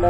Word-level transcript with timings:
¿Qué 0.00 0.06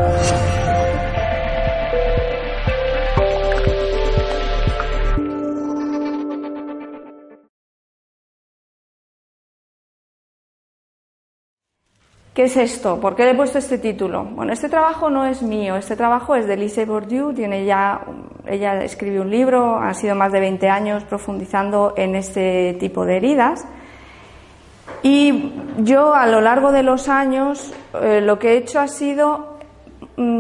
es 12.45 12.57
esto? 12.57 13.01
¿Por 13.01 13.17
qué 13.17 13.25
le 13.25 13.33
he 13.33 13.35
puesto 13.35 13.59
este 13.59 13.79
título? 13.79 14.25
Bueno, 14.25 14.53
este 14.53 14.69
trabajo 14.69 15.11
no 15.11 15.27
es 15.27 15.43
mío, 15.43 15.75
este 15.75 15.97
trabajo 15.97 16.37
es 16.37 16.47
de 16.47 16.57
Lise 16.57 16.85
Bourdieu, 16.85 17.33
tiene 17.33 17.65
ya, 17.65 18.03
ella 18.47 18.85
escribió 18.85 19.23
un 19.23 19.31
libro, 19.31 19.77
ha 19.77 19.93
sido 19.95 20.15
más 20.15 20.31
de 20.31 20.39
20 20.39 20.69
años 20.69 21.03
profundizando 21.03 21.95
en 21.97 22.15
este 22.15 22.77
tipo 22.79 23.05
de 23.05 23.17
heridas. 23.17 23.67
Y 25.03 25.53
yo 25.79 26.15
a 26.15 26.29
lo 26.29 26.41
largo 26.41 26.71
de 26.71 26.85
los 26.85 27.09
años 27.09 27.75
eh, 28.01 28.21
lo 28.21 28.39
que 28.39 28.53
he 28.53 28.57
hecho 28.59 28.79
ha 28.79 28.87
sido 28.87 29.50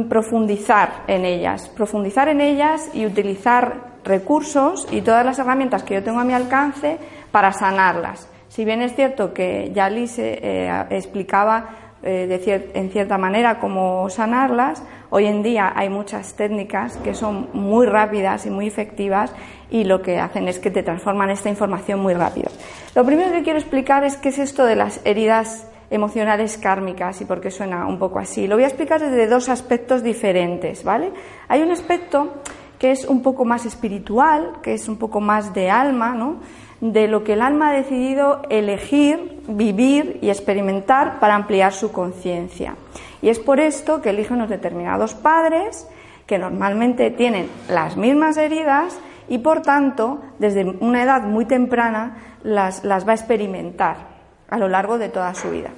profundizar 0.08 1.04
en 1.06 1.24
ellas, 1.24 1.68
profundizar 1.68 2.28
en 2.28 2.40
ellas 2.40 2.90
y 2.94 3.06
utilizar 3.06 3.90
recursos 4.04 4.86
y 4.90 5.02
todas 5.02 5.24
las 5.24 5.38
herramientas 5.38 5.82
que 5.82 5.94
yo 5.94 6.02
tengo 6.02 6.20
a 6.20 6.24
mi 6.24 6.32
alcance 6.32 6.98
para 7.30 7.52
sanarlas. 7.52 8.28
Si 8.48 8.64
bien 8.64 8.82
es 8.82 8.94
cierto 8.94 9.32
que 9.32 9.70
ya 9.74 9.88
Lise 9.88 10.38
eh, 10.42 10.84
explicaba 10.90 11.90
eh, 12.02 12.70
en 12.72 12.90
cierta 12.90 13.18
manera 13.18 13.58
cómo 13.60 14.08
sanarlas. 14.08 14.82
Hoy 15.10 15.26
en 15.26 15.42
día 15.42 15.70
hay 15.74 15.90
muchas 15.90 16.32
técnicas 16.32 16.96
que 16.98 17.12
son 17.12 17.50
muy 17.52 17.86
rápidas 17.86 18.46
y 18.46 18.50
muy 18.50 18.66
efectivas 18.66 19.34
y 19.70 19.84
lo 19.84 20.00
que 20.00 20.18
hacen 20.18 20.48
es 20.48 20.58
que 20.58 20.70
te 20.70 20.82
transforman 20.82 21.28
esta 21.28 21.50
información 21.50 22.00
muy 22.00 22.14
rápido. 22.14 22.50
Lo 22.94 23.04
primero 23.04 23.32
que 23.32 23.42
quiero 23.42 23.58
explicar 23.58 24.04
es 24.04 24.16
qué 24.16 24.30
es 24.30 24.38
esto 24.38 24.64
de 24.64 24.76
las 24.76 25.04
heridas 25.04 25.69
emocionales 25.90 26.56
kármicas 26.56 27.20
y 27.20 27.24
por 27.24 27.40
qué 27.40 27.50
suena 27.50 27.86
un 27.86 27.98
poco 27.98 28.18
así. 28.18 28.46
Lo 28.46 28.54
voy 28.56 28.64
a 28.64 28.68
explicar 28.68 29.00
desde 29.00 29.26
dos 29.26 29.48
aspectos 29.48 30.02
diferentes, 30.02 30.84
¿vale? 30.84 31.12
Hay 31.48 31.62
un 31.62 31.70
aspecto 31.70 32.34
que 32.78 32.92
es 32.92 33.04
un 33.04 33.22
poco 33.22 33.44
más 33.44 33.66
espiritual, 33.66 34.52
que 34.62 34.74
es 34.74 34.88
un 34.88 34.96
poco 34.96 35.20
más 35.20 35.52
de 35.52 35.68
alma, 35.68 36.14
¿no? 36.14 36.38
de 36.80 37.08
lo 37.08 37.24
que 37.24 37.34
el 37.34 37.42
alma 37.42 37.70
ha 37.70 37.72
decidido 37.72 38.42
elegir, 38.48 39.42
vivir 39.48 40.18
y 40.22 40.30
experimentar 40.30 41.20
para 41.20 41.34
ampliar 41.34 41.72
su 41.72 41.92
conciencia. 41.92 42.74
Y 43.22 43.28
es 43.28 43.38
por 43.38 43.60
esto 43.60 44.00
que 44.00 44.10
elige 44.10 44.32
unos 44.32 44.48
determinados 44.48 45.14
padres 45.14 45.86
que 46.26 46.38
normalmente 46.38 47.10
tienen 47.10 47.48
las 47.68 47.96
mismas 47.96 48.36
heridas 48.36 48.98
y 49.28 49.38
por 49.38 49.62
tanto 49.62 50.20
desde 50.38 50.64
una 50.64 51.02
edad 51.02 51.22
muy 51.22 51.44
temprana 51.44 52.16
las, 52.42 52.82
va 52.86 53.12
a 53.12 53.14
experimentar 53.14 54.09
a 54.50 54.58
lo 54.58 54.68
largo 54.68 54.98
de 54.98 55.08
toda 55.08 55.34
su 55.34 55.50
vida. 55.50 55.70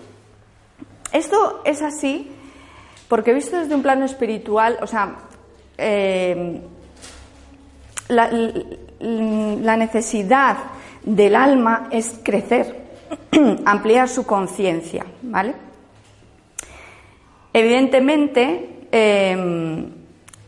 Esto 1.13 1.63
es 1.65 1.83
así 1.83 2.33
porque 3.09 3.35
visto 3.35 3.59
desde 3.59 3.75
un 3.75 3.83
plano 3.83 4.07
espiritual, 4.07 4.79
o 4.81 4.87
sea, 4.87 5.17
eh, 5.77 6.61
la 8.09 9.77
necesidad 9.77 10.57
del 11.03 11.37
alma 11.37 11.89
es 11.91 12.21
crecer, 12.23 12.83
ampliar 13.65 14.09
su 14.09 14.25
conciencia, 14.25 15.05
¿vale? 15.23 15.55
Evidentemente, 17.53 18.87
em, 18.91 20.02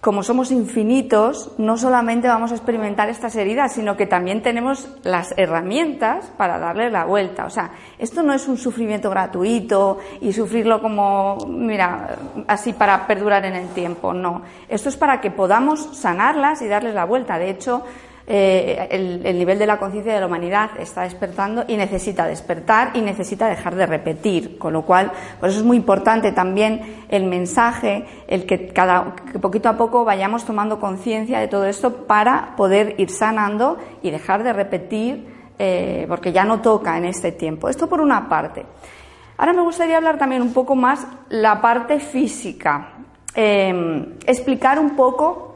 como 0.04 0.22
somos 0.22 0.50
infinitos, 0.50 1.52
no 1.56 1.78
solamente 1.78 2.28
vamos 2.28 2.52
a 2.52 2.56
experimentar 2.56 3.08
estas 3.08 3.34
heridas, 3.36 3.72
sino 3.72 3.96
que 3.96 4.06
también 4.06 4.42
tenemos 4.42 4.86
las 5.02 5.32
herramientas 5.38 6.30
para 6.36 6.58
darle 6.58 6.90
la 6.90 7.06
vuelta. 7.06 7.46
O 7.46 7.50
sea, 7.50 7.70
esto 7.98 8.22
no 8.22 8.34
es 8.34 8.46
un 8.46 8.58
sufrimiento 8.58 9.08
gratuito 9.08 10.00
y 10.20 10.34
sufrirlo 10.34 10.82
como, 10.82 11.38
mira, 11.48 12.18
así 12.46 12.74
para 12.74 13.06
perdurar 13.06 13.46
en 13.46 13.54
el 13.54 13.68
tiempo, 13.68 14.12
no. 14.12 14.42
Esto 14.68 14.90
es 14.90 14.96
para 14.98 15.22
que 15.22 15.30
podamos 15.30 15.96
sanarlas 15.96 16.60
y 16.60 16.68
darles 16.68 16.92
la 16.92 17.06
vuelta. 17.06 17.38
De 17.38 17.48
hecho, 17.48 17.82
eh, 18.26 18.88
el, 18.90 19.36
nivel 19.36 19.58
de 19.58 19.66
la 19.66 19.78
conciencia 19.78 20.14
de 20.14 20.20
la 20.20 20.26
humanidad 20.26 20.70
está 20.78 21.02
despertando 21.02 21.64
y 21.68 21.76
necesita 21.76 22.26
despertar 22.26 22.92
y 22.94 23.02
necesita 23.02 23.48
dejar 23.48 23.74
de 23.74 23.84
repetir. 23.84 24.58
Con 24.58 24.72
lo 24.72 24.82
cual, 24.82 25.12
por 25.40 25.50
eso 25.50 25.58
es 25.58 25.64
muy 25.64 25.76
importante 25.76 26.32
también 26.32 27.04
el 27.10 27.24
mensaje, 27.24 28.06
el 28.26 28.46
que, 28.46 28.68
cada, 28.68 29.14
que 29.30 29.38
poquito 29.38 29.68
a 29.68 29.76
poco 29.76 30.04
vayamos 30.04 30.44
tomando 30.44 30.80
conciencia 30.80 31.38
de 31.38 31.48
todo 31.48 31.66
esto 31.66 32.06
para 32.06 32.56
poder 32.56 32.94
ir 32.98 33.10
sanando 33.10 33.76
y 34.02 34.10
dejar 34.10 34.42
de 34.42 34.54
repetir, 34.54 35.28
eh, 35.58 36.06
porque 36.08 36.32
ya 36.32 36.44
no 36.44 36.62
toca 36.62 36.96
en 36.96 37.04
este 37.04 37.30
tiempo. 37.30 37.68
Esto 37.68 37.88
por 37.88 38.00
una 38.00 38.28
parte. 38.28 38.64
Ahora 39.36 39.52
me 39.52 39.62
gustaría 39.62 39.98
hablar 39.98 40.16
también 40.16 40.40
un 40.40 40.54
poco 40.54 40.74
más 40.74 41.06
la 41.28 41.60
parte 41.60 42.00
física. 42.00 42.90
Eh, 43.34 44.16
explicar 44.26 44.78
un 44.78 44.96
poco 44.96 45.53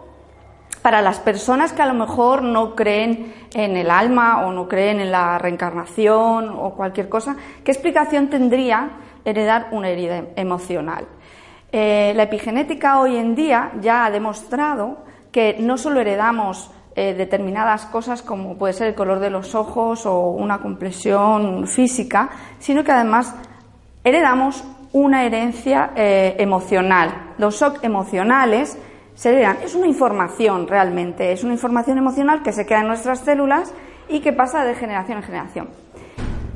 para 0.78 1.02
las 1.02 1.18
personas 1.18 1.72
que 1.72 1.82
a 1.82 1.86
lo 1.86 1.94
mejor 1.94 2.42
no 2.42 2.74
creen 2.74 3.34
en 3.54 3.76
el 3.76 3.90
alma 3.90 4.46
o 4.46 4.52
no 4.52 4.68
creen 4.68 5.00
en 5.00 5.10
la 5.10 5.38
reencarnación 5.38 6.50
o 6.50 6.74
cualquier 6.74 7.08
cosa, 7.08 7.36
¿qué 7.64 7.72
explicación 7.72 8.28
tendría 8.28 8.90
heredar 9.24 9.68
una 9.72 9.88
herida 9.88 10.24
emocional? 10.36 11.06
Eh, 11.70 12.12
la 12.16 12.22
epigenética 12.22 13.00
hoy 13.00 13.16
en 13.16 13.34
día 13.34 13.72
ya 13.80 14.06
ha 14.06 14.10
demostrado 14.10 14.98
que 15.30 15.56
no 15.60 15.76
solo 15.76 16.00
heredamos 16.00 16.70
eh, 16.96 17.14
determinadas 17.14 17.86
cosas 17.86 18.22
como 18.22 18.56
puede 18.56 18.72
ser 18.72 18.88
el 18.88 18.94
color 18.94 19.20
de 19.20 19.30
los 19.30 19.54
ojos 19.54 20.06
o 20.06 20.30
una 20.30 20.58
complexión 20.58 21.66
física, 21.66 22.30
sino 22.58 22.82
que 22.82 22.92
además 22.92 23.34
heredamos 24.02 24.64
una 24.92 25.24
herencia 25.24 25.92
eh, 25.94 26.36
emocional. 26.38 27.34
Los 27.38 27.60
shock 27.60 27.84
emocionales 27.84 28.78
es 29.24 29.74
una 29.74 29.86
información 29.88 30.68
realmente, 30.68 31.32
es 31.32 31.42
una 31.42 31.52
información 31.52 31.98
emocional 31.98 32.42
que 32.42 32.52
se 32.52 32.64
queda 32.64 32.80
en 32.80 32.86
nuestras 32.86 33.20
células 33.20 33.74
y 34.08 34.20
que 34.20 34.32
pasa 34.32 34.64
de 34.64 34.74
generación 34.74 35.18
en 35.18 35.24
generación. 35.24 35.68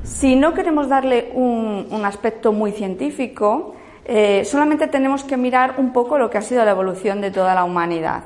Si 0.04 0.36
no 0.36 0.54
queremos 0.54 0.88
darle 0.88 1.30
un, 1.34 2.04
aspecto 2.04 2.52
muy 2.52 2.72
científico, 2.72 3.74
eh, 4.04 4.44
solamente 4.44 4.86
tenemos 4.86 5.24
que 5.24 5.36
mirar 5.36 5.74
un 5.78 5.92
poco 5.92 6.18
lo 6.18 6.30
que 6.30 6.38
ha 6.38 6.42
sido 6.42 6.64
la 6.64 6.70
evolución 6.70 7.20
de 7.20 7.30
toda 7.30 7.54
la 7.54 7.64
humanidad. 7.64 8.24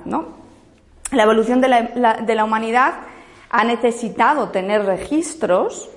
La 1.13 1.23
evolución 1.23 1.61
de 1.61 1.69
la, 1.69 2.45
humanidad 2.45 2.95
ha 3.51 3.65
necesitado 3.65 4.51
tener 4.51 4.85
registros 4.85 5.89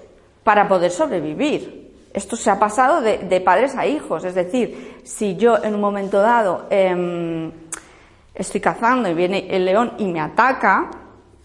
para 0.43 0.67
poder 0.67 0.91
sobrevivir. 0.91 1.91
Esto 2.13 2.35
se 2.35 2.49
ha 2.49 2.57
pasado 2.59 3.01
de, 3.01 3.41
padres 3.41 3.75
a 3.75 3.85
hijos, 3.85 4.23
es 4.23 4.35
decir, 4.35 5.01
si 5.03 5.35
yo 5.35 5.61
en 5.63 5.75
un 5.75 5.81
momento 5.81 6.21
dado 6.21 6.67
em, 6.69 7.51
estoy 8.39 8.61
cazando 8.61 9.09
y 9.09 9.13
viene 9.13 9.47
el 9.49 9.65
león 9.65 9.93
y 9.97 10.07
me 10.07 10.19
ataca, 10.19 10.89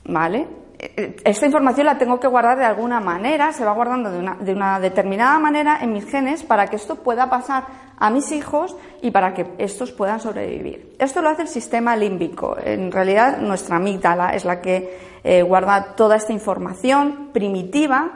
¿vale? 0.05 0.47
Esta 0.79 1.47
información 1.47 1.87
la 1.87 1.99
tengo 1.99 2.21
que 2.21 2.29
guardar 2.29 2.59
de 2.59 2.65
alguna 2.65 3.01
manera, 3.01 3.53
se 3.53 3.65
va 3.65 3.73
guardando 3.73 4.11
de 4.11 4.19
una, 4.19 4.37
de 4.37 4.53
una 4.53 4.79
determinada 4.81 5.39
manera 5.39 5.79
en 5.81 5.93
mis 5.93 6.05
genes 6.07 6.43
para 6.43 6.67
que 6.67 6.77
esto 6.77 6.97
pueda 6.97 7.31
pasar 7.31 7.65
a 7.97 8.11
mis 8.11 8.33
hijos 8.33 8.77
y 9.01 9.11
para 9.11 9.35
que 9.35 9.47
estos 9.59 9.93
puedan 9.93 10.21
sobrevivir. 10.21 10.95
Esto 10.99 11.23
lo 11.23 11.31
hace 11.31 11.43
el 11.43 11.49
sistema 11.49 11.97
límbico. 11.97 12.57
En 12.63 12.93
realidad, 12.93 13.39
nuestra 13.39 13.77
amígdala 13.77 14.35
es 14.35 14.45
la 14.45 14.61
que 14.61 14.99
eh, 15.25 15.43
guarda 15.43 15.95
toda 15.97 16.17
esta 16.17 16.33
información 16.33 17.31
primitiva 17.33 18.13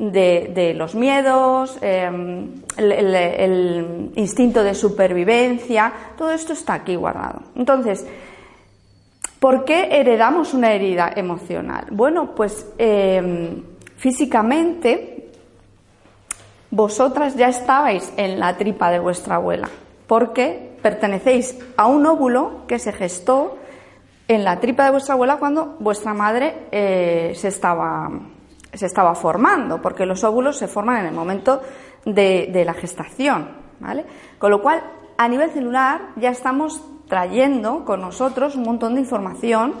de, 0.00 0.72
los 0.74 0.94
miedos, 0.94 1.76
em, 1.82 2.62
el, 2.78 4.10
instinto 4.16 4.62
de 4.62 4.74
supervivencia, 4.74 5.92
todo 6.16 6.30
esto 6.30 6.54
está 6.54 6.74
aquí 6.74 6.96
guardado. 6.96 7.42
Entonces, 7.54 8.06
¿por 9.38 9.64
qué 9.66 9.88
heredamos 9.92 10.54
una 10.54 10.72
herida 10.72 11.12
emocional? 11.14 11.86
Bueno, 11.90 12.34
pues 12.34 12.66
em, 12.78 13.62
físicamente 13.96 15.28
vosotras 16.70 17.36
ya 17.36 17.48
estabais 17.48 18.10
en 18.16 18.40
la 18.40 18.56
tripa 18.56 18.90
de 18.90 19.00
vuestra 19.00 19.34
abuela, 19.34 19.68
porque 20.06 20.76
pertenecéis 20.80 21.58
a 21.76 21.86
un 21.86 22.06
óvulo 22.06 22.62
que 22.66 22.78
se 22.78 22.92
gestó 22.92 23.58
en 24.28 24.44
la 24.44 24.60
tripa 24.60 24.84
de 24.84 24.92
vuestra 24.92 25.14
abuela 25.14 25.36
cuando 25.36 25.76
vuestra 25.78 26.14
madre 26.14 26.54
eh, 26.70 27.32
se 27.34 27.48
estaba 27.48 28.08
se 28.72 28.86
estaba 28.86 29.14
formando, 29.14 29.80
porque 29.82 30.06
los 30.06 30.24
óvulos 30.24 30.56
se 30.56 30.68
forman 30.68 30.98
en 30.98 31.06
el 31.06 31.14
momento 31.14 31.60
de, 32.04 32.62
la 32.64 32.74
gestación, 32.74 33.48
¿vale? 33.80 34.04
Con 34.38 34.50
lo 34.50 34.62
cual, 34.62 34.82
a 35.16 35.28
nivel 35.28 35.50
celular 35.50 36.10
ya 36.16 36.30
estamos 36.30 36.82
trayendo 37.08 37.84
con 37.84 38.00
nosotros 38.00 38.56
un 38.56 38.62
montón 38.62 38.94
de 38.94 39.00
información, 39.00 39.74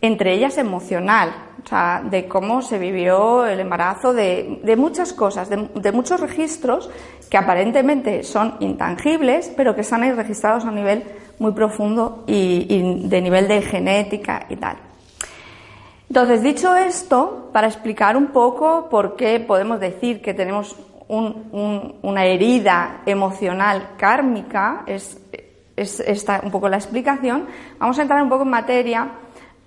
entre 0.00 0.32
ellas 0.32 0.56
emocional, 0.56 1.34
o 1.62 1.68
sea, 1.68 2.02
de 2.02 2.26
cómo 2.26 2.62
se 2.62 2.78
vivió 2.78 3.44
el 3.44 3.60
embarazo, 3.60 4.14
de, 4.14 4.74
muchas 4.78 5.12
cosas, 5.12 5.50
de, 5.50 5.92
muchos 5.92 6.20
registros 6.20 6.88
que 7.28 7.36
aparentemente 7.36 8.22
son 8.22 8.56
intangibles, 8.60 9.52
pero 9.56 9.74
que 9.74 9.82
están 9.82 10.02
ahí 10.02 10.12
registrados 10.12 10.64
a 10.64 10.70
nivel 10.70 11.04
muy 11.38 11.52
profundo 11.52 12.24
y 12.26 13.06
de 13.08 13.20
nivel 13.20 13.46
de 13.48 13.60
genética 13.60 14.46
y 14.48 14.56
tal. 14.56 14.89
Entonces, 16.10 16.42
dicho 16.42 16.74
esto, 16.74 17.50
para 17.52 17.68
explicar 17.68 18.16
un 18.16 18.32
poco 18.32 18.88
por 18.90 19.14
qué 19.14 19.38
podemos 19.38 19.78
decir 19.78 20.20
que 20.20 20.34
tenemos 20.34 20.74
una 21.06 22.24
herida 22.24 23.02
emocional 23.06 23.90
kármica, 23.96 24.82
es, 24.86 25.20
es 25.76 26.00
esta 26.00 26.40
un 26.42 26.50
poco 26.50 26.68
la 26.68 26.78
explicación, 26.78 27.46
vamos 27.78 27.96
a 27.96 28.02
entrar 28.02 28.20
un 28.24 28.28
poco 28.28 28.42
en 28.42 28.50
materia 28.50 29.08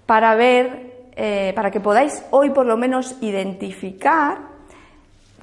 para 0.05 0.35
ver, 0.35 1.11
eh, 1.15 1.53
para 1.55 1.71
que 1.71 1.79
podáis 1.79 2.25
hoy 2.31 2.49
por 2.49 2.65
lo 2.65 2.75
menos 2.75 3.15
identificar 3.21 4.39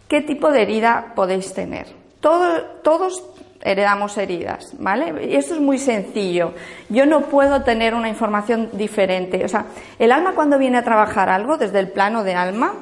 qué 0.07 0.21
tipo 0.21 0.53
de 0.53 0.61
herida 0.61 1.13
podéis 1.17 1.55
tener. 1.55 1.87
todos 2.21 3.25
heredamos 3.63 4.17
heridas, 4.17 4.75
¿vale? 4.79 5.27
Y 5.29 5.37
esto 5.37 5.55
es 5.55 5.61
muy 5.61 5.79
sencillo. 5.79 6.55
Yo 6.89 7.07
no 7.07 7.23
puedo 7.23 7.63
tener 7.63 7.95
una 7.95 8.09
información 8.09 8.71
diferente. 8.73 9.45
O 9.45 9.49
sea, 9.49 9.67
el 9.99 10.13
alma 10.13 10.33
cuando 10.35 10.59
viene 10.59 10.79
a 10.79 10.85
trabajar 10.85 11.29
algo 11.29 11.57
desde 11.57 11.79
el 11.79 11.91
plano 11.91 12.25
de 12.25 12.35
alma, 12.35 12.75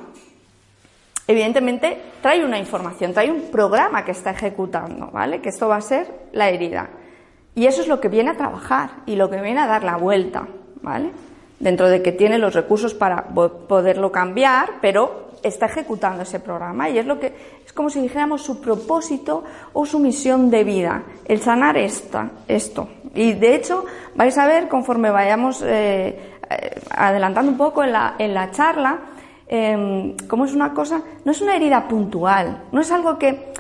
evidentemente 1.26 1.98
trae 2.22 2.44
una 2.44 2.58
información, 2.58 3.12
trae 3.12 3.30
un 3.30 3.50
programa 3.50 4.04
que 4.04 4.12
está 4.12 4.30
ejecutando, 4.30 5.10
¿vale? 5.12 5.40
Que 5.40 5.48
esto 5.48 5.69
va 5.69 5.76
a 5.76 5.80
ser 5.80 6.06
la 6.32 6.48
herida. 6.48 6.88
Y 7.54 7.66
eso 7.66 7.82
es 7.82 7.88
lo 7.88 8.00
que 8.00 8.08
viene 8.08 8.31
a 8.31 8.36
trabajar 8.36 8.90
y 9.04 9.16
lo 9.16 9.28
que 9.28 9.40
viene 9.40 9.60
a 9.60 9.66
dar 9.66 9.82
la 9.82 9.96
vuelta, 9.96 10.46
¿vale? 10.81 11.10
Dentro 11.58 11.88
de 11.88 12.02
que 12.02 12.12
tiene 12.12 12.38
los 12.38 12.54
recursos 12.54 12.94
para 12.94 13.24
poderlo 13.24 14.12
cambiar, 14.12 14.74
pero 14.81 15.27
está 15.43 15.67
ejecutando 15.67 16.23
ese 16.23 16.40
programa 16.40 16.88
y 16.88 16.99
es 16.99 17.06
lo 17.06 17.19
que 17.19 17.32
es 17.64 17.73
como 17.73 17.90
si 17.90 18.00
dijéramos 18.00 18.43
su 18.43 18.61
propósito 18.61 19.44
o 19.73 19.87
su 19.87 19.99
misión 19.99 20.50
de 20.50 20.64
vida, 20.64 21.02
el 21.25 21.40
sanar 21.40 21.76
esta, 21.76 22.31
esto. 22.46 22.88
Y 23.14 23.32
de 23.32 23.55
hecho 23.55 23.85
vais 24.14 24.37
a 24.38 24.46
ver 24.46 24.69
conforme 24.69 25.11
vayamos 25.11 25.62
eh, 25.62 26.38
eh, 26.50 26.81
adelantando 26.90 27.50
un 27.52 27.58
poco 27.58 27.85
en 27.85 27.93
la, 27.93 28.14
en 28.19 28.35
la 28.35 28.50
charla, 28.50 28.99
eh, 29.46 30.17
cómo 30.29 30.44
es 30.44 30.55
una 30.55 30.75
cosa, 30.75 31.02
no 31.25 31.32
es 31.32 31.41
una 31.41 31.56
herida 31.56 31.87
puntual, 31.88 32.64
no 32.73 32.81
es 32.81 32.91
algo 32.93 33.19
que 33.19 33.52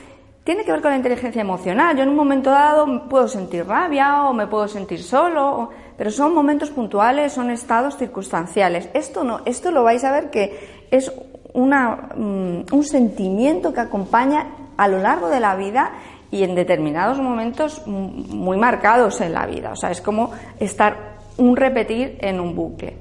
tiene 0.48 0.64
que 0.64 0.72
ver 0.72 0.80
con 0.80 0.92
la 0.92 0.96
inteligencia 0.96 1.42
emocional. 1.42 1.94
Yo 1.94 2.04
en 2.04 2.08
un 2.08 2.16
momento 2.16 2.48
dado 2.48 3.06
puedo 3.06 3.28
sentir 3.28 3.66
rabia 3.66 4.24
o 4.24 4.32
me 4.32 4.46
puedo 4.46 4.66
sentir 4.66 5.02
solo, 5.02 5.68
pero 5.94 6.10
son 6.10 6.32
momentos 6.32 6.70
puntuales, 6.70 7.34
son 7.34 7.50
estados 7.50 7.98
circunstanciales. 7.98 8.88
Esto 8.94 9.24
no, 9.24 9.42
esto 9.44 9.70
lo 9.70 9.82
vais 9.82 10.04
a 10.04 10.10
ver 10.10 10.30
que 10.30 10.86
es 10.90 11.12
una, 11.58 12.10
mm, 12.16 12.72
un 12.72 12.84
sentimiento 12.84 13.72
que 13.72 13.80
acompaña 13.80 14.46
a 14.76 14.88
lo 14.88 14.98
largo 14.98 15.28
de 15.28 15.40
la 15.40 15.56
vida 15.56 15.90
y 16.30 16.42
en 16.44 16.54
determinados 16.54 17.20
momentos 17.20 17.86
muy 17.86 18.56
marcados 18.56 19.20
en 19.20 19.32
la 19.32 19.46
vida. 19.46 19.72
O 19.72 19.76
sea, 19.76 19.90
es 19.90 20.00
como 20.00 20.30
estar 20.60 21.18
un 21.38 21.56
repetir 21.56 22.18
en 22.20 22.40
un 22.40 22.54
bucle, 22.54 22.96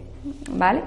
¿vale? 0.51 0.81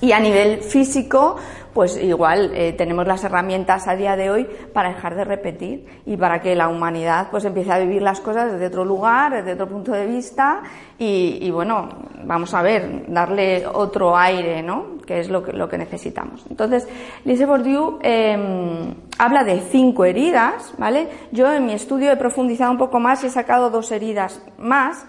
Y 0.00 0.12
a 0.12 0.20
nivel 0.20 0.62
físico, 0.62 1.36
pues 1.74 1.96
igual 2.02 2.52
eh, 2.54 2.72
tenemos 2.72 3.06
las 3.06 3.22
herramientas 3.22 3.86
a 3.86 3.94
día 3.94 4.16
de 4.16 4.30
hoy 4.30 4.46
para 4.72 4.90
dejar 4.90 5.14
de 5.14 5.24
repetir 5.24 5.86
y 6.06 6.16
para 6.16 6.40
que 6.40 6.54
la 6.54 6.68
humanidad 6.68 7.28
pues 7.30 7.44
empiece 7.44 7.72
a 7.72 7.78
vivir 7.78 8.02
las 8.02 8.20
cosas 8.20 8.52
desde 8.52 8.66
otro 8.66 8.84
lugar, 8.84 9.32
desde 9.32 9.52
otro 9.52 9.68
punto 9.68 9.92
de 9.92 10.06
vista 10.06 10.62
y, 10.98 11.50
bueno, 11.50 11.88
vamos 12.24 12.52
a 12.54 12.62
ver, 12.62 13.04
darle 13.08 13.66
otro 13.66 14.16
aire, 14.16 14.62
¿no? 14.62 14.98
Que 15.06 15.20
es 15.20 15.30
lo 15.30 15.42
que, 15.42 15.52
lo 15.52 15.68
que 15.68 15.78
necesitamos. 15.78 16.44
Entonces, 16.50 16.86
Lise 17.24 17.46
Bourdieu 17.46 17.98
em, 18.02 18.94
habla 19.18 19.44
de 19.44 19.60
cinco 19.70 20.04
heridas, 20.04 20.74
¿vale? 20.76 21.08
Yo 21.32 21.50
en 21.52 21.64
mi 21.64 21.72
estudio 21.72 22.12
he 22.12 22.16
profundizado 22.16 22.70
un 22.70 22.78
poco 22.78 23.00
más 23.00 23.24
y 23.24 23.28
he 23.28 23.30
sacado 23.30 23.70
dos 23.70 23.90
heridas 23.92 24.42
más 24.58 25.06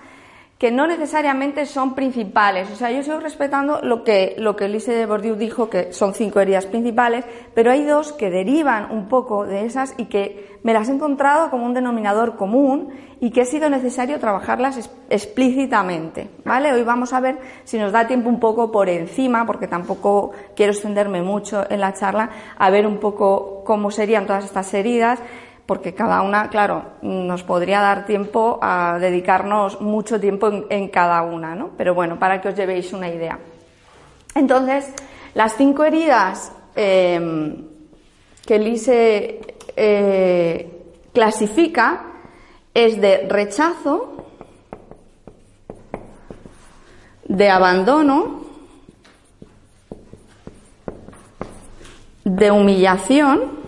que 0.62 0.70
no 0.70 0.86
necesariamente 0.86 1.66
son 1.66 1.96
principales. 1.96 2.70
O 2.70 2.76
sea, 2.76 2.92
yo 2.92 3.02
sigo 3.02 3.20
respetando 3.20 3.80
lo 3.82 4.04
que, 4.04 4.36
lo 4.38 4.56
que 4.56 4.68
Lise 4.68 4.94
de 4.94 5.08
Bourdieu 5.08 5.36
dijo, 5.36 5.72
que 5.72 5.92
son 5.92 6.14
cinco 6.14 6.40
heridas 6.40 6.68
principales, 6.68 7.26
pero 7.56 7.72
hay 7.72 7.84
dos 7.84 8.14
que 8.14 8.30
derivan 8.30 8.92
un 8.92 9.08
poco 9.08 9.48
de 9.48 9.66
esas 9.66 9.96
y 9.98 10.06
que 10.06 10.60
me 10.62 10.72
las 10.72 10.88
he 10.88 10.92
encontrado 10.92 11.50
como 11.50 11.66
un 11.66 11.74
denominador 11.74 12.36
común 12.36 12.90
y 13.20 13.32
que 13.32 13.42
ha 13.42 13.46
sido 13.46 13.72
necesario 13.72 14.20
trabajarlas 14.20 14.88
explícitamente. 15.10 16.30
¿Vale? 16.46 16.72
Hoy 16.74 16.84
vamos 16.84 17.12
a 17.14 17.22
ver 17.22 17.40
si 17.64 17.80
nos 17.80 17.92
da 17.92 18.06
tiempo 18.06 18.30
un 18.30 18.40
poco 18.40 18.72
por 18.72 18.88
encima, 18.88 19.48
porque 19.48 19.68
tampoco 19.68 20.30
quiero 20.56 20.74
extenderme 20.74 21.24
mucho 21.24 21.66
en 21.72 21.80
la 21.80 21.94
charla, 21.94 22.30
a 22.56 22.70
ver 22.70 22.86
un 22.86 23.00
poco 23.00 23.64
cómo 23.66 23.90
serían 23.90 24.28
todas 24.28 24.46
estas 24.46 24.72
heridas 24.76 25.18
porque 25.66 25.94
cada 25.94 26.22
una, 26.22 26.50
claro, 26.50 26.84
nos 27.02 27.44
podría 27.44 27.80
dar 27.80 28.06
tiempo 28.06 28.60
a 28.62 28.98
dedicarnos 29.00 29.80
mucho 29.82 30.20
tiempo 30.20 30.66
en, 30.70 30.90
cada 30.90 31.22
una, 31.22 31.56
¿no? 31.56 31.72
Pero 31.78 31.94
bueno, 31.94 32.20
para 32.20 32.42
que 32.42 32.50
os 32.50 32.56
llevéis 32.56 32.92
una 32.94 33.10
idea. 33.10 33.40
Entonces, 34.36 34.94
las 35.34 35.56
cinco 35.56 35.84
heridas 35.84 36.52
em, 36.76 37.68
que 38.46 38.60
Lise 38.60 39.40
eh, 39.76 40.84
clasifica 41.14 42.04
es 42.74 43.00
de 43.00 43.28
rechazo, 43.30 44.26
de 47.26 47.50
abandono, 47.50 48.42
de 52.26 52.52
humillación, 52.52 53.61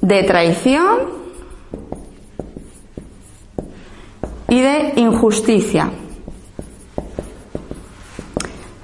de 0.00 0.22
traición 0.24 0.98
y 4.48 4.60
de 4.60 4.92
injusticia. 4.96 5.90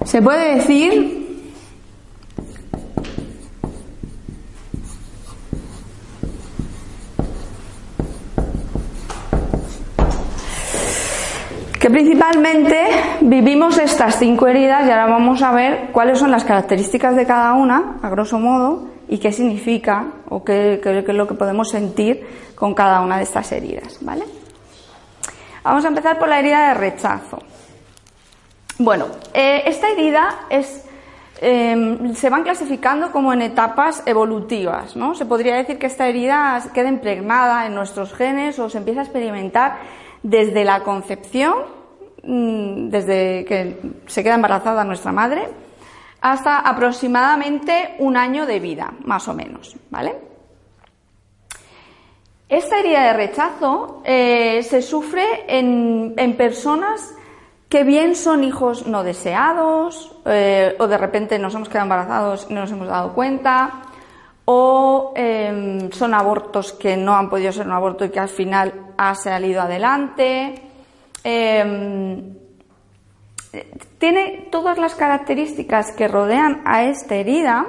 Se 0.04 0.22
puede 0.22 0.56
decir 0.56 1.16
que 11.80 11.90
principalmente 11.90 12.86
vivimos 13.20 13.78
estas 13.78 14.18
cinco 14.18 14.46
heridas 14.46 14.86
y 14.86 14.90
ahora 14.90 15.06
vamos 15.06 15.42
a 15.42 15.52
ver 15.52 15.88
cuáles 15.92 16.18
son 16.18 16.30
las 16.30 16.44
características 16.44 17.16
de 17.16 17.26
cada 17.26 17.54
una, 17.54 17.98
a 18.02 18.08
grosso 18.08 18.38
modo, 18.38 18.88
y 19.08 19.18
qué 19.18 19.32
significa 19.32 20.06
o 20.36 20.44
qué, 20.44 20.80
es 20.84 21.14
lo 21.14 21.26
que 21.26 21.34
podemos 21.34 21.70
sentir 21.70 22.52
con 22.54 22.74
cada 22.74 23.00
una 23.00 23.16
de 23.16 23.22
estas 23.22 23.50
heridas, 23.52 23.98
¿vale? 24.02 24.24
Vamos 25.64 25.82
a 25.84 25.88
empezar 25.88 26.18
por 26.18 26.28
la 26.28 26.38
herida 26.38 26.68
de 26.68 26.74
rechazo. 26.74 27.38
Bueno, 28.78 29.06
eh, 29.32 29.62
esta 29.64 29.88
herida 29.88 30.40
em, 31.40 32.14
se 32.14 32.28
van 32.28 32.42
clasificando 32.42 33.10
como 33.12 33.32
en 33.32 33.40
etapas 33.40 34.02
evolutivas, 34.04 34.94
¿no? 34.94 35.14
Se 35.14 35.24
podría 35.24 35.56
decir 35.56 35.78
que 35.78 35.86
esta 35.86 36.06
herida 36.06 36.62
queda 36.74 36.90
impregnada 36.90 37.66
en 37.66 37.74
nuestros 37.74 38.12
genes 38.12 38.58
o 38.58 38.68
se 38.68 38.76
empieza 38.76 39.00
a 39.00 39.04
experimentar 39.04 39.78
desde 40.22 40.64
la 40.64 40.82
concepción, 40.82 41.54
mm, 42.22 42.90
desde 42.90 43.46
que 43.46 43.80
se 44.06 44.22
queda 44.22 44.34
embarazada 44.34 44.84
nuestra 44.84 45.12
madre, 45.12 45.48
hasta 46.20 46.58
aproximadamente 46.58 47.94
un 48.00 48.18
año 48.18 48.44
de 48.44 48.60
vida, 48.60 48.92
más 49.04 49.28
o 49.28 49.34
menos, 49.34 49.76
¿vale? 49.90 50.25
Esta 52.48 52.78
herida 52.78 53.06
de 53.08 53.12
rechazo 53.12 54.02
eh, 54.04 54.62
se 54.62 54.80
sufre 54.80 55.24
en, 55.48 56.14
personas 56.36 57.12
que 57.68 57.82
bien 57.82 58.14
son 58.14 58.44
hijos 58.44 58.86
no 58.86 59.02
deseados, 59.02 60.14
eh, 60.24 60.76
o 60.78 60.86
de 60.86 60.96
repente 60.96 61.40
nos 61.40 61.56
hemos 61.56 61.68
quedado 61.68 61.86
embarazados 61.86 62.46
y 62.48 62.54
no 62.54 62.60
nos 62.60 62.70
hemos 62.70 62.86
dado 62.86 63.14
cuenta, 63.14 63.82
o 64.44 65.12
em, 65.16 65.90
son 65.90 66.14
abortos 66.14 66.72
que 66.72 66.96
no 66.96 67.16
han 67.16 67.28
podido 67.28 67.50
ser 67.50 67.66
un 67.66 67.72
aborto 67.72 68.04
y 68.04 68.10
que 68.10 68.20
al 68.20 68.28
final 68.28 68.92
ha 68.96 69.16
salido 69.16 69.62
adelante. 69.62 70.62
Em, 71.24 72.32
tiene 73.98 74.46
todas 74.52 74.78
las 74.78 74.94
características 74.94 75.90
que 75.90 76.06
rodean 76.06 76.62
a 76.64 76.84
esta 76.84 77.16
herida. 77.16 77.66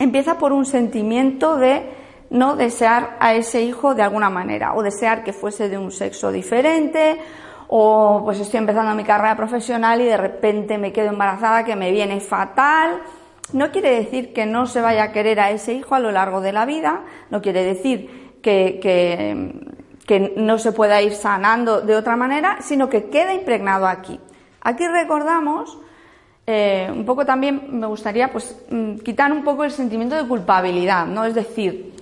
Empieza 0.00 0.36
por 0.38 0.52
un 0.52 0.66
sentimiento 0.66 1.56
de 1.58 2.01
no 2.32 2.56
desear 2.56 3.16
a 3.20 3.34
ese 3.34 3.60
hijo 3.60 3.94
de 3.94 4.02
alguna 4.02 4.30
manera, 4.30 4.74
o 4.74 4.82
desear 4.82 5.22
que 5.22 5.34
fuese 5.34 5.68
de 5.68 5.76
un 5.76 5.92
sexo 5.92 6.32
diferente, 6.32 7.20
o 7.68 8.22
pues 8.24 8.40
estoy 8.40 8.58
empezando 8.58 8.94
mi 8.94 9.04
carrera 9.04 9.36
profesional 9.36 10.00
y 10.00 10.06
de 10.06 10.16
repente 10.16 10.78
me 10.78 10.92
quedo 10.92 11.08
embarazada 11.08 11.64
que 11.64 11.76
me 11.76 11.90
viene 11.90 12.20
fatal. 12.20 13.02
No 13.52 13.70
quiere 13.70 13.90
decir 13.90 14.32
que 14.32 14.46
no 14.46 14.66
se 14.66 14.80
vaya 14.80 15.04
a 15.04 15.12
querer 15.12 15.40
a 15.40 15.50
ese 15.50 15.74
hijo 15.74 15.94
a 15.94 16.00
lo 16.00 16.10
largo 16.10 16.40
de 16.40 16.52
la 16.52 16.64
vida, 16.64 17.02
no 17.28 17.42
quiere 17.42 17.64
decir 17.64 18.38
que, 18.42 18.80
que, 18.80 20.32
no 20.36 20.58
se 20.58 20.72
pueda 20.72 21.00
ir 21.00 21.14
sanando 21.14 21.80
de 21.80 21.96
otra 21.96 22.16
manera, 22.16 22.58
sino 22.60 22.88
que 22.88 23.08
queda 23.08 23.32
impregnado 23.32 23.86
aquí. 23.86 24.20
Aquí 24.60 24.86
recordamos, 24.86 25.78
eh, 26.46 26.90
un 26.92 27.04
poco 27.06 27.24
también 27.24 27.78
me 27.78 27.86
gustaría 27.86 28.30
pues 28.30 28.56
mm, 28.70 28.96
quitar 28.96 29.32
un 29.32 29.42
poco 29.42 29.64
el 29.64 29.70
sentimiento 29.70 30.14
de 30.14 30.28
culpabilidad, 30.28 31.06
¿no? 31.06 31.24
Es 31.24 31.34
decir, 31.34 32.01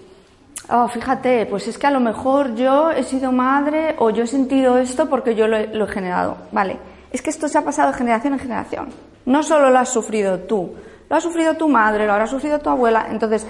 oh, 0.69 0.89
fíjate, 0.89 1.47
pues 1.47 1.69
es 1.69 1.79
que 1.79 1.87
a 1.87 1.91
lo 1.91 2.01
mejor 2.01 2.55
yo 2.55 2.91
he 2.91 3.03
sido 3.03 3.33
madre 3.33 3.95
o 3.99 4.11
yo 4.11 4.25
he 4.25 4.27
sentido 4.27 4.79
esto 4.79 5.09
porque 5.09 5.35
yo 5.35 5.49
lo 5.49 5.57
he, 5.57 5.87
generado. 5.89 6.37
Vale, 6.53 6.79
es 7.13 7.23
que 7.23 7.31
esto 7.31 7.49
se 7.49 7.59
ha 7.59 7.65
pasado 7.65 7.93
de 7.93 7.99
generación 7.99 8.35
en 8.35 8.39
generación. 8.39 8.89
No 9.27 9.43
solo 9.43 9.71
lo 9.71 9.79
has 9.79 9.89
sufrido 9.89 10.41
tú, 10.41 10.75
lo 11.09 11.17
ha 11.17 11.21
sufrido 11.21 11.55
tu 11.55 11.69
madre, 11.69 12.07
lo 12.07 12.13
habrá 12.13 12.27
sufrido 12.27 12.59
tu 12.59 12.71
abuela. 12.71 13.07
Entonces, 13.11 13.47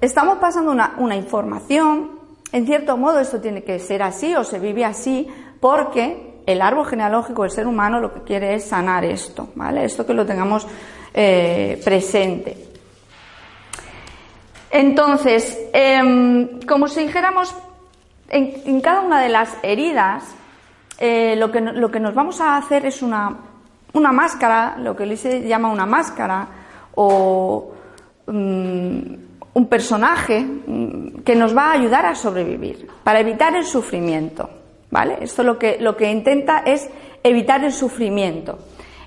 estamos 0.00 0.38
pasando 0.38 0.70
una, 0.70 1.16
información, 1.16 2.10
en 2.52 2.66
cierto 2.66 2.96
modo 2.96 3.20
esto 3.20 3.40
tiene 3.40 3.62
que 3.62 3.78
ser 3.78 4.02
así 4.02 4.34
o 4.34 4.44
se 4.44 4.58
vive 4.58 4.84
así, 4.84 5.28
porque 5.60 6.42
el 6.46 6.60
árbol 6.60 6.86
genealógico 6.86 7.42
del 7.42 7.50
ser 7.50 7.66
humano 7.66 8.00
lo 8.00 8.12
que 8.12 8.22
quiere 8.22 8.54
es 8.54 8.64
sanar 8.64 9.04
esto, 9.04 9.48
¿vale? 9.54 9.84
Esto 9.84 10.04
que 10.04 10.14
lo 10.14 10.26
tengamos 10.26 10.66
eh, 11.12 11.80
presente. 11.84 12.73
Entonces, 14.74 15.56
em, 15.72 16.60
como 16.66 16.88
si 16.88 17.02
dijéramos, 17.06 17.54
en, 18.28 18.80
cada 18.80 19.02
una 19.02 19.20
de 19.20 19.28
las 19.28 19.56
heridas, 19.62 20.24
eh, 20.98 21.36
lo, 21.36 21.52
que, 21.52 21.60
lo, 21.60 21.92
que, 21.92 22.00
nos 22.00 22.12
vamos 22.12 22.40
a 22.40 22.56
hacer 22.56 22.84
es 22.84 23.00
una, 23.00 23.36
una 23.92 24.10
máscara, 24.10 24.76
lo 24.78 24.96
que 24.96 25.16
se 25.16 25.46
llama 25.46 25.70
una 25.70 25.86
máscara, 25.86 26.48
o 26.96 27.70
mm, 28.26 29.14
un 29.54 29.66
personaje 29.68 30.40
mm, 30.40 31.22
que 31.24 31.36
nos 31.36 31.56
va 31.56 31.66
a 31.68 31.72
ayudar 31.74 32.06
a 32.06 32.16
sobrevivir, 32.16 32.88
para 33.04 33.20
evitar 33.20 33.54
el 33.54 33.64
sufrimiento. 33.64 34.50
¿Vale? 34.90 35.18
Esto 35.20 35.44
lo 35.44 35.56
que, 35.56 35.78
lo 35.78 35.96
que 35.96 36.10
intenta 36.10 36.64
es 36.66 36.90
evitar 37.22 37.64
el 37.64 37.72
sufrimiento. 37.72 38.58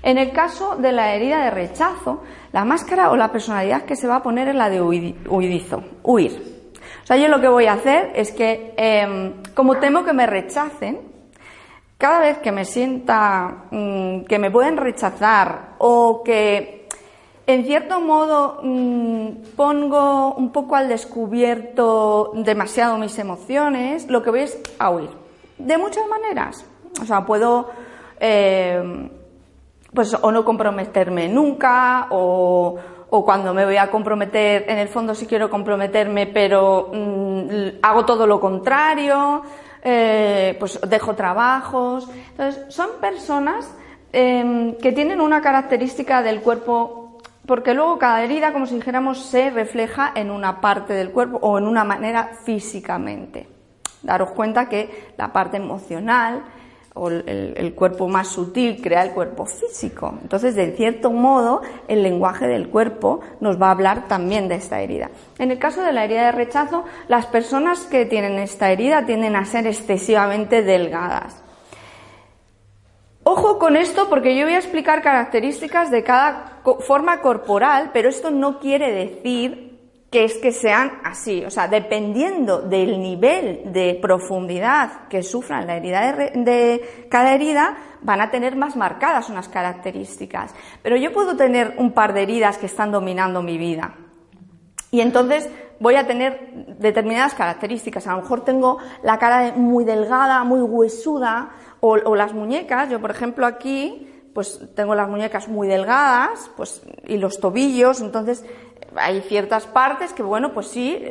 En 0.02 0.16
el 0.16 0.32
caso 0.32 0.76
de 0.76 0.92
la 0.92 1.14
herida 1.14 1.44
de 1.44 1.50
rechazo, 1.50 2.22
la 2.52 2.64
máscara 2.64 3.10
o 3.10 3.16
la 3.16 3.30
personalidad 3.30 3.82
que 3.82 3.96
se 3.96 4.06
va 4.06 4.16
a 4.16 4.22
poner 4.22 4.48
es 4.48 4.54
la 4.54 4.70
de 4.70 4.80
huidizo, 4.80 5.82
huir. 6.02 6.58
O 7.02 7.06
sea, 7.06 7.16
yo 7.16 7.28
lo 7.28 7.40
que 7.40 7.48
voy 7.48 7.66
a 7.66 7.74
hacer 7.74 8.12
es 8.14 8.32
que, 8.32 8.74
em, 8.76 9.34
como 9.54 9.78
temo 9.78 10.04
que 10.04 10.12
me 10.12 10.26
rechacen, 10.26 11.00
cada 11.96 12.20
vez 12.20 12.38
que 12.38 12.52
me 12.52 12.64
sienta 12.64 13.64
mm, 13.70 14.24
que 14.24 14.38
me 14.38 14.50
pueden 14.50 14.76
rechazar 14.76 15.74
o 15.78 16.22
que 16.22 16.86
en 17.46 17.64
cierto 17.64 18.00
modo 18.00 18.60
mm, 18.62 19.28
pongo 19.56 20.34
un 20.34 20.52
poco 20.52 20.76
al 20.76 20.88
descubierto 20.88 22.32
demasiado 22.34 22.98
mis 22.98 23.18
emociones, 23.18 24.08
lo 24.08 24.22
que 24.22 24.30
voy 24.30 24.40
es 24.40 24.58
a 24.78 24.90
huir. 24.90 25.10
De 25.56 25.76
muchas 25.76 26.06
maneras. 26.08 26.64
O 27.00 27.04
sea, 27.04 27.24
puedo 27.24 27.70
em, 28.20 29.08
pues 29.98 30.14
o 30.14 30.30
no 30.30 30.44
comprometerme 30.44 31.28
nunca 31.28 32.06
o, 32.10 32.78
cuando 33.10 33.52
me 33.52 33.64
voy 33.64 33.78
a 33.78 33.90
comprometer, 33.90 34.64
en 34.68 34.78
el 34.78 34.86
fondo 34.86 35.12
sí 35.12 35.26
quiero 35.26 35.50
comprometerme, 35.50 36.28
pero 36.28 36.92
mm, 36.94 37.78
hago 37.82 38.04
todo 38.04 38.24
lo 38.24 38.38
contrario, 38.38 39.42
eh, 39.82 40.54
pues 40.60 40.78
dejo 40.88 41.16
trabajos. 41.16 42.08
Entonces, 42.30 42.72
son 42.72 42.90
personas 43.00 43.74
em, 44.12 44.76
que 44.76 44.92
tienen 44.92 45.20
una 45.20 45.40
característica 45.40 46.22
del 46.22 46.42
cuerpo, 46.42 47.18
porque 47.44 47.74
luego 47.74 47.98
cada 47.98 48.22
herida, 48.22 48.52
como 48.52 48.66
si 48.66 48.76
dijéramos, 48.76 49.18
se 49.18 49.50
refleja 49.50 50.12
en 50.14 50.30
una 50.30 50.60
parte 50.60 50.92
del 50.92 51.10
cuerpo 51.10 51.40
o 51.42 51.58
en 51.58 51.66
una 51.66 51.82
manera 51.82 52.38
físicamente. 52.44 53.48
Daros 54.04 54.30
cuenta 54.30 54.68
que 54.68 55.12
la 55.16 55.32
parte 55.32 55.56
emocional, 55.56 56.44
o 56.98 57.08
el, 57.08 57.72
cuerpo 57.74 58.08
más 58.08 58.28
sutil 58.28 58.82
crea 58.82 59.02
el 59.02 59.12
cuerpo 59.12 59.46
físico. 59.46 60.18
Entonces, 60.20 60.54
de 60.54 60.72
cierto 60.72 61.10
modo, 61.10 61.62
el 61.86 62.02
lenguaje 62.02 62.46
del 62.46 62.68
cuerpo 62.68 63.20
nos 63.40 63.60
va 63.60 63.68
a 63.68 63.70
hablar 63.70 64.08
también 64.08 64.48
de 64.48 64.56
esta 64.56 64.80
herida. 64.80 65.10
En 65.38 65.50
el 65.50 65.58
caso 65.58 65.82
de 65.82 65.92
la 65.92 66.04
herida 66.04 66.26
de 66.26 66.32
rechazo, 66.32 66.84
las 67.06 67.26
personas 67.26 67.80
que 67.86 68.04
tienen 68.06 68.38
esta 68.38 68.70
herida 68.70 69.06
tienden 69.06 69.36
a 69.36 69.44
ser 69.44 69.66
excesivamente 69.66 70.62
delgadas. 70.62 71.42
Ojo 73.22 73.58
con 73.58 73.76
esto 73.76 74.08
porque 74.08 74.36
yo 74.36 74.46
voy 74.46 74.54
a 74.54 74.58
explicar 74.58 75.02
características 75.02 75.90
de 75.90 76.02
cada 76.02 76.60
forma 76.80 77.20
corporal, 77.20 77.90
pero 77.92 78.08
esto 78.08 78.30
no 78.30 78.58
quiere 78.58 78.90
decir 78.90 79.67
que 80.10 80.24
es 80.24 80.38
que 80.38 80.52
sean 80.52 81.00
así, 81.04 81.44
o 81.44 81.50
sea, 81.50 81.68
dependiendo 81.68 82.62
del 82.62 83.00
nivel 83.00 83.72
de 83.72 83.98
profundidad 84.00 85.06
que 85.08 85.22
sufran 85.22 85.66
la 85.66 85.76
herida 85.76 86.12
de, 86.12 87.06
cada 87.10 87.34
herida, 87.34 87.76
van 88.00 88.22
a 88.22 88.30
tener 88.30 88.56
más 88.56 88.74
marcadas 88.74 89.28
unas 89.28 89.48
características. 89.48 90.54
Pero 90.82 90.96
yo 90.96 91.12
puedo 91.12 91.36
tener 91.36 91.74
un 91.76 91.92
par 91.92 92.14
de 92.14 92.22
heridas 92.22 92.56
que 92.56 92.66
están 92.66 92.90
dominando 92.90 93.42
mi 93.42 93.58
vida. 93.58 93.96
Y 94.90 95.02
entonces 95.02 95.46
voy 95.78 95.96
a 95.96 96.06
tener 96.06 96.76
determinadas 96.78 97.34
características. 97.34 98.06
A 98.06 98.16
lo 98.16 98.22
mejor 98.22 98.44
tengo 98.44 98.78
la 99.02 99.18
cara 99.18 99.52
muy 99.56 99.84
delgada, 99.84 100.42
muy 100.42 100.60
huesuda, 100.60 101.50
o, 101.80 101.98
o 102.04 102.16
las 102.16 102.32
muñecas. 102.32 102.88
Yo, 102.88 102.98
por 102.98 103.10
ejemplo, 103.10 103.44
aquí 103.44 104.08
pues 104.38 104.60
tengo 104.76 104.94
las 104.94 105.08
muñecas 105.08 105.48
muy 105.48 105.66
delgadas, 105.66 106.48
pues, 106.56 106.82
y 107.08 107.16
los 107.16 107.40
tobillos, 107.40 108.00
entonces 108.00 108.44
hay 109.00 109.20
ciertas 109.22 109.66
partes 109.66 110.12
que, 110.12 110.22
bueno, 110.22 110.52
pues 110.52 110.68
sí, 110.68 111.02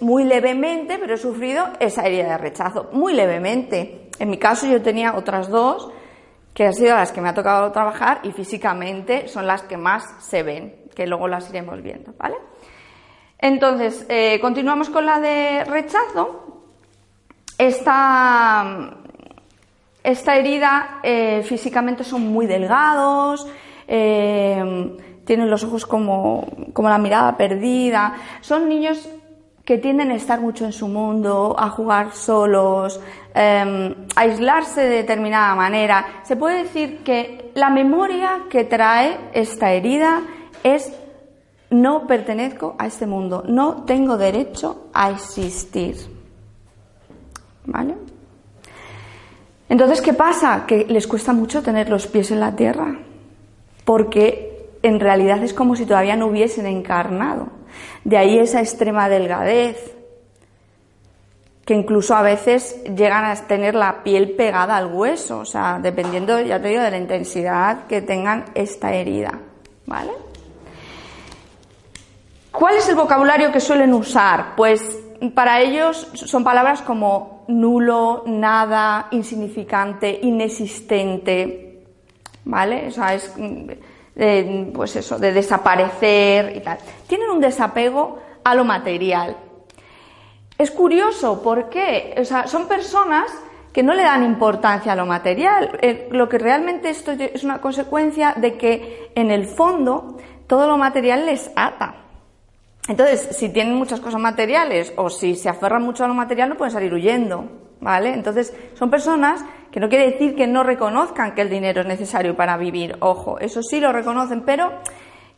muy 0.00 0.24
levemente, 0.24 0.98
pero 0.98 1.14
he 1.14 1.18
sufrido 1.18 1.66
esa 1.80 2.06
herida 2.06 2.28
de 2.28 2.38
rechazo, 2.38 2.88
muy 2.92 3.14
levemente. 3.14 4.08
En 4.18 4.30
mi 4.30 4.38
caso 4.38 4.66
yo 4.66 4.82
tenía 4.82 5.14
otras 5.14 5.48
dos, 5.48 5.90
que 6.54 6.66
han 6.66 6.74
sido 6.74 6.94
las 6.94 7.12
que 7.12 7.20
me 7.20 7.28
ha 7.28 7.34
tocado 7.34 7.72
trabajar 7.72 8.20
y 8.22 8.32
físicamente 8.32 9.28
son 9.28 9.46
las 9.46 9.62
que 9.62 9.76
más 9.76 10.04
se 10.24 10.42
ven, 10.42 10.74
que 10.94 11.06
luego 11.06 11.28
las 11.28 11.48
iremos 11.50 11.82
viendo, 11.82 12.12
¿vale? 12.18 12.36
Entonces, 13.38 14.06
eh, 14.08 14.38
continuamos 14.40 14.90
con 14.90 15.06
la 15.06 15.18
de 15.18 15.64
rechazo. 15.64 16.62
Esta, 17.58 18.96
esta 20.02 20.36
herida 20.36 21.00
eh, 21.02 21.42
físicamente 21.42 22.04
son 22.04 22.22
muy 22.28 22.46
delgados, 22.46 23.46
eh, 23.88 24.96
tienen 25.32 25.48
los 25.48 25.64
ojos 25.64 25.86
como, 25.86 26.46
como 26.74 26.90
la 26.90 26.98
mirada 26.98 27.38
perdida. 27.38 28.16
Son 28.42 28.68
niños 28.68 29.08
que 29.64 29.78
tienden 29.78 30.10
a 30.10 30.14
estar 30.14 30.42
mucho 30.42 30.66
en 30.66 30.74
su 30.74 30.88
mundo, 30.88 31.56
a 31.58 31.70
jugar 31.70 32.12
solos, 32.12 33.00
em, 33.32 33.94
a 34.14 34.20
aislarse 34.20 34.82
de 34.82 34.96
determinada 34.96 35.54
manera. 35.54 36.20
Se 36.24 36.36
puede 36.36 36.64
decir 36.64 36.98
que 37.02 37.50
la 37.54 37.70
memoria 37.70 38.42
que 38.50 38.64
trae 38.64 39.16
esta 39.32 39.72
herida 39.72 40.20
es 40.62 40.92
no 41.70 42.06
pertenezco 42.06 42.76
a 42.78 42.88
este 42.88 43.06
mundo, 43.06 43.42
no 43.48 43.84
tengo 43.84 44.18
derecho 44.18 44.88
a 44.92 45.12
existir. 45.12 45.96
¿Vale? 47.64 47.94
Entonces, 49.70 50.02
¿qué 50.02 50.12
pasa? 50.12 50.66
Que 50.66 50.84
les 50.84 51.06
cuesta 51.06 51.32
mucho 51.32 51.62
tener 51.62 51.88
los 51.88 52.06
pies 52.06 52.30
en 52.32 52.40
la 52.40 52.54
tierra, 52.54 52.98
porque 53.86 54.41
en 54.82 55.00
realidad 55.00 55.42
es 55.42 55.54
como 55.54 55.76
si 55.76 55.86
todavía 55.86 56.16
no 56.16 56.26
hubiesen 56.26 56.66
encarnado. 56.66 57.48
De 58.04 58.18
ahí 58.18 58.38
esa 58.38 58.60
extrema 58.60 59.08
delgadez, 59.08 59.94
que 61.64 61.74
incluso 61.74 62.14
a 62.14 62.22
veces 62.22 62.82
llegan 62.84 63.24
a 63.24 63.34
tener 63.46 63.74
la 63.74 64.02
piel 64.02 64.32
pegada 64.32 64.76
al 64.76 64.86
hueso, 64.86 65.38
o 65.38 65.44
sea, 65.44 65.78
dependiendo, 65.80 66.40
ya 66.40 66.60
te 66.60 66.68
digo, 66.68 66.82
de 66.82 66.90
la 66.90 66.98
intensidad 66.98 67.86
que 67.86 68.02
tengan 68.02 68.46
esta 68.54 68.92
herida, 68.92 69.38
¿vale? 69.86 70.10
¿Cuál 72.50 72.76
es 72.76 72.88
el 72.88 72.96
vocabulario 72.96 73.52
que 73.52 73.60
suelen 73.60 73.94
usar? 73.94 74.54
Pues 74.56 74.98
para 75.34 75.60
ellos 75.60 76.08
son 76.14 76.42
palabras 76.42 76.82
como 76.82 77.44
nulo, 77.48 78.24
nada, 78.26 79.06
insignificante, 79.12 80.18
inexistente, 80.22 81.84
¿vale? 82.44 82.88
O 82.88 82.90
sea, 82.90 83.14
es 83.14 83.32
de, 84.14 84.70
pues 84.74 84.96
eso, 84.96 85.18
de 85.18 85.32
desaparecer 85.32 86.56
y 86.56 86.60
tal. 86.60 86.78
Tienen 87.06 87.30
un 87.30 87.40
desapego 87.40 88.18
a 88.44 88.54
lo 88.54 88.64
material. 88.64 89.36
Es 90.58 90.70
curioso, 90.70 91.42
porque 91.42 92.14
O 92.18 92.24
sea, 92.24 92.46
son 92.46 92.68
personas 92.68 93.32
que 93.72 93.82
no 93.82 93.94
le 93.94 94.02
dan 94.02 94.22
importancia 94.22 94.92
a 94.92 94.96
lo 94.96 95.06
material. 95.06 95.78
Eh, 95.80 96.08
lo 96.10 96.28
que 96.28 96.38
realmente 96.38 96.90
esto 96.90 97.12
es 97.12 97.42
una 97.42 97.60
consecuencia 97.60 98.34
de 98.36 98.56
que 98.58 99.10
en 99.14 99.30
el 99.30 99.46
fondo 99.46 100.18
todo 100.46 100.66
lo 100.66 100.76
material 100.76 101.26
les 101.26 101.50
ata. 101.56 101.94
Entonces, 102.88 103.28
si 103.36 103.48
tienen 103.48 103.74
muchas 103.74 104.00
cosas 104.00 104.20
materiales 104.20 104.92
o 104.96 105.08
si 105.08 105.36
se 105.36 105.48
aferran 105.48 105.82
mucho 105.82 106.04
a 106.04 106.08
lo 106.08 106.14
material, 106.14 106.48
no 106.48 106.56
pueden 106.56 106.72
salir 106.72 106.92
huyendo, 106.92 107.46
¿vale? 107.82 108.14
Entonces, 108.14 108.54
son 108.74 108.90
personas 108.90 109.44
que 109.70 109.80
no 109.80 109.88
quiere 109.88 110.12
decir 110.12 110.34
que 110.34 110.46
no 110.46 110.62
reconozcan 110.62 111.34
que 111.34 111.42
el 111.42 111.50
dinero 111.50 111.82
es 111.82 111.86
necesario 111.86 112.36
para 112.36 112.56
vivir, 112.56 112.96
ojo, 113.00 113.38
eso 113.38 113.62
sí 113.62 113.80
lo 113.80 113.92
reconocen, 113.92 114.42
pero 114.42 114.70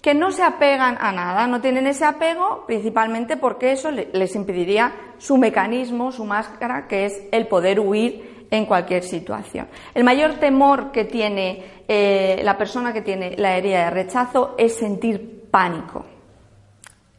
que 0.00 0.12
no 0.14 0.30
se 0.30 0.42
apegan 0.42 0.98
a 1.00 1.12
nada, 1.12 1.46
no 1.46 1.60
tienen 1.62 1.86
ese 1.86 2.04
apego 2.04 2.64
principalmente 2.66 3.38
porque 3.38 3.72
eso 3.72 3.90
les 3.90 4.34
impediría 4.36 4.92
su 5.16 5.38
mecanismo, 5.38 6.12
su 6.12 6.24
máscara, 6.24 6.86
que 6.86 7.06
es 7.06 7.22
el 7.32 7.46
poder 7.46 7.80
huir 7.80 8.46
en 8.50 8.66
cualquier 8.66 9.02
situación. 9.02 9.66
El 9.94 10.04
mayor 10.04 10.34
temor 10.34 10.92
que 10.92 11.04
tiene 11.04 11.64
eh, 11.88 12.40
la 12.44 12.58
persona 12.58 12.92
que 12.92 13.00
tiene 13.00 13.34
la 13.38 13.56
herida 13.56 13.86
de 13.86 13.90
rechazo 13.90 14.54
es 14.58 14.76
sentir 14.76 15.48
pánico. 15.50 16.04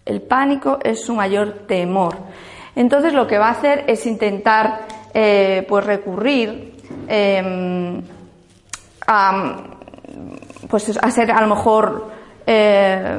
El 0.05 0.21
pánico 0.21 0.77
es 0.83 1.03
su 1.03 1.15
mayor 1.15 1.65
temor. 1.67 2.15
Entonces 2.75 3.13
lo 3.13 3.25
que 3.25 3.39
va 3.39 3.47
a 3.47 3.51
hacer 3.51 3.85
es 3.87 4.05
intentar 4.05 4.85
eh, 5.17 5.65
pues 5.67 5.85
recurrir 5.85 6.75
eh, 7.07 8.01
a, 9.07 9.57
pues 10.69 10.97
a 11.01 11.09
ser 11.09 11.31
a 11.31 11.39
lo 11.39 11.55
mejor 11.55 12.11
eh, 12.45 13.17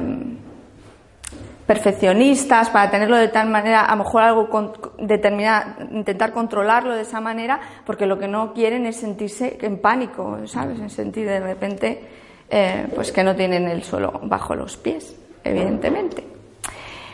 perfeccionistas 1.67 2.69
para 2.69 2.91
tenerlo 2.91 3.17
de 3.17 3.29
tal 3.29 3.49
manera, 3.49 3.87
a 3.87 3.97
lo 3.97 4.05
mejor 4.05 4.23
algo 4.23 4.73
determinado, 4.99 5.85
intentar 5.91 6.33
controlarlo 6.33 6.95
de 6.95 7.01
esa 7.01 7.21
manera, 7.21 7.59
porque 7.87 8.05
lo 8.05 8.19
que 8.19 8.29
no 8.29 8.53
quieren 8.53 8.85
es 8.85 8.97
sentirse 8.97 9.59
en 9.63 9.79
pánico, 9.79 10.39
¿sabes? 10.45 10.79
En 10.79 10.91
sentir 10.91 11.27
de 11.27 11.41
repente, 11.41 12.09
eh, 12.51 12.87
pues 12.95 13.11
que 13.11 13.25
no 13.25 13.35
tienen 13.35 13.67
el 13.69 13.83
suelo 13.83 14.21
bajo 14.23 14.55
los 14.55 14.77
pies, 14.77 15.17
evidentemente. 15.43 16.23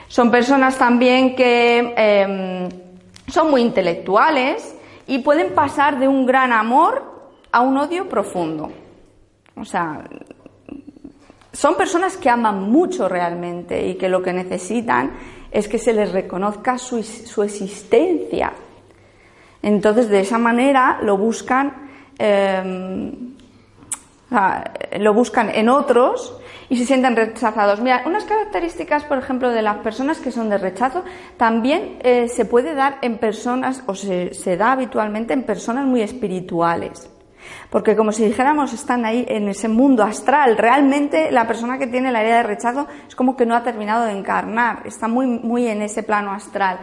Son 0.09 0.31
personas 0.31 0.77
también 0.77 1.35
que 1.35 1.95
em, 1.97 2.69
son 3.29 3.50
muy 3.50 3.62
intelectuales 3.62 4.75
y 5.07 5.19
pueden 5.19 5.55
pasar 5.55 5.99
de 5.99 6.09
un 6.09 6.26
gran 6.26 6.52
amor 6.52 7.02
a 7.50 7.61
un 7.61 7.76
odio 7.76 8.09
profundo. 8.09 8.71
O 9.57 9.64
sea, 9.64 10.05
son 11.52 11.76
personas 11.76 12.17
que 12.17 12.31
aman 12.31 12.71
mucho 12.71 13.09
realmente 13.09 13.87
y 13.87 13.95
que 13.97 14.09
lo 14.09 14.23
que 14.23 14.33
necesitan 14.33 15.12
es 15.50 15.69
que 15.69 15.79
se 15.79 15.93
les 15.93 16.12
reconozca 16.12 16.79
su, 16.79 16.97
existencia. 17.43 18.52
Entonces, 19.62 20.09
de 20.09 20.21
esa 20.21 20.38
manera 20.38 20.99
lo 21.02 21.19
buscan, 21.19 21.91
em, 22.19 23.35
lo 24.99 25.14
buscan 25.14 25.50
en 25.50 25.69
otros 25.69 26.41
y 26.73 26.76
se 26.79 26.87
sienten 26.87 27.14
rechazados. 27.14 27.83
Mira, 27.83 28.02
unas 28.07 28.25
características, 28.25 29.05
por 29.05 29.19
ejemplo, 29.19 29.50
de 29.50 29.61
las 29.61 29.76
personas 29.81 30.21
que 30.21 30.33
son 30.33 30.49
de 30.49 30.57
rechazo, 30.57 31.05
también 31.37 31.99
eh, 32.00 32.29
se 32.29 32.47
puede 32.47 32.75
dar 32.75 32.97
en 33.02 33.19
personas, 33.19 33.83
o 33.87 33.95
se 33.95 34.57
da 34.57 34.73
habitualmente 34.73 35.35
en 35.35 35.43
personas 35.43 35.85
muy 35.85 36.00
espirituales. 36.00 37.11
Porque 37.69 37.95
como 37.95 38.11
si 38.11 38.25
dijéramos, 38.25 38.73
están 38.73 39.05
ahí 39.05 39.26
en 39.29 39.50
ese 39.50 39.69
mundo 39.69 40.02
astral. 40.02 40.57
Realmente 40.57 41.31
la 41.31 41.47
persona 41.47 41.76
que 41.76 41.88
tiene 41.88 42.11
la 42.11 42.23
idea 42.23 42.38
de 42.38 42.45
rechazo 42.45 42.87
es 43.07 43.14
como 43.14 43.37
que 43.37 43.45
no 43.45 43.55
ha 43.55 43.62
terminado 43.62 44.07
de 44.07 44.12
encarnar, 44.12 44.87
está 44.87 45.09
muy, 45.09 45.26
muy 45.26 45.67
en 45.67 45.83
ese 45.83 46.02
plano 46.02 46.33
astral. 46.33 46.79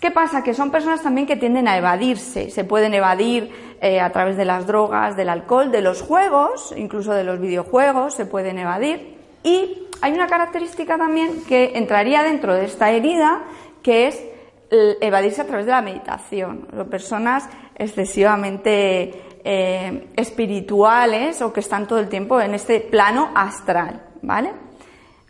¿Qué 0.00 0.10
pasa? 0.10 0.42
Que 0.42 0.54
son 0.54 0.70
personas 0.70 1.02
también 1.02 1.26
que 1.26 1.36
tienden 1.36 1.68
a 1.68 1.76
evadirse. 1.76 2.50
Se 2.50 2.64
pueden 2.64 2.94
evadir 2.94 3.50
eh, 3.80 4.00
a 4.00 4.10
través 4.12 4.36
de 4.36 4.44
las 4.44 4.66
drogas, 4.66 5.16
del 5.16 5.28
alcohol, 5.28 5.70
de 5.70 5.80
los 5.82 6.02
juegos, 6.02 6.74
incluso 6.76 7.12
de 7.12 7.24
los 7.24 7.40
videojuegos, 7.40 8.14
se 8.14 8.26
pueden 8.26 8.58
evadir. 8.58 9.16
Y 9.42 9.86
hay 10.02 10.12
una 10.12 10.26
característica 10.26 10.98
también 10.98 11.44
que 11.48 11.72
entraría 11.76 12.22
dentro 12.22 12.54
de 12.54 12.66
esta 12.66 12.90
herida, 12.90 13.44
que 13.82 14.08
es 14.08 14.22
evadirse 14.70 15.42
a 15.42 15.46
través 15.46 15.66
de 15.66 15.72
la 15.72 15.82
meditación. 15.82 16.66
Son 16.74 16.88
personas 16.88 17.48
excesivamente 17.74 19.38
eh, 19.44 20.08
espirituales 20.16 21.40
o 21.42 21.52
que 21.52 21.60
están 21.60 21.86
todo 21.86 22.00
el 22.00 22.08
tiempo 22.08 22.40
en 22.40 22.54
este 22.54 22.80
plano 22.80 23.30
astral, 23.34 24.02
¿vale? 24.22 24.52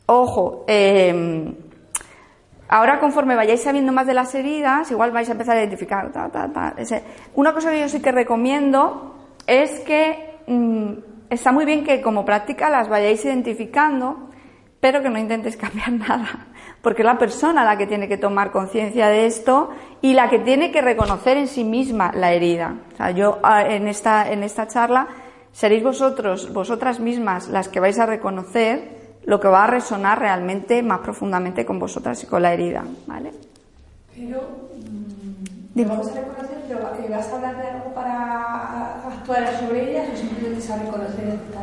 Ojo, 0.06 0.64
em, 0.66 1.54
ahora 2.68 3.00
conforme 3.00 3.34
vayáis 3.34 3.62
sabiendo 3.62 3.92
más 3.92 4.06
de 4.06 4.14
las 4.14 4.34
heridas, 4.34 4.90
igual 4.90 5.10
vais 5.10 5.28
a 5.28 5.32
empezar 5.32 5.56
a 5.56 5.60
identificar. 5.60 6.10
Una 7.34 7.52
cosa 7.52 7.70
que 7.70 7.80
yo 7.80 7.88
sí 7.88 8.00
que 8.00 8.12
recomiendo 8.12 9.14
es 9.46 9.80
que 9.80 10.40
mm, 10.46 10.92
está 11.30 11.52
muy 11.52 11.64
bien 11.64 11.84
que 11.84 12.00
como 12.02 12.24
práctica 12.24 12.70
las 12.70 12.88
vayáis 12.88 13.24
identificando, 13.24 14.30
pero 14.80 15.02
que 15.02 15.10
no 15.10 15.18
intentes 15.18 15.56
cambiar 15.58 15.92
nada 15.92 16.46
porque 16.86 17.02
es 17.02 17.06
la 17.06 17.18
persona 17.18 17.64
la 17.64 17.76
que 17.76 17.88
tiene 17.88 18.06
que 18.06 18.16
tomar 18.16 18.52
conciencia 18.52 19.08
de 19.08 19.26
esto 19.26 19.70
y 20.02 20.14
la 20.14 20.30
que 20.30 20.38
tiene 20.38 20.70
que 20.70 20.82
reconocer 20.82 21.36
en 21.36 21.48
sí 21.48 21.64
misma 21.64 22.12
la 22.14 22.32
herida. 22.32 22.76
O 22.92 22.96
sea, 22.96 23.10
yo 23.10 23.40
ah, 23.42 23.64
en 23.64 23.88
esta, 23.88 24.30
en 24.30 24.44
esta 24.44 24.68
charla 24.68 25.08
seréis 25.50 25.82
vosotros, 25.82 26.52
vosotras 26.52 27.00
mismas, 27.00 27.48
las 27.48 27.68
que 27.68 27.80
vais 27.80 27.98
a 27.98 28.06
reconocer 28.06 28.95
lo 29.26 29.38
que 29.38 29.48
va 29.48 29.64
a 29.64 29.66
resonar 29.66 30.18
realmente 30.18 30.82
más 30.82 31.00
profundamente 31.00 31.66
con 31.66 31.78
vosotras 31.78 32.22
y 32.22 32.26
con 32.26 32.42
la 32.42 32.52
herida, 32.54 32.84
¿vale? 33.06 33.32
Pero, 34.14 34.40
mm, 35.74 35.88
vamos 35.88 36.08
a 36.08 36.14
reconocer, 36.14 36.58
pero 36.66 36.80
¿vas 37.10 37.28
a 37.28 37.34
hablar 37.34 37.56
de 37.56 37.68
algo 37.68 37.94
para 37.94 39.02
actuar 39.08 39.58
sobre 39.58 39.90
ellas 39.90 40.08
o 40.12 40.16
simplemente 40.16 40.60
se 40.60 40.78
reconocer 40.78 41.24
y 41.24 41.56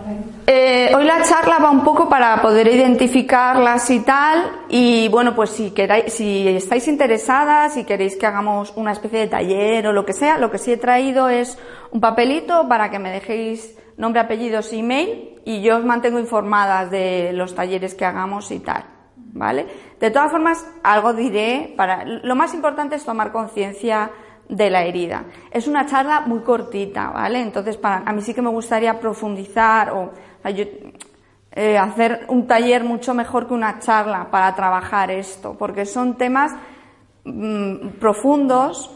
eh, 0.46 0.92
hoy 0.94 1.06
la 1.06 1.24
charla 1.24 1.58
va 1.60 1.72
un 1.72 1.84
poco 1.84 2.10
para 2.10 2.42
poder 2.42 2.68
identificarlas 2.68 3.90
y 3.90 4.02
tal, 4.02 4.52
y 4.68 5.08
bueno, 5.08 5.34
pues 5.34 5.52
si 5.52 5.72
queráis, 5.72 6.14
si 6.14 6.48
estáis 6.50 6.88
interesadas, 6.90 7.74
si 7.74 7.86
queréis 7.86 8.18
que 8.18 8.26
hagamos 8.26 8.74
una 8.76 8.92
especie 8.92 9.20
de 9.20 9.28
taller 9.28 9.88
o 9.88 9.94
lo 9.94 10.06
que 10.06 10.12
sea, 10.12 10.38
lo 10.38 10.52
que 10.52 10.58
sí 10.58 10.74
he 10.74 10.78
traído 10.78 11.30
es 11.30 11.58
un 11.92 12.02
papelito 12.02 12.68
para 12.68 12.92
que 12.92 13.00
me 13.00 13.10
dejéis 13.10 13.76
nombre, 13.98 14.22
apellidos, 14.22 14.72
email, 14.74 15.42
y 15.46 15.62
yo 15.62 15.78
os 15.78 15.86
mantengo 15.86 16.20
informadas 16.20 16.90
de 16.92 17.32
los 17.34 17.56
talleres 17.56 17.96
que 17.96 18.06
hagamos 18.06 18.52
y 18.52 18.60
tal. 18.60 18.86
¿Vale? 19.36 19.66
De 20.00 20.12
todas 20.12 20.32
formas, 20.32 20.64
algo 20.84 21.14
diré 21.14 21.74
para, 21.76 22.06
lo 22.06 22.36
más 22.36 22.54
importante 22.54 22.96
es 22.96 23.04
tomar 23.04 23.32
conciencia 23.32 24.12
de 24.48 24.70
la 24.70 24.84
herida. 24.84 25.26
Es 25.52 25.68
una 25.68 25.86
charla 25.86 26.22
muy 26.22 26.42
cortita, 26.42 27.10
¿vale? 27.10 27.42
Entonces, 27.42 27.78
para, 27.78 28.04
a 28.06 28.14
mí 28.14 28.22
sí 28.22 28.34
que 28.34 28.42
me 28.42 28.50
gustaría 28.50 29.00
profundizar 29.00 29.92
o, 29.92 30.12
eh, 31.56 31.78
hacer 31.78 32.26
un 32.30 32.48
taller 32.48 32.84
mucho 32.84 33.14
mejor 33.14 33.48
que 33.48 33.54
una 33.54 33.80
charla 33.80 34.30
para 34.30 34.54
trabajar 34.56 35.12
esto, 35.12 35.56
porque 35.58 35.86
son 35.86 36.16
temas 36.18 36.52
mm, 37.24 37.90
profundos, 38.00 38.92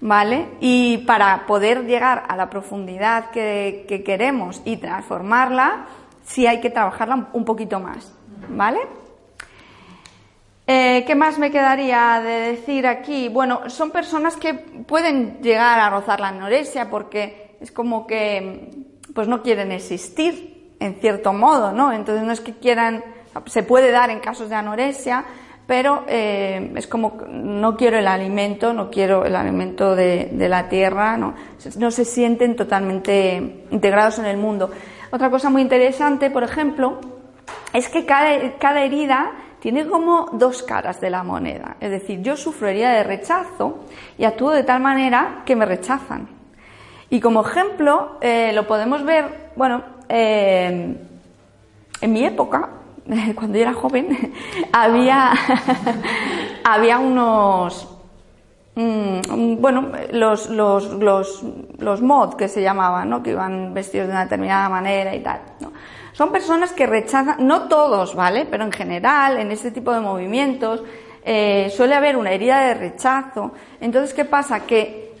¿vale? 0.00 0.48
Y 0.60 0.98
para 0.98 1.46
poder 1.46 1.84
llegar 1.84 2.24
a 2.28 2.36
la 2.36 2.50
profundidad 2.50 3.30
que, 3.30 3.84
que 3.88 4.02
queremos 4.02 4.62
y 4.64 4.76
transformarla, 4.76 5.86
sí 6.24 6.46
hay 6.46 6.60
que 6.60 6.70
trabajarla 6.70 7.28
un 7.32 7.44
poquito 7.44 7.80
más, 7.80 8.12
¿vale? 8.48 8.80
Eh, 10.68 11.04
¿Qué 11.06 11.14
más 11.14 11.38
me 11.38 11.52
quedaría 11.52 12.20
de 12.20 12.52
decir 12.52 12.88
aquí? 12.88 13.28
Bueno, 13.28 13.70
son 13.70 13.92
personas 13.92 14.36
que 14.36 14.54
pueden 14.54 15.40
llegar 15.40 15.78
a 15.78 15.90
rozar 15.90 16.18
la 16.18 16.28
anorexia 16.28 16.90
porque 16.90 17.56
es 17.60 17.70
como 17.70 18.04
que 18.06 18.70
pues 19.14 19.28
no 19.28 19.42
quieren 19.42 19.70
existir 19.70 20.74
en 20.80 20.96
cierto 20.96 21.32
modo, 21.32 21.72
¿no? 21.72 21.92
Entonces 21.92 22.24
no 22.24 22.32
es 22.32 22.40
que 22.40 22.54
quieran, 22.54 23.04
se 23.46 23.62
puede 23.62 23.92
dar 23.92 24.10
en 24.10 24.18
casos 24.18 24.48
de 24.48 24.56
anorexia, 24.56 25.24
pero 25.66 26.04
eh, 26.06 26.72
es 26.76 26.86
como 26.86 27.18
no 27.28 27.76
quiero 27.76 27.98
el 27.98 28.06
alimento, 28.06 28.72
no 28.72 28.90
quiero 28.90 29.24
el 29.24 29.34
alimento 29.34 29.96
de, 29.96 30.30
la 30.48 30.68
tierra, 30.68 31.16
no, 31.16 31.34
se 31.90 32.04
sienten 32.04 32.54
totalmente 32.54 33.64
integrados 33.70 34.18
en 34.18 34.26
el 34.26 34.36
mundo. 34.36 34.70
Otra 35.10 35.30
cosa 35.30 35.50
muy 35.50 35.62
interesante, 35.62 36.30
por 36.30 36.44
ejemplo, 36.44 37.00
es 37.72 37.88
que 37.88 38.06
cada, 38.06 38.58
cada 38.58 38.82
herida 38.82 39.32
tiene 39.60 39.86
como 39.86 40.28
dos 40.32 40.62
caras 40.62 41.00
de 41.00 41.10
la 41.10 41.24
moneda. 41.24 41.76
Es 41.80 41.90
decir, 41.90 42.22
yo 42.22 42.36
sufro 42.36 42.68
herida 42.68 42.92
de 42.92 43.02
rechazo 43.02 43.80
y 44.16 44.24
actúo 44.24 44.52
de 44.52 44.62
tal 44.62 44.80
manera 44.80 45.42
que 45.44 45.56
me 45.56 45.66
rechazan. 45.66 46.28
Y 47.10 47.20
como 47.20 47.44
ejemplo, 47.44 48.18
eh, 48.20 48.52
lo 48.52 48.66
podemos 48.66 49.04
ver, 49.04 49.50
bueno, 49.56 49.82
eh, 50.08 50.96
en 52.00 52.12
mi 52.12 52.24
época, 52.24 52.70
cuando 53.34 53.56
yo 53.56 53.62
era 53.62 53.74
joven, 53.74 54.32
había, 54.72 55.32
había 56.64 56.98
unos, 56.98 57.88
mm, 58.74 59.60
bueno, 59.60 59.92
los, 60.12 60.50
los, 60.50 60.92
los, 60.92 61.44
los 61.78 62.02
mod 62.02 62.34
que 62.34 62.48
se 62.48 62.62
llamaban, 62.62 63.10
¿no? 63.10 63.22
que 63.22 63.30
iban 63.30 63.72
vestidos 63.74 64.08
de 64.08 64.12
una 64.12 64.24
determinada 64.24 64.68
manera 64.68 65.14
y 65.14 65.20
tal. 65.20 65.40
¿no? 65.60 65.72
Son 66.12 66.32
personas 66.32 66.72
que 66.72 66.86
rechazan, 66.86 67.46
no 67.46 67.68
todos, 67.68 68.14
¿vale? 68.14 68.46
Pero 68.50 68.64
en 68.64 68.72
general, 68.72 69.36
en 69.36 69.50
este 69.52 69.70
tipo 69.70 69.92
de 69.92 70.00
movimientos, 70.00 70.82
eh, 71.24 71.72
suele 71.76 71.94
haber 71.94 72.16
una 72.16 72.30
herida 72.30 72.60
de 72.60 72.74
rechazo. 72.74 73.52
Entonces, 73.80 74.14
¿qué 74.14 74.24
pasa? 74.24 74.60
Que 74.60 75.12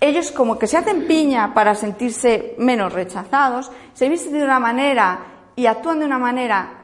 ellos 0.00 0.32
como 0.32 0.58
que 0.58 0.66
se 0.66 0.78
hacen 0.78 1.06
piña 1.06 1.52
para 1.52 1.74
sentirse 1.74 2.54
menos 2.56 2.92
rechazados, 2.92 3.70
se 3.92 4.08
visten 4.08 4.32
de 4.32 4.42
una 4.42 4.58
manera 4.58 5.18
y 5.56 5.66
actúan 5.66 6.00
de 6.00 6.06
una 6.06 6.18
manera 6.18 6.79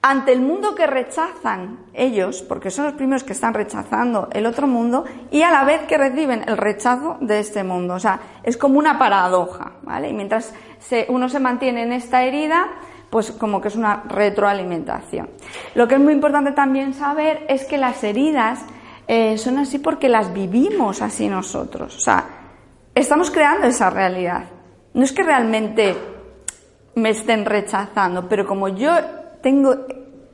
ante 0.00 0.32
el 0.32 0.40
mundo 0.40 0.74
que 0.74 0.86
rechazan 0.86 1.78
ellos, 1.92 2.42
porque 2.42 2.70
son 2.70 2.84
los 2.84 2.94
primeros 2.94 3.24
que 3.24 3.32
están 3.32 3.54
rechazando 3.54 4.28
el 4.32 4.46
otro 4.46 4.66
mundo, 4.66 5.04
y 5.30 5.42
a 5.42 5.50
la 5.50 5.64
vez 5.64 5.82
que 5.82 5.98
reciben 5.98 6.44
el 6.46 6.56
rechazo 6.56 7.16
de 7.20 7.40
este 7.40 7.64
mundo. 7.64 7.94
O 7.94 7.98
sea, 7.98 8.20
es 8.42 8.56
como 8.56 8.78
una 8.78 8.98
paradoja, 8.98 9.72
¿vale? 9.82 10.08
Y 10.08 10.12
mientras 10.12 10.54
uno 11.08 11.28
se 11.28 11.40
mantiene 11.40 11.82
en 11.82 11.92
esta 11.92 12.22
herida, 12.22 12.68
pues 13.10 13.32
como 13.32 13.60
que 13.60 13.68
es 13.68 13.76
una 13.76 14.04
retroalimentación. 14.06 15.30
Lo 15.74 15.88
que 15.88 15.96
es 15.96 16.00
muy 16.00 16.12
importante 16.12 16.52
también 16.52 16.94
saber 16.94 17.44
es 17.48 17.64
que 17.64 17.78
las 17.78 18.04
heridas 18.04 18.60
eh, 19.08 19.38
son 19.38 19.58
así 19.58 19.78
porque 19.78 20.08
las 20.08 20.32
vivimos 20.32 21.02
así 21.02 21.28
nosotros. 21.28 21.96
O 21.96 22.00
sea, 22.00 22.24
estamos 22.94 23.30
creando 23.30 23.66
esa 23.66 23.90
realidad. 23.90 24.44
No 24.94 25.02
es 25.02 25.12
que 25.12 25.22
realmente 25.22 25.96
me 26.94 27.10
estén 27.10 27.44
rechazando, 27.44 28.28
pero 28.28 28.46
como 28.46 28.68
yo 28.68 28.90
tengo 29.40 29.74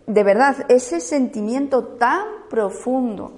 de 0.06 0.22
verdad 0.22 0.66
ese 0.68 1.00
sentimiento 1.00 1.84
tan 1.84 2.24
profundo 2.48 3.32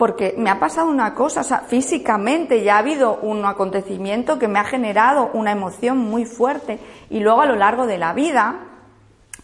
porque 0.00 0.34
me 0.38 0.48
ha 0.48 0.58
pasado 0.58 0.88
una 0.88 1.14
cosa, 1.14 1.42
o 1.42 1.44
sea, 1.44 1.58
físicamente 1.58 2.62
ya 2.64 2.76
ha 2.76 2.78
habido 2.78 3.18
un 3.20 3.44
acontecimiento 3.44 4.38
que 4.38 4.48
me 4.48 4.58
ha 4.58 4.64
generado 4.64 5.28
una 5.34 5.52
emoción 5.52 5.98
muy 5.98 6.24
fuerte 6.24 6.78
y 7.10 7.20
luego 7.20 7.42
a 7.42 7.46
lo 7.46 7.54
largo 7.54 7.86
de 7.86 7.98
la 7.98 8.14
vida, 8.14 8.60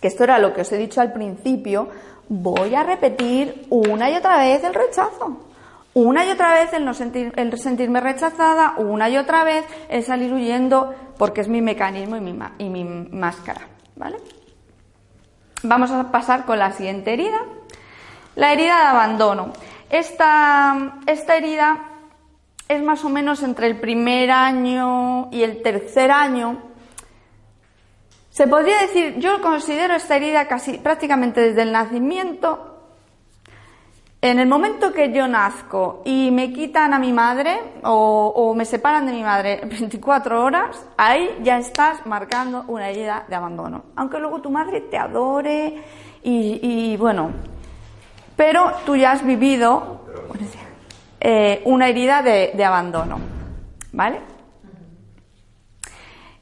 que 0.00 0.08
esto 0.08 0.24
era 0.24 0.38
lo 0.38 0.54
que 0.54 0.62
os 0.62 0.72
he 0.72 0.78
dicho 0.78 1.02
al 1.02 1.12
principio, 1.12 1.88
voy 2.30 2.74
a 2.74 2.84
repetir 2.84 3.66
una 3.68 4.10
y 4.10 4.14
otra 4.14 4.38
vez 4.38 4.64
el 4.64 4.72
rechazo. 4.72 5.42
Una 5.92 6.24
y 6.24 6.30
otra 6.30 6.54
vez 6.54 6.72
el 6.72 6.86
no 6.86 6.94
sentir, 6.94 7.34
el 7.36 7.58
sentirme 7.58 8.00
rechazada, 8.00 8.76
una 8.78 9.10
y 9.10 9.18
otra 9.18 9.44
vez 9.44 9.66
el 9.90 10.04
salir 10.04 10.32
huyendo, 10.32 10.94
porque 11.18 11.42
es 11.42 11.48
mi 11.48 11.60
mecanismo 11.60 12.16
y 12.16 12.20
mi, 12.20 12.38
y 12.56 12.70
mi 12.70 12.84
máscara, 12.84 13.60
¿vale? 13.94 14.16
Vamos 15.62 15.90
a 15.90 16.10
pasar 16.10 16.44
con 16.44 16.58
la 16.58 16.72
siguiente 16.72 17.12
herida. 17.12 17.38
La 18.34 18.52
herida 18.52 18.78
de 18.78 18.86
abandono. 18.86 19.52
Esta, 19.90 20.98
esta 21.06 21.36
herida 21.36 21.78
es 22.68 22.82
más 22.82 23.04
o 23.04 23.08
menos 23.08 23.42
entre 23.42 23.66
el 23.68 23.78
primer 23.78 24.30
año 24.30 25.28
y 25.30 25.42
el 25.42 25.62
tercer 25.62 26.10
año. 26.10 26.62
Se 28.30 28.46
podría 28.46 28.78
decir, 28.82 29.16
yo 29.18 29.40
considero 29.40 29.94
esta 29.94 30.16
herida 30.16 30.46
casi 30.46 30.78
prácticamente 30.78 31.40
desde 31.40 31.62
el 31.62 31.72
nacimiento. 31.72 32.75
En 34.28 34.40
el 34.40 34.48
momento 34.48 34.92
que 34.92 35.12
yo 35.12 35.28
nazco 35.28 36.02
y 36.04 36.32
me 36.32 36.52
quitan 36.52 36.92
a 36.92 36.98
mi 36.98 37.12
madre 37.12 37.60
o, 37.84 38.54
me 38.56 38.64
separan 38.64 39.06
de 39.06 39.12
mi 39.12 39.22
madre 39.22 39.60
24 39.64 40.42
horas, 40.42 40.84
ahí 40.96 41.30
ya 41.42 41.58
estás 41.58 42.04
marcando 42.06 42.64
una 42.66 42.88
herida 42.88 43.24
de 43.28 43.36
abandono. 43.36 43.84
Aunque 43.94 44.18
luego 44.18 44.40
tu 44.40 44.50
madre 44.50 44.80
te 44.80 44.98
adore 44.98 45.80
y, 46.24 46.58
y 46.60 46.96
bueno, 46.96 47.30
pero 48.34 48.72
tú 48.84 48.96
ya 48.96 49.12
has 49.12 49.24
vivido 49.24 50.00
eh, 51.20 51.62
una 51.64 51.88
herida 51.88 52.20
de, 52.20 52.64
abandono, 52.64 53.20
¿vale? 53.92 54.18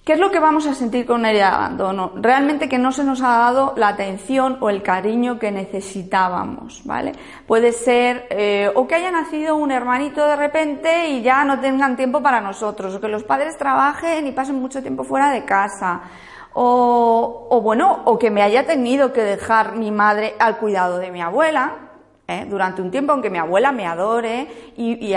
¿Qué 0.05 0.13
es 0.13 0.19
lo 0.19 0.31
que 0.31 0.39
vamos 0.39 0.67
a 0.67 0.75
sentir 0.75 1.07
con 1.07 1.21
una 1.21 1.31
herida 1.31 1.49
de 1.49 1.55
abandono? 1.57 2.13
Realmente 2.17 2.69
que 2.69 2.77
no 2.77 2.93
se 2.93 3.05
nos 3.05 3.23
ha 3.23 3.39
dado 3.39 3.73
la 3.79 3.89
atención 3.89 4.59
o 4.61 4.69
el 4.69 4.83
cariño 4.83 5.39
que 5.39 5.51
necesitábamos, 5.51 6.83
¿vale? 6.85 7.13
Puede 7.47 7.73
ser 7.73 8.27
eh, 8.29 8.71
o 8.75 8.87
que 8.87 8.97
haya 8.97 9.11
nacido 9.11 9.57
un 9.57 9.71
hermanito 9.71 10.27
de 10.27 10.37
repente 10.37 11.09
y 11.09 11.23
ya 11.23 11.43
no 11.45 11.59
tengan 11.59 11.97
tiempo 11.97 12.23
para 12.23 12.43
nosotros, 12.43 12.95
o 12.95 13.01
que 13.01 13.09
los 13.09 13.25
padres 13.25 13.57
trabajen 13.57 14.27
y 14.27 14.33
pasen 14.33 14.61
mucho 14.61 14.83
tiempo 14.83 15.05
fuera 15.05 15.31
de 15.31 15.47
casa, 15.47 16.03
o, 16.53 17.47
o 17.49 17.61
bueno, 17.63 18.03
o 18.05 18.19
que 18.19 18.31
me 18.31 18.43
haya 18.43 18.67
tenido 18.67 19.11
que 19.11 19.23
dejar 19.23 19.75
mi 19.75 19.91
madre 19.91 20.35
al 20.39 20.59
cuidado 20.59 20.99
de 20.99 21.13
mi 21.13 21.23
abuela, 21.23 21.94
¿eh? 22.29 22.47
durante 22.49 22.83
un 22.83 22.91
tiempo, 22.91 23.13
aunque 23.13 23.31
mi 23.31 23.39
abuela 23.39 23.73
me 23.73 23.87
adore 23.87 24.47
y, 24.77 25.15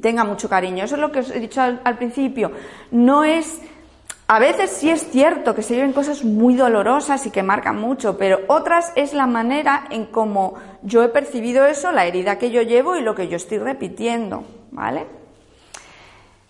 tenga 0.00 0.24
mucho 0.24 0.48
cariño. 0.48 0.84
Eso 0.84 0.94
es 0.94 1.00
lo 1.00 1.10
que 1.10 1.20
os 1.20 1.30
he 1.30 1.40
dicho 1.40 1.60
al, 1.60 1.96
principio. 1.96 2.52
No 2.90 3.24
es. 3.24 3.60
A 4.26 4.38
veces 4.38 4.70
sí 4.70 4.88
es 4.88 5.10
cierto 5.10 5.54
que 5.54 5.62
se 5.62 5.74
viven 5.74 5.92
cosas 5.92 6.24
muy 6.24 6.54
dolorosas 6.54 7.26
y 7.26 7.30
que 7.30 7.42
marcan 7.42 7.78
mucho, 7.78 8.16
pero 8.16 8.40
otras 8.46 8.90
es 8.96 9.12
la 9.12 9.26
manera 9.26 9.84
en 9.90 10.06
cómo 10.06 10.54
yo 10.82 11.02
he 11.02 11.08
percibido 11.10 11.66
eso, 11.66 11.92
la 11.92 12.06
herida 12.06 12.38
que 12.38 12.50
yo 12.50 12.62
llevo 12.62 12.96
y 12.96 13.02
lo 13.02 13.14
que 13.14 13.28
yo 13.28 13.36
estoy 13.36 13.58
repitiendo, 13.58 14.44
¿vale? 14.70 15.06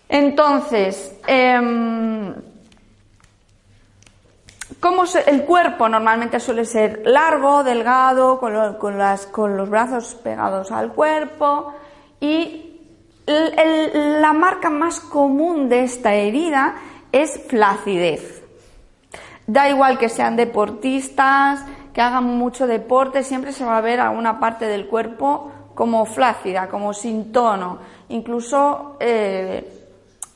Entonces, 0.07 1.19
em, 1.27 2.33
como 4.79 5.03
el 5.25 5.43
cuerpo 5.45 5.89
normalmente 5.89 6.39
suele 6.39 6.65
ser 6.65 7.01
largo, 7.05 7.63
delgado, 7.63 8.39
con, 8.39 8.53
los 9.57 9.69
brazos 9.69 10.15
pegados 10.15 10.71
al 10.71 10.91
cuerpo 10.93 11.73
y 12.19 12.61
la 13.25 14.33
marca 14.33 14.69
más 14.69 14.99
común 14.99 15.69
de 15.69 15.83
esta 15.83 16.13
herida 16.13 16.75
es 17.11 17.41
flacidez. 17.47 18.43
Da 19.47 19.69
igual 19.69 19.97
que 19.97 20.09
sean 20.09 20.35
deportistas, 20.35 21.63
que 21.93 22.01
hagan 22.01 22.25
mucho 22.25 22.67
deporte, 22.67 23.23
siempre 23.23 23.53
se 23.53 23.63
va 23.63 23.77
a 23.77 23.81
ver 23.81 23.99
alguna 23.99 24.39
parte 24.39 24.65
del 24.65 24.87
cuerpo 24.87 25.51
como 25.73 26.05
flácida, 26.05 26.67
como 26.67 26.93
sin 26.93 27.31
tono, 27.31 27.79
incluso 28.09 28.97
eh, 28.99 29.85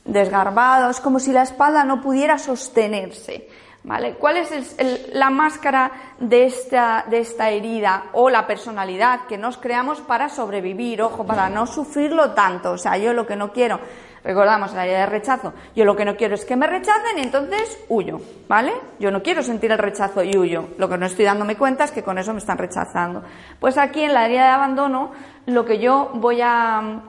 desgarbado, 0.04 0.90
es 0.90 1.00
como 1.00 1.18
si 1.18 1.32
la 1.32 1.42
espalda 1.42 1.84
no 1.84 2.00
pudiera 2.00 2.38
sostenerse. 2.38 3.48
¿Vale? 3.82 4.14
¿Cuál 4.14 4.36
es 4.36 4.76
la 5.14 5.30
máscara 5.30 5.90
de 6.18 6.44
esta, 6.44 7.06
de 7.08 7.20
esta 7.20 7.48
herida 7.48 8.04
o 8.12 8.28
la 8.28 8.46
personalidad 8.46 9.20
que 9.26 9.38
nos 9.38 9.56
creamos 9.56 10.00
para 10.02 10.28
sobrevivir? 10.28 11.00
Ojo, 11.00 11.24
para 11.24 11.48
no 11.48 11.66
sufrirlo 11.66 12.32
tanto. 12.32 12.72
O 12.72 12.78
sea, 12.78 12.98
yo 12.98 13.14
lo 13.14 13.26
que 13.26 13.36
no 13.36 13.52
quiero, 13.52 13.80
recordamos 14.22 14.74
la 14.74 14.84
herida 14.84 15.00
de 15.00 15.06
rechazo, 15.06 15.54
yo 15.74 15.86
lo 15.86 15.96
que 15.96 16.04
no 16.04 16.14
quiero 16.14 16.34
es 16.34 16.44
que 16.44 16.56
me 16.56 16.66
rechacen 16.66 17.18
y 17.18 17.22
entonces 17.22 17.78
huyo, 17.88 18.20
¿vale? 18.48 18.74
Yo 18.98 19.10
no 19.10 19.22
quiero 19.22 19.42
sentir 19.42 19.72
el 19.72 19.78
rechazo 19.78 20.22
y 20.22 20.36
huyo. 20.36 20.68
Lo 20.76 20.86
que 20.86 20.98
no 20.98 21.06
estoy 21.06 21.24
dándome 21.24 21.56
cuenta 21.56 21.84
es 21.84 21.90
que 21.90 22.02
con 22.02 22.18
eso 22.18 22.34
me 22.34 22.38
están 22.40 22.58
rechazando. 22.58 23.22
Pues 23.58 23.78
aquí 23.78 24.02
en 24.02 24.12
la 24.12 24.26
herida 24.26 24.42
de 24.42 24.50
abandono, 24.50 25.12
lo 25.46 25.64
que 25.64 25.78
yo 25.78 26.10
voy 26.14 26.40
a, 26.42 27.00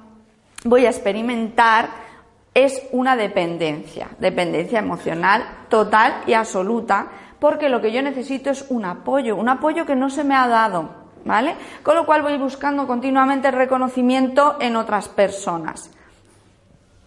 voy 0.64 0.86
a 0.86 0.90
experimentar 0.90 2.11
es 2.54 2.82
una 2.92 3.16
dependencia, 3.16 4.10
dependencia 4.20 4.80
emocional 4.80 5.44
total 5.70 6.24
y 6.28 6.34
absoluta, 6.34 7.08
porque 7.40 7.70
lo 7.70 7.82
que 7.82 7.92
yo 7.92 8.02
necesito 8.02 8.50
es 8.50 8.66
un 8.70 8.86
apoyo, 8.86 9.36
un 9.36 9.50
apoyo 9.50 9.86
que 9.86 9.96
no 9.96 10.10
se 10.10 10.24
me 10.24 10.36
ha 10.36 10.48
dado, 10.48 10.90
¿vale? 11.26 11.56
Con 11.82 11.96
lo 11.96 12.06
cual 12.06 12.22
voy 12.22 12.38
buscando 12.38 12.86
continuamente 12.86 13.52
reconocimiento 13.52 14.58
en 14.60 14.76
otras 14.76 15.08
personas. 15.08 15.92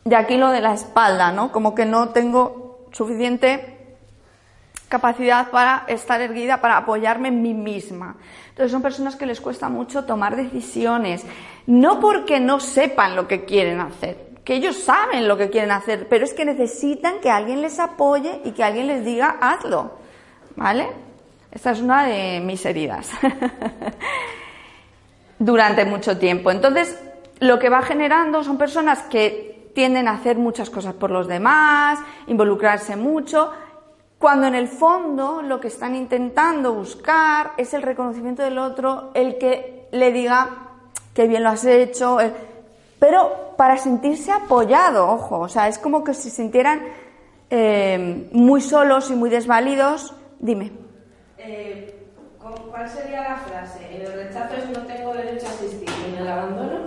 De 0.04 0.16
aquí 0.16 0.36
lo 0.36 0.50
de 0.50 0.60
la 0.60 0.74
espalda, 0.74 1.30
¿no? 1.32 1.52
Como 1.52 1.74
que 1.74 1.84
no 1.84 2.08
tengo 2.08 2.88
suficiente 2.92 3.96
capacidad 4.88 5.50
para 5.50 5.84
estar 5.88 6.20
erguida, 6.20 6.60
para 6.60 6.76
apoyarme 6.78 7.28
en 7.28 7.42
mí 7.42 7.54
misma. 7.54 8.16
Entonces 8.50 8.70
son 8.70 8.82
personas 8.82 9.16
que 9.16 9.26
les 9.26 9.40
cuesta 9.40 9.68
mucho 9.68 10.04
tomar 10.04 10.36
decisiones, 10.36 11.24
no 11.66 12.00
porque 12.00 12.38
no 12.38 12.60
sepan 12.60 13.16
lo 13.16 13.26
que 13.26 13.44
quieren 13.44 13.80
hacer, 13.80 14.33
que 14.44 14.54
ellos 14.54 14.82
saben 14.82 15.26
lo 15.26 15.36
que 15.36 15.50
quieren 15.50 15.70
hacer, 15.70 16.06
pero 16.08 16.24
es 16.24 16.34
que 16.34 16.44
necesitan 16.44 17.20
que 17.20 17.30
alguien 17.30 17.62
les 17.62 17.80
apoye 17.80 18.42
y 18.44 18.52
que 18.52 18.62
alguien 18.62 18.86
les 18.86 19.04
diga 19.04 19.38
hazlo. 19.40 19.92
¿Vale? 20.56 20.88
Esta 21.50 21.70
es 21.70 21.80
una 21.80 22.04
de 22.04 22.40
mis 22.40 22.64
heridas. 22.66 23.10
Durante 25.38 25.84
mucho 25.84 26.18
tiempo. 26.18 26.50
Entonces, 26.50 26.98
lo 27.40 27.58
que 27.58 27.68
va 27.68 27.82
generando 27.82 28.44
son 28.44 28.58
personas 28.58 29.02
que 29.02 29.70
tienden 29.74 30.08
a 30.08 30.12
hacer 30.12 30.36
muchas 30.36 30.70
cosas 30.70 30.94
por 30.94 31.10
los 31.10 31.26
demás, 31.26 31.98
involucrarse 32.26 32.96
mucho, 32.96 33.50
cuando 34.18 34.46
en 34.46 34.54
el 34.54 34.68
fondo 34.68 35.42
lo 35.42 35.60
que 35.60 35.68
están 35.68 35.94
intentando 35.94 36.72
buscar 36.72 37.52
es 37.56 37.74
el 37.74 37.82
reconocimiento 37.82 38.42
del 38.42 38.58
otro, 38.58 39.10
el 39.14 39.36
que 39.36 39.88
le 39.90 40.12
diga 40.12 40.48
que 41.12 41.26
bien 41.26 41.42
lo 41.42 41.50
has 41.50 41.64
hecho, 41.64 42.18
pero 42.98 43.54
para 43.56 43.76
sentirse 43.76 44.32
apoyado, 44.32 45.08
ojo, 45.08 45.40
o 45.40 45.48
sea, 45.48 45.68
es 45.68 45.78
como 45.78 46.04
que 46.04 46.14
se 46.14 46.30
sintieran 46.30 46.82
eh, 47.50 48.28
muy 48.32 48.60
solos 48.60 49.10
y 49.10 49.14
muy 49.14 49.30
desvalidos. 49.30 50.14
Dime. 50.38 50.72
Eh, 51.38 52.06
¿Cuál 52.70 52.88
sería 52.88 53.22
la 53.22 53.36
frase? 53.36 53.86
En 53.94 54.02
el 54.02 54.12
rechazo 54.12 54.56
es 54.56 54.68
no 54.70 54.80
tengo 54.86 55.14
derecho 55.14 55.46
a 55.46 55.50
asistir. 55.50 55.88
¿Y 55.88 56.14
en 56.14 56.22
el 56.22 56.28
abandono? 56.28 56.78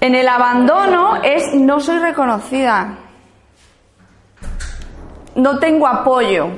En 0.00 0.14
el 0.14 0.28
abandono 0.28 1.16
es 1.22 1.54
no 1.54 1.80
soy 1.80 1.98
reconocida. 1.98 2.98
No 5.34 5.58
tengo 5.58 5.86
apoyo. 5.86 6.48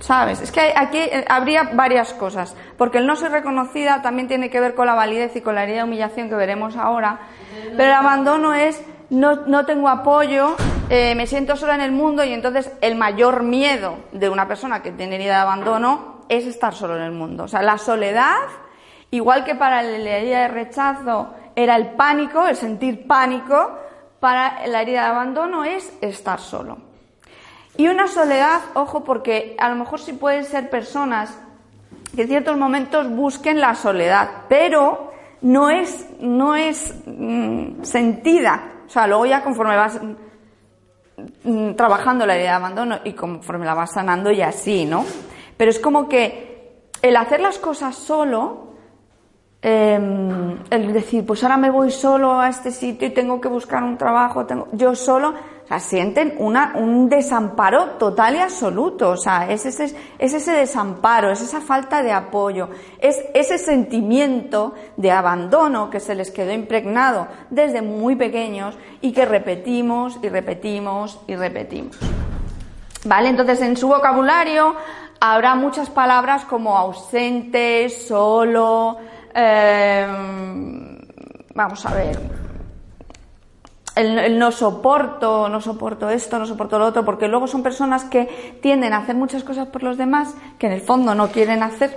¿Sabes? 0.00 0.40
Es 0.40 0.50
que 0.50 0.72
aquí 0.74 0.98
habría 1.28 1.70
varias 1.74 2.14
cosas, 2.14 2.56
porque 2.78 2.98
el 2.98 3.06
no 3.06 3.16
ser 3.16 3.32
reconocida 3.32 4.00
también 4.00 4.28
tiene 4.28 4.48
que 4.48 4.58
ver 4.58 4.74
con 4.74 4.86
la 4.86 4.94
validez 4.94 5.36
y 5.36 5.42
con 5.42 5.54
la 5.54 5.64
herida 5.64 5.78
de 5.78 5.84
humillación 5.84 6.30
que 6.30 6.34
veremos 6.34 6.76
ahora, 6.76 7.20
pero 7.76 7.84
el 7.84 7.92
abandono 7.92 8.54
es 8.54 8.82
no, 9.10 9.36
no 9.46 9.66
tengo 9.66 9.88
apoyo, 9.88 10.56
eh, 10.88 11.14
me 11.14 11.26
siento 11.26 11.54
sola 11.54 11.74
en 11.74 11.82
el 11.82 11.92
mundo 11.92 12.24
y 12.24 12.32
entonces 12.32 12.72
el 12.80 12.96
mayor 12.96 13.42
miedo 13.42 13.98
de 14.12 14.30
una 14.30 14.48
persona 14.48 14.82
que 14.82 14.90
tiene 14.90 15.16
herida 15.16 15.34
de 15.34 15.40
abandono 15.40 16.24
es 16.30 16.46
estar 16.46 16.74
solo 16.74 16.96
en 16.96 17.02
el 17.02 17.12
mundo. 17.12 17.44
O 17.44 17.48
sea, 17.48 17.60
la 17.60 17.76
soledad, 17.76 18.38
igual 19.10 19.44
que 19.44 19.54
para 19.54 19.82
la 19.82 20.16
herida 20.16 20.42
de 20.42 20.48
rechazo 20.48 21.34
era 21.54 21.76
el 21.76 21.88
pánico, 21.88 22.46
el 22.46 22.56
sentir 22.56 23.06
pánico, 23.06 23.78
para 24.18 24.66
la 24.66 24.80
herida 24.80 25.02
de 25.02 25.08
abandono 25.08 25.64
es 25.64 25.92
estar 26.00 26.40
solo. 26.40 26.89
Y 27.80 27.88
una 27.88 28.08
soledad, 28.08 28.60
ojo, 28.74 29.04
porque 29.04 29.56
a 29.58 29.70
lo 29.70 29.74
mejor 29.74 30.00
sí 30.00 30.12
pueden 30.12 30.44
ser 30.44 30.68
personas 30.68 31.34
que 32.14 32.20
en 32.20 32.28
ciertos 32.28 32.58
momentos 32.58 33.08
busquen 33.08 33.58
la 33.58 33.74
soledad, 33.74 34.28
pero 34.50 35.14
no 35.40 35.70
es, 35.70 36.06
no 36.20 36.56
es 36.56 36.94
mm, 37.06 37.82
sentida. 37.82 38.82
O 38.86 38.90
sea, 38.90 39.06
luego 39.06 39.24
ya 39.24 39.42
conforme 39.42 39.76
vas 39.76 39.98
mm, 41.44 41.70
trabajando 41.72 42.26
la 42.26 42.36
idea 42.36 42.50
de 42.50 42.56
abandono 42.56 42.98
y 43.02 43.14
conforme 43.14 43.64
la 43.64 43.72
vas 43.72 43.94
sanando 43.94 44.30
y 44.30 44.42
así, 44.42 44.84
¿no? 44.84 45.06
Pero 45.56 45.70
es 45.70 45.78
como 45.78 46.06
que 46.06 46.82
el 47.00 47.16
hacer 47.16 47.40
las 47.40 47.56
cosas 47.56 47.96
solo, 47.96 48.74
em, 49.62 50.58
el 50.68 50.92
decir, 50.92 51.24
pues 51.24 51.42
ahora 51.44 51.56
me 51.56 51.70
voy 51.70 51.90
solo 51.90 52.38
a 52.38 52.50
este 52.50 52.72
sitio 52.72 53.08
y 53.08 53.12
tengo 53.12 53.40
que 53.40 53.48
buscar 53.48 53.82
un 53.82 53.96
trabajo, 53.96 54.44
tengo, 54.44 54.68
yo 54.72 54.94
solo, 54.94 55.32
sienten 55.78 56.34
un 56.38 57.08
desamparo 57.08 57.90
total 57.90 58.34
y 58.34 58.38
absoluto. 58.38 59.10
O 59.10 59.16
sea, 59.16 59.48
es 59.48 59.66
ese, 59.66 59.94
es 60.18 60.34
ese 60.34 60.52
desamparo, 60.52 61.30
es 61.30 61.40
esa 61.40 61.60
falta 61.60 62.02
de 62.02 62.10
apoyo, 62.10 62.70
es 62.98 63.22
ese 63.34 63.58
sentimiento 63.58 64.74
de 64.96 65.12
abandono 65.12 65.88
que 65.88 66.00
se 66.00 66.16
les 66.16 66.32
quedó 66.32 66.52
impregnado 66.52 67.28
desde 67.50 67.82
muy 67.82 68.16
pequeños 68.16 68.76
y 69.00 69.12
que 69.12 69.24
repetimos 69.24 70.18
y 70.22 70.28
repetimos 70.28 71.20
y 71.28 71.36
repetimos. 71.36 71.96
¿Vale? 73.04 73.28
Entonces, 73.28 73.60
en 73.62 73.76
su 73.76 73.86
vocabulario 73.88 74.74
habrá 75.20 75.54
muchas 75.54 75.88
palabras 75.88 76.44
como 76.46 76.76
ausente, 76.76 77.88
solo, 77.90 78.98
em, 79.32 80.98
vamos 81.54 81.86
a 81.86 81.94
ver, 81.94 82.39
el, 84.00 84.38
no 84.38 84.52
soporto, 84.52 85.48
no 85.48 85.60
soporto 85.60 86.08
esto, 86.08 86.38
no 86.38 86.46
soporto 86.46 86.78
lo 86.78 86.86
otro, 86.86 87.04
porque 87.04 87.28
luego 87.28 87.46
son 87.46 87.62
personas 87.62 88.04
que 88.04 88.58
tienden 88.62 88.92
a 88.92 88.98
hacer 88.98 89.14
muchas 89.14 89.44
cosas 89.44 89.68
por 89.68 89.82
los 89.82 89.98
demás 89.98 90.34
que 90.58 90.66
en 90.66 90.72
el 90.72 90.80
fondo 90.80 91.14
no 91.14 91.28
quieren 91.28 91.62
hacer. 91.62 91.96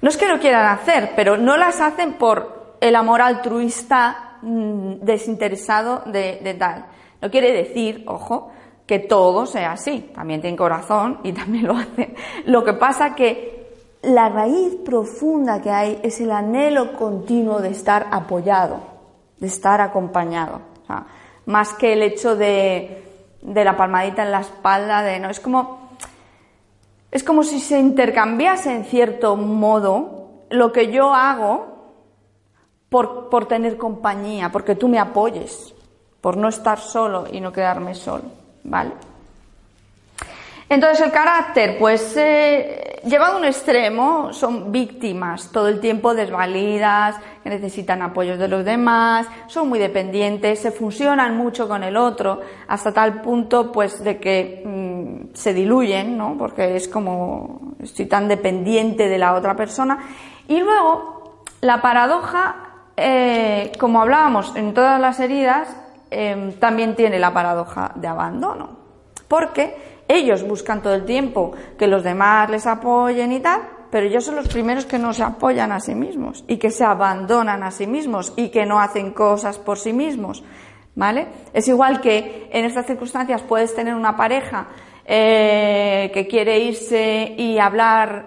No 0.00 0.08
es 0.08 0.16
que 0.16 0.28
no 0.28 0.38
quieran 0.38 0.66
hacer, 0.66 1.12
pero 1.16 1.36
no 1.36 1.56
las 1.56 1.80
hacen 1.80 2.14
por 2.14 2.76
el 2.80 2.94
amor 2.96 3.22
altruista 3.22 4.38
mm, 4.42 4.96
desinteresado 5.00 6.02
de, 6.06 6.56
tal. 6.58 6.86
No 7.22 7.30
quiere 7.30 7.52
decir, 7.52 8.04
ojo, 8.06 8.50
que 8.86 8.98
todo 8.98 9.46
sea 9.46 9.72
así. 9.72 10.10
También 10.14 10.42
tiene 10.42 10.56
corazón 10.56 11.20
y 11.22 11.32
también 11.32 11.66
lo 11.68 11.74
hace. 11.74 12.14
Lo 12.44 12.64
que 12.64 12.74
pasa 12.74 13.14
que 13.14 13.64
la 14.02 14.28
raíz 14.28 14.74
profunda 14.84 15.62
que 15.62 15.70
hay 15.70 16.00
es 16.02 16.20
el 16.20 16.30
anhelo 16.30 16.92
continuo 16.92 17.60
de 17.60 17.70
estar 17.70 18.08
apoyado, 18.10 18.80
de 19.38 19.46
estar 19.46 19.80
acompañado 19.80 20.73
más 21.46 21.72
que 21.74 21.92
el 21.92 22.02
hecho 22.02 22.36
de, 22.36 23.04
de 23.42 23.64
la 23.64 23.76
palmadita 23.76 24.22
en 24.22 24.30
la 24.30 24.40
espalda, 24.40 25.02
de 25.02 25.18
no, 25.20 25.30
es 25.30 25.40
como, 25.40 25.90
es 27.10 27.22
como 27.22 27.42
si 27.42 27.60
se 27.60 27.78
intercambiase 27.78 28.72
en 28.72 28.84
cierto 28.84 29.36
modo 29.36 30.44
lo 30.50 30.72
que 30.72 30.90
yo 30.90 31.14
hago 31.14 31.74
por, 32.88 33.28
por 33.28 33.46
tener 33.46 33.76
compañía, 33.76 34.50
porque 34.50 34.74
tú 34.74 34.88
me 34.88 34.98
apoyes, 34.98 35.74
por 36.20 36.36
no 36.36 36.48
estar 36.48 36.78
solo 36.78 37.26
y 37.30 37.40
no 37.40 37.52
quedarme 37.52 37.94
solo, 37.94 38.24
¿vale? 38.62 38.92
Entonces 40.68 41.04
el 41.04 41.12
carácter, 41.12 41.76
pues 41.78 42.16
eh, 42.16 43.00
llevado 43.04 43.34
a 43.34 43.38
un 43.38 43.44
extremo, 43.44 44.32
son 44.32 44.72
víctimas, 44.72 45.50
todo 45.52 45.68
el 45.68 45.80
tiempo 45.80 46.14
desvalidas, 46.14 47.16
necesitan 47.50 48.02
apoyos 48.02 48.38
de 48.38 48.48
los 48.48 48.64
demás, 48.64 49.26
son 49.46 49.68
muy 49.68 49.78
dependientes, 49.78 50.60
se 50.60 50.70
fusionan 50.70 51.36
mucho 51.36 51.68
con 51.68 51.82
el 51.82 51.96
otro, 51.96 52.40
hasta 52.68 52.92
tal 52.92 53.20
punto 53.20 53.70
pues 53.70 54.02
de 54.02 54.18
que 54.18 54.62
mm, 54.64 55.34
se 55.34 55.52
diluyen, 55.52 56.16
¿no? 56.16 56.36
Porque 56.38 56.76
es 56.76 56.88
como 56.88 57.74
estoy 57.80 58.06
tan 58.06 58.28
dependiente 58.28 59.08
de 59.08 59.18
la 59.18 59.34
otra 59.34 59.54
persona. 59.54 59.98
Y 60.48 60.58
luego, 60.60 61.44
la 61.60 61.80
paradoja, 61.80 62.56
eh, 62.96 63.72
como 63.78 64.00
hablábamos 64.00 64.54
en 64.56 64.74
todas 64.74 65.00
las 65.00 65.20
heridas, 65.20 65.68
em, 66.10 66.52
también 66.54 66.94
tiene 66.94 67.18
la 67.18 67.32
paradoja 67.32 67.92
de 67.94 68.08
abandono. 68.08 68.70
Porque 69.28 70.02
ellos 70.08 70.46
buscan 70.46 70.82
todo 70.82 70.94
el 70.94 71.04
tiempo 71.04 71.52
que 71.78 71.86
los 71.86 72.02
demás 72.02 72.50
les 72.50 72.66
apoyen 72.66 73.32
y 73.32 73.40
tal, 73.40 73.60
pero 73.94 74.08
ellos 74.08 74.24
son 74.24 74.34
los 74.34 74.48
primeros 74.48 74.86
que 74.86 74.98
no 74.98 75.14
se 75.14 75.22
apoyan 75.22 75.70
a 75.70 75.78
sí 75.78 75.94
mismos 75.94 76.42
y 76.48 76.56
que 76.56 76.72
se 76.72 76.82
abandonan 76.82 77.62
a 77.62 77.70
sí 77.70 77.86
mismos 77.86 78.32
y 78.34 78.48
que 78.48 78.66
no 78.66 78.80
hacen 78.80 79.12
cosas 79.12 79.56
por 79.60 79.78
sí 79.78 79.92
mismos. 79.92 80.42
¿Vale? 80.96 81.28
Es 81.52 81.68
igual 81.68 82.00
que 82.00 82.48
en 82.50 82.64
estas 82.64 82.86
circunstancias 82.86 83.42
puedes 83.42 83.72
tener 83.72 83.94
una 83.94 84.16
pareja 84.16 84.66
eh, 85.04 86.10
que 86.12 86.26
quiere 86.26 86.58
irse 86.58 87.36
y 87.38 87.60
hablar, 87.60 88.24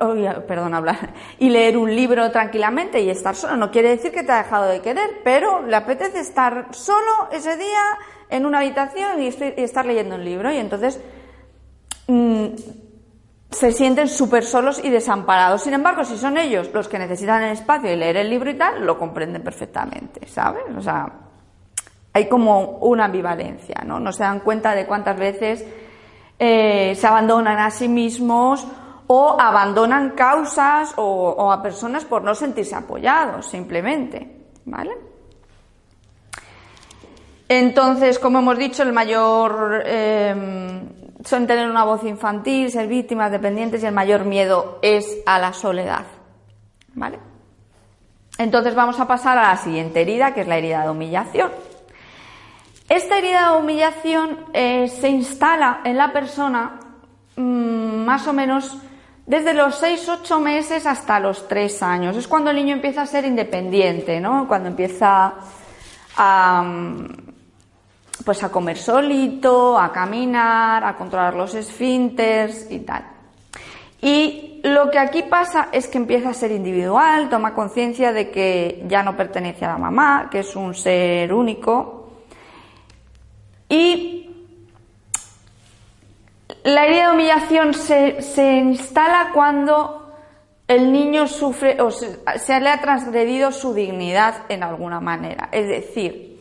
perdón, 0.47 0.73
hablar, 0.73 1.13
y 1.37 1.49
leer 1.49 1.77
un 1.77 1.93
libro 1.93 2.31
tranquilamente 2.31 3.01
y 3.01 3.09
estar 3.09 3.35
solo. 3.35 3.57
No 3.57 3.69
quiere 3.69 3.89
decir 3.89 4.13
que 4.13 4.23
te 4.23 4.31
ha 4.31 4.43
dejado 4.43 4.69
de 4.69 4.79
querer, 4.79 5.19
pero 5.25 5.63
le 5.63 5.75
apetece 5.75 6.21
estar 6.21 6.67
solo 6.71 7.27
ese 7.33 7.57
día 7.57 7.83
en 8.29 8.45
una 8.45 8.59
habitación 8.59 9.21
y, 9.21 9.25
y 9.25 9.63
estar 9.63 9.85
leyendo 9.85 10.15
un 10.15 10.23
libro. 10.23 10.49
Y 10.49 10.59
entonces 10.59 11.01
Mm, 12.07 12.55
se 13.49 13.71
sienten 13.71 14.09
súper 14.09 14.43
solos 14.43 14.83
y 14.83 14.89
desamparados. 14.89 15.63
Sin 15.63 15.73
embargo, 15.73 16.03
si 16.03 16.17
son 16.17 16.37
ellos 16.37 16.69
los 16.73 16.87
que 16.87 16.99
necesitan 16.99 17.43
el 17.43 17.53
espacio 17.53 17.91
y 17.91 17.95
leer 17.95 18.17
el 18.17 18.29
libro 18.29 18.49
y 18.49 18.57
tal, 18.57 18.85
lo 18.85 18.99
comprenden 18.99 19.41
perfectamente, 19.41 20.27
¿sabes? 20.27 20.63
O 20.77 20.81
sea, 20.81 21.11
hay 22.13 22.27
como 22.27 22.77
una 22.79 23.05
ambivalencia, 23.05 23.83
¿no? 23.85 23.99
No 23.99 24.11
se 24.11 24.23
dan 24.23 24.41
cuenta 24.41 24.75
de 24.75 24.85
cuántas 24.85 25.17
veces 25.17 25.65
eh, 26.37 26.93
se 26.95 27.07
abandonan 27.07 27.57
a 27.59 27.71
sí 27.71 27.87
mismos 27.87 28.67
o 29.07 29.39
abandonan 29.39 30.11
causas 30.11 30.93
o, 30.97 31.51
a 31.51 31.63
personas 31.63 32.03
por 32.03 32.23
no 32.23 32.35
sentirse 32.35 32.75
apoyados, 32.75 33.45
simplemente, 33.45 34.29
¿vale? 34.65 34.91
Entonces, 37.47 38.19
como 38.19 38.39
hemos 38.39 38.57
dicho, 38.57 38.83
el 38.83 38.91
mayor 38.91 39.83
eh, 39.85 40.35
son 41.27 41.45
tener 41.45 41.69
una 41.69 41.83
voz 41.83 42.05
infantil, 42.05 42.71
ser 42.71 42.87
víctimas, 42.87 43.31
dependientes 43.31 43.83
y 43.83 43.85
el 43.85 43.93
mayor 43.93 44.23
miedo 44.23 44.79
es 44.81 45.17
a 45.25 45.39
la 45.39 45.51
soledad. 45.51 46.05
¿Vale? 46.93 47.19
Entonces 48.37 48.73
vamos 48.73 48.97
a 49.01 49.07
pasar 49.07 49.37
a 49.37 49.49
la 49.49 49.57
siguiente 49.57 50.01
herida, 50.01 50.33
que 50.33 50.41
es 50.41 50.47
la 50.47 50.57
herida 50.57 50.83
de 50.83 50.89
humillación. 50.89 51.51
Esta 52.87 53.17
herida 53.17 53.51
de 53.51 53.57
humillación 53.57 54.45
eh, 54.53 54.87
se 54.87 55.09
instala 55.09 55.81
en 55.83 55.97
la 55.97 56.13
persona 56.13 56.79
mm, 57.35 58.05
más 58.05 58.25
o 58.27 58.31
menos 58.31 58.77
desde 59.25 59.53
los 59.53 59.83
6-8 59.83 60.39
meses 60.39 60.85
hasta 60.85 61.19
los 61.19 61.45
3 61.49 61.83
años. 61.83 62.15
Es 62.15 62.29
cuando 62.29 62.51
el 62.51 62.55
niño 62.55 62.73
empieza 62.73 63.01
a 63.01 63.05
ser 63.05 63.25
independiente, 63.25 64.21
¿no? 64.21 64.47
Cuando 64.47 64.69
empieza 64.69 65.33
a, 66.15 66.63
pues 68.23 68.43
a 68.43 68.49
comer 68.49 68.77
solito, 68.77 69.77
a 69.77 69.91
caminar, 69.91 70.83
a 70.83 70.95
controlar 70.95 71.35
los 71.35 71.55
esfínteres 71.55 72.67
y 72.69 72.79
tal. 72.79 73.05
Y 74.01 74.61
lo 74.63 74.91
que 74.91 74.99
aquí 74.99 75.23
pasa 75.23 75.69
es 75.71 75.87
que 75.87 75.97
empieza 75.97 76.29
a 76.29 76.33
ser 76.33 76.51
individual, 76.51 77.29
toma 77.29 77.53
conciencia 77.53 78.13
de 78.13 78.29
que 78.29 78.83
ya 78.87 79.01
no 79.03 79.17
pertenece 79.17 79.65
a 79.65 79.69
la 79.69 79.77
mamá, 79.77 80.29
que 80.31 80.39
es 80.39 80.55
un 80.55 80.73
ser 80.75 81.33
único. 81.33 82.11
Y 83.69 84.29
la 86.63 86.85
herida 86.85 87.07
de 87.07 87.13
humillación 87.15 87.73
se, 87.73 88.21
se 88.21 88.57
instala 88.57 89.31
cuando 89.33 90.13
el 90.67 90.91
niño 90.91 91.27
sufre 91.27 91.81
o 91.81 91.91
se, 91.91 92.19
se, 92.39 92.59
le 92.59 92.69
ha 92.69 92.81
transgredido 92.81 93.51
su 93.51 93.73
dignidad 93.73 94.43
en 94.49 94.63
alguna 94.63 94.99
manera. 94.99 95.49
Es 95.51 95.67
decir, 95.67 96.36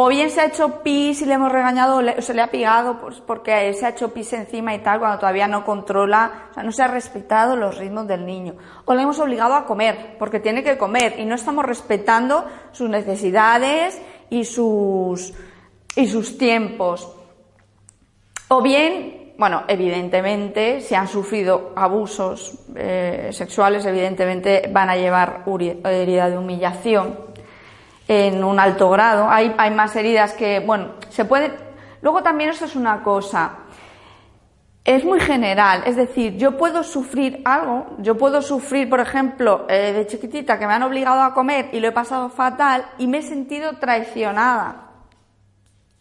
o 0.00 0.06
bien 0.06 0.30
se 0.30 0.40
ha 0.40 0.46
hecho 0.46 0.80
pis 0.84 1.22
y 1.22 1.26
le 1.26 1.34
hemos 1.34 1.50
regañado, 1.50 1.98
o 1.98 2.22
se 2.22 2.32
le 2.32 2.40
ha 2.40 2.52
pigado 2.52 3.00
pues, 3.00 3.20
porque 3.20 3.74
se 3.74 3.84
ha 3.84 3.88
hecho 3.88 4.14
pis 4.14 4.32
encima 4.32 4.72
y 4.72 4.78
tal, 4.78 5.00
cuando 5.00 5.18
todavía 5.18 5.48
no 5.48 5.64
controla, 5.64 6.50
o 6.52 6.54
sea, 6.54 6.62
no 6.62 6.70
se 6.70 6.84
ha 6.84 6.86
respetado 6.86 7.56
los 7.56 7.76
ritmos 7.78 8.06
del 8.06 8.24
niño. 8.24 8.54
O 8.84 8.94
le 8.94 9.02
hemos 9.02 9.18
obligado 9.18 9.54
a 9.54 9.66
comer, 9.66 10.14
porque 10.16 10.38
tiene 10.38 10.62
que 10.62 10.78
comer, 10.78 11.18
y 11.18 11.24
no 11.24 11.34
estamos 11.34 11.64
respetando 11.64 12.44
sus 12.70 12.88
necesidades 12.88 14.00
y 14.30 14.44
sus, 14.44 15.34
y 15.96 16.06
sus 16.06 16.38
tiempos. 16.38 17.12
O 18.46 18.62
bien, 18.62 19.34
bueno, 19.36 19.64
evidentemente, 19.66 20.80
si 20.80 20.94
han 20.94 21.08
sufrido 21.08 21.72
abusos 21.74 22.56
eh, 22.76 23.30
sexuales, 23.32 23.84
evidentemente 23.84 24.70
van 24.72 24.90
a 24.90 24.96
llevar 24.96 25.42
herida 25.82 26.30
de 26.30 26.38
humillación 26.38 27.27
en 28.08 28.42
un 28.42 28.58
alto 28.58 28.88
grado. 28.90 29.28
Hay, 29.28 29.54
hay 29.58 29.70
más 29.70 29.94
heridas 29.94 30.32
que, 30.32 30.60
bueno, 30.60 30.92
se 31.10 31.26
puede. 31.26 31.52
Luego 32.00 32.22
también 32.22 32.50
eso 32.50 32.64
es 32.64 32.74
una 32.74 33.02
cosa. 33.02 33.58
Es 34.84 35.04
muy 35.04 35.20
general, 35.20 35.82
es 35.84 35.96
decir, 35.96 36.38
yo 36.38 36.56
puedo 36.56 36.82
sufrir 36.82 37.42
algo, 37.44 37.88
yo 37.98 38.16
puedo 38.16 38.40
sufrir, 38.40 38.88
por 38.88 39.00
ejemplo, 39.00 39.66
eh, 39.68 39.92
de 39.92 40.06
chiquitita 40.06 40.58
que 40.58 40.66
me 40.66 40.72
han 40.72 40.82
obligado 40.82 41.20
a 41.20 41.34
comer 41.34 41.68
y 41.72 41.80
lo 41.80 41.88
he 41.88 41.92
pasado 41.92 42.30
fatal 42.30 42.86
y 42.96 43.06
me 43.06 43.18
he 43.18 43.22
sentido 43.22 43.74
traicionada, 43.74 44.92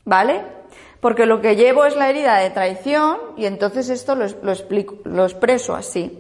¿vale? 0.06 0.42
Porque 1.02 1.26
lo 1.26 1.42
que 1.42 1.58
llevo 1.58 1.84
es 1.84 1.98
la 1.98 2.10
herida 2.10 2.38
de 2.38 2.50
traición 2.50 3.18
y 3.36 3.46
entonces 3.46 3.90
esto 3.90 4.16
lo, 4.16 4.26
lo 4.42 4.54
explico, 4.54 4.96
lo 5.04 5.26
expreso 5.26 5.76
así. 5.76 6.18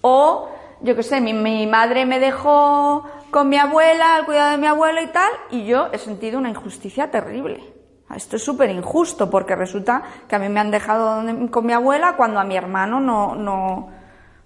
O, 0.00 0.48
yo 0.80 0.96
qué 0.96 1.04
sé, 1.04 1.20
mi, 1.20 1.32
mi 1.32 1.68
madre 1.68 2.06
me 2.06 2.18
dejó 2.18 3.04
con 3.30 3.48
mi 3.48 3.58
abuela, 3.58 4.14
al 4.14 4.24
cuidado 4.24 4.52
de 4.52 4.58
mi 4.58 4.66
abuelo 4.66 5.02
y 5.02 5.08
tal, 5.08 5.30
y 5.50 5.64
yo 5.64 5.88
he 5.92 5.98
sentido 5.98 6.38
una 6.38 6.50
injusticia 6.50 7.10
terrible. 7.10 7.78
Esto 8.14 8.36
es 8.36 8.44
súper 8.44 8.70
injusto 8.70 9.28
porque 9.28 9.54
resulta 9.54 10.02
que 10.26 10.36
a 10.36 10.38
mí 10.38 10.48
me 10.48 10.60
han 10.60 10.70
dejado 10.70 11.22
con 11.50 11.66
mi 11.66 11.72
abuela 11.72 12.14
cuando 12.16 12.40
a 12.40 12.44
mi 12.44 12.56
hermano 12.56 13.00
no, 13.00 13.34
no, 13.34 13.90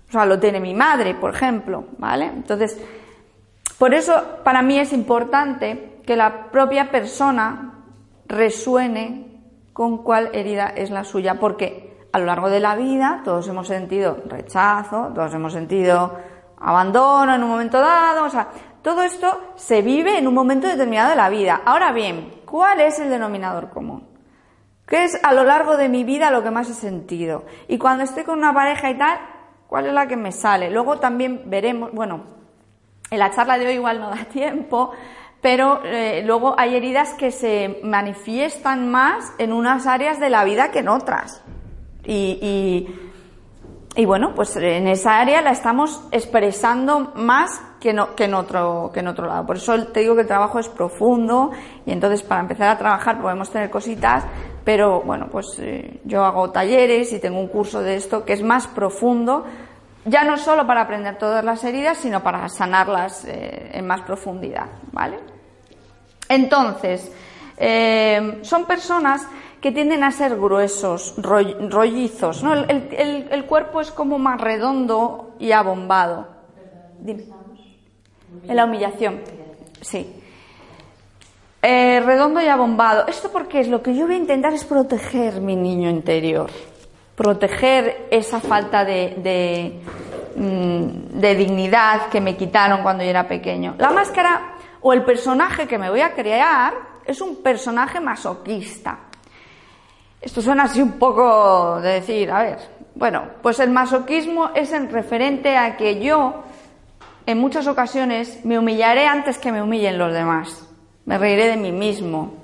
o 0.09 0.11
sea, 0.11 0.27
lo 0.27 0.39
tiene 0.41 0.59
mi 0.59 0.75
madre, 0.75 1.15
por 1.15 1.35
ejemplo, 1.35 1.85
¿vale? 1.99 2.27
Entonces, 2.27 2.81
por 3.79 3.95
eso 3.95 4.21
para 4.43 4.63
mí 4.63 4.79
es 4.79 4.93
importante 4.93 6.01
que 6.05 6.17
la 6.17 6.51
propia 6.51 6.91
persona 6.91 7.85
resuene 8.27 9.41
con 9.73 9.99
cuál 10.03 10.31
herida 10.33 10.69
es 10.69 10.91
la 10.91 11.05
suya, 11.05 11.39
porque 11.39 12.07
a 12.13 12.19
lo 12.19 12.27
largo 12.27 12.51
de 12.51 12.61
la 12.61 12.75
vida 12.75 13.23
todos 13.25 13.47
hemos 13.49 13.69
sentido 13.69 14.19
rechazo, 14.27 15.13
todos 15.15 15.33
hemos 15.35 15.53
sentido 15.53 16.15
abandono 16.59 17.35
en 17.35 17.43
un 17.43 17.51
momento 17.51 17.81
dado, 17.81 18.25
o 18.25 18.31
sea, 18.31 18.49
todo 18.83 19.03
esto 19.03 19.55
se 19.57 19.83
vive 19.83 20.19
en 20.19 20.27
un 20.27 20.35
momento 20.35 20.67
determinado 20.67 21.11
de 21.11 21.17
la 21.17 21.29
vida. 21.29 21.63
Ahora 21.65 21.93
bien, 21.93 22.43
¿cuál 22.45 22.81
es 22.81 22.99
el 22.99 23.11
denominador 23.11 23.71
común? 23.71 24.09
¿Qué 24.87 25.05
es 25.05 25.19
a 25.23 25.33
lo 25.33 25.45
largo 25.45 25.77
de 25.77 25.89
mi 25.89 26.05
vida 26.05 26.31
lo 26.31 26.43
que 26.43 26.51
más 26.51 26.69
he 26.69 26.75
sentido? 26.75 27.45
Y 27.69 27.79
cuando 27.79 28.05
estoy 28.05 28.25
con 28.25 28.39
una 28.39 28.53
pareja 28.53 28.91
y 28.91 28.99
tal, 28.99 29.19
¿cuál 29.69 29.87
es 29.87 29.93
la 29.93 30.07
que 30.07 30.17
me 30.17 30.33
sale? 30.33 30.71
Luego 30.71 30.99
también 30.99 31.45
veremos, 31.47 31.93
bueno, 31.93 32.25
en 33.11 33.19
la 33.19 33.31
charla 33.31 33.59
de 33.59 33.67
hoy 33.67 33.75
igual 33.75 34.01
no 34.01 34.11
da 34.11 34.25
tiempo, 34.33 34.91
pero 35.41 35.83
eh, 35.85 36.23
luego 36.25 36.55
hay 36.59 36.77
heridas 36.77 37.15
que 37.15 37.31
se 37.31 37.81
manifiestan 37.83 38.91
más 38.91 39.33
en 39.39 39.53
unas 39.53 39.87
áreas 39.87 40.21
de 40.21 40.31
la 40.31 40.45
vida 40.45 40.71
que 40.71 40.81
en 40.81 40.89
otras. 40.89 41.43
Y, 42.05 42.89
y, 43.95 44.05
bueno, 44.05 44.35
pues 44.35 44.57
en 44.57 44.89
esa 44.89 45.21
área 45.21 45.41
la 45.41 45.51
estamos 45.51 46.07
expresando 46.11 47.13
más 47.15 47.63
que, 47.83 47.93
no, 47.93 48.15
que, 48.15 48.25
en 48.25 48.35
otro, 48.35 48.91
que 48.95 49.01
en 49.01 49.09
otro 49.09 49.27
lado. 49.27 49.45
Por 49.45 49.57
eso 49.57 49.87
te 49.89 50.01
digo 50.01 50.15
que 50.15 50.21
el 50.21 50.27
trabajo 50.29 50.61
es 50.61 50.69
profundo 50.69 51.51
y 51.85 51.91
entonces 51.91 52.23
para 52.23 52.43
empezar 52.43 52.69
a 52.69 52.79
trabajar 52.79 53.21
podemos 53.21 53.51
tener 53.51 53.71
cositas, 53.71 54.25
pero 54.65 55.01
bueno, 55.01 55.27
pues 55.31 55.59
eh, 55.59 56.01
yo 56.05 56.25
hago 56.25 56.51
talleres 56.51 57.13
y 57.13 57.19
tengo 57.19 57.41
un 57.41 57.49
curso 57.49 57.81
de 57.81 57.97
esto 57.97 58.25
que 58.25 58.35
es 58.35 58.43
más 58.43 58.69
profundo, 58.69 59.45
ya 60.05 60.23
no 60.23 60.39
solo 60.39 60.65
para 60.65 60.83
aprender 60.83 61.19
todas 61.19 61.45
las 61.45 61.65
heridas, 61.65 61.99
sino 61.99 62.23
para 62.23 62.49
sanarlas 62.49 63.25
eh, 63.25 63.71
en 63.73 63.85
más 63.85 64.03
profundidad, 64.03 64.67
¿vale? 64.93 65.19
Entonces, 66.29 67.11
eh, 67.57 68.39
son 68.43 68.65
personas 68.65 69.27
que 69.61 69.73
tienden 69.73 70.05
a 70.05 70.13
ser 70.13 70.37
gruesos, 70.37 71.15
rollizos, 71.19 72.43
¿no? 72.43 72.55
El, 72.55 73.45
cuerpo 73.47 73.81
es 73.81 73.91
como 73.91 74.19
más 74.19 74.41
redondo 74.41 75.35
y 75.39 75.53
abombado. 75.53 76.29
En 78.49 78.57
la 78.57 78.65
humillación, 78.65 79.21
sí. 79.81 80.23
Eh, 81.63 82.03
redondo 82.05 82.41
y 82.43 82.47
abombado. 82.47 83.07
¿Esto 83.07 83.31
porque 83.31 83.61
es? 83.61 83.69
Lo 83.69 83.83
que 83.83 83.95
yo 83.95 84.07
voy 84.07 84.17
a 84.17 84.19
intentar 84.19 84.53
es 84.53 84.65
proteger 84.65 85.41
mi 85.41 85.55
niño 85.55 85.89
interior. 85.89 86.51
Proteger 87.15 88.09
esa 88.11 88.41
falta 88.41 88.85
de, 88.85 89.15
de, 89.19 89.81
mm, 90.35 91.21
de 91.21 91.35
dignidad 91.37 92.09
que 92.09 92.21
me 92.21 92.37
quitaron 92.37 92.83
cuando 92.83 93.05
yo 93.05 93.11
era 93.11 93.29
pequeño. 93.29 93.77
La 93.79 93.91
máscara 93.91 94.57
o 94.81 94.93
el 94.93 95.05
personaje 95.05 95.69
que 95.69 95.79
me 95.79 95.89
voy 95.89 96.01
a 96.01 96.15
crear 96.15 96.75
es 97.05 97.21
un 97.21 97.37
personaje 97.37 98.01
masoquista. 98.01 98.99
Esto 100.21 100.43
suena 100.43 100.65
así 100.65 100.83
un 100.83 100.93
poco 100.93 101.81
de 101.81 101.95
decir, 101.95 102.31
a 102.31 102.43
ver, 102.43 102.59
bueno, 102.95 103.25
pues 103.43 103.61
el 103.61 103.71
masoquismo 103.71 104.51
es 104.55 104.73
en 104.73 104.91
referente 104.91 105.57
a 105.57 105.77
que 105.77 106.01
yo 106.01 106.45
en 107.27 107.39
muchas 107.39 107.67
ocasiones 107.67 108.45
me 108.45 108.59
humillaré 108.59 109.07
antes 109.07 109.39
que 109.39 109.53
me 109.53 109.63
humillen 109.63 109.99
los 109.99 110.13
demás 110.13 110.69
me 111.05 111.19
reiré 111.19 111.49
de 111.49 111.57
mí 111.57 111.73
mismo, 111.73 112.35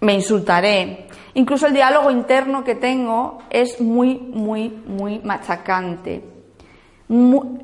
me 0.00 0.14
insultaré. 0.14 1.08
Incluso 1.34 1.66
el 1.66 1.74
diálogo 1.74 2.10
interno 2.10 2.64
que 2.64 2.74
tengo 2.74 3.38
es 3.50 3.80
muy, 3.80 4.16
muy, 4.16 4.70
muy 4.86 5.20
machacante. 5.20 6.24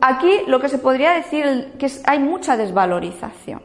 Aquí 0.00 0.42
lo 0.46 0.60
que 0.60 0.68
se 0.68 0.78
podría 0.78 1.12
decir 1.12 1.74
que 1.78 1.86
es, 1.86 2.02
hay 2.06 2.18
mucha 2.18 2.56
desvalorización, 2.56 3.62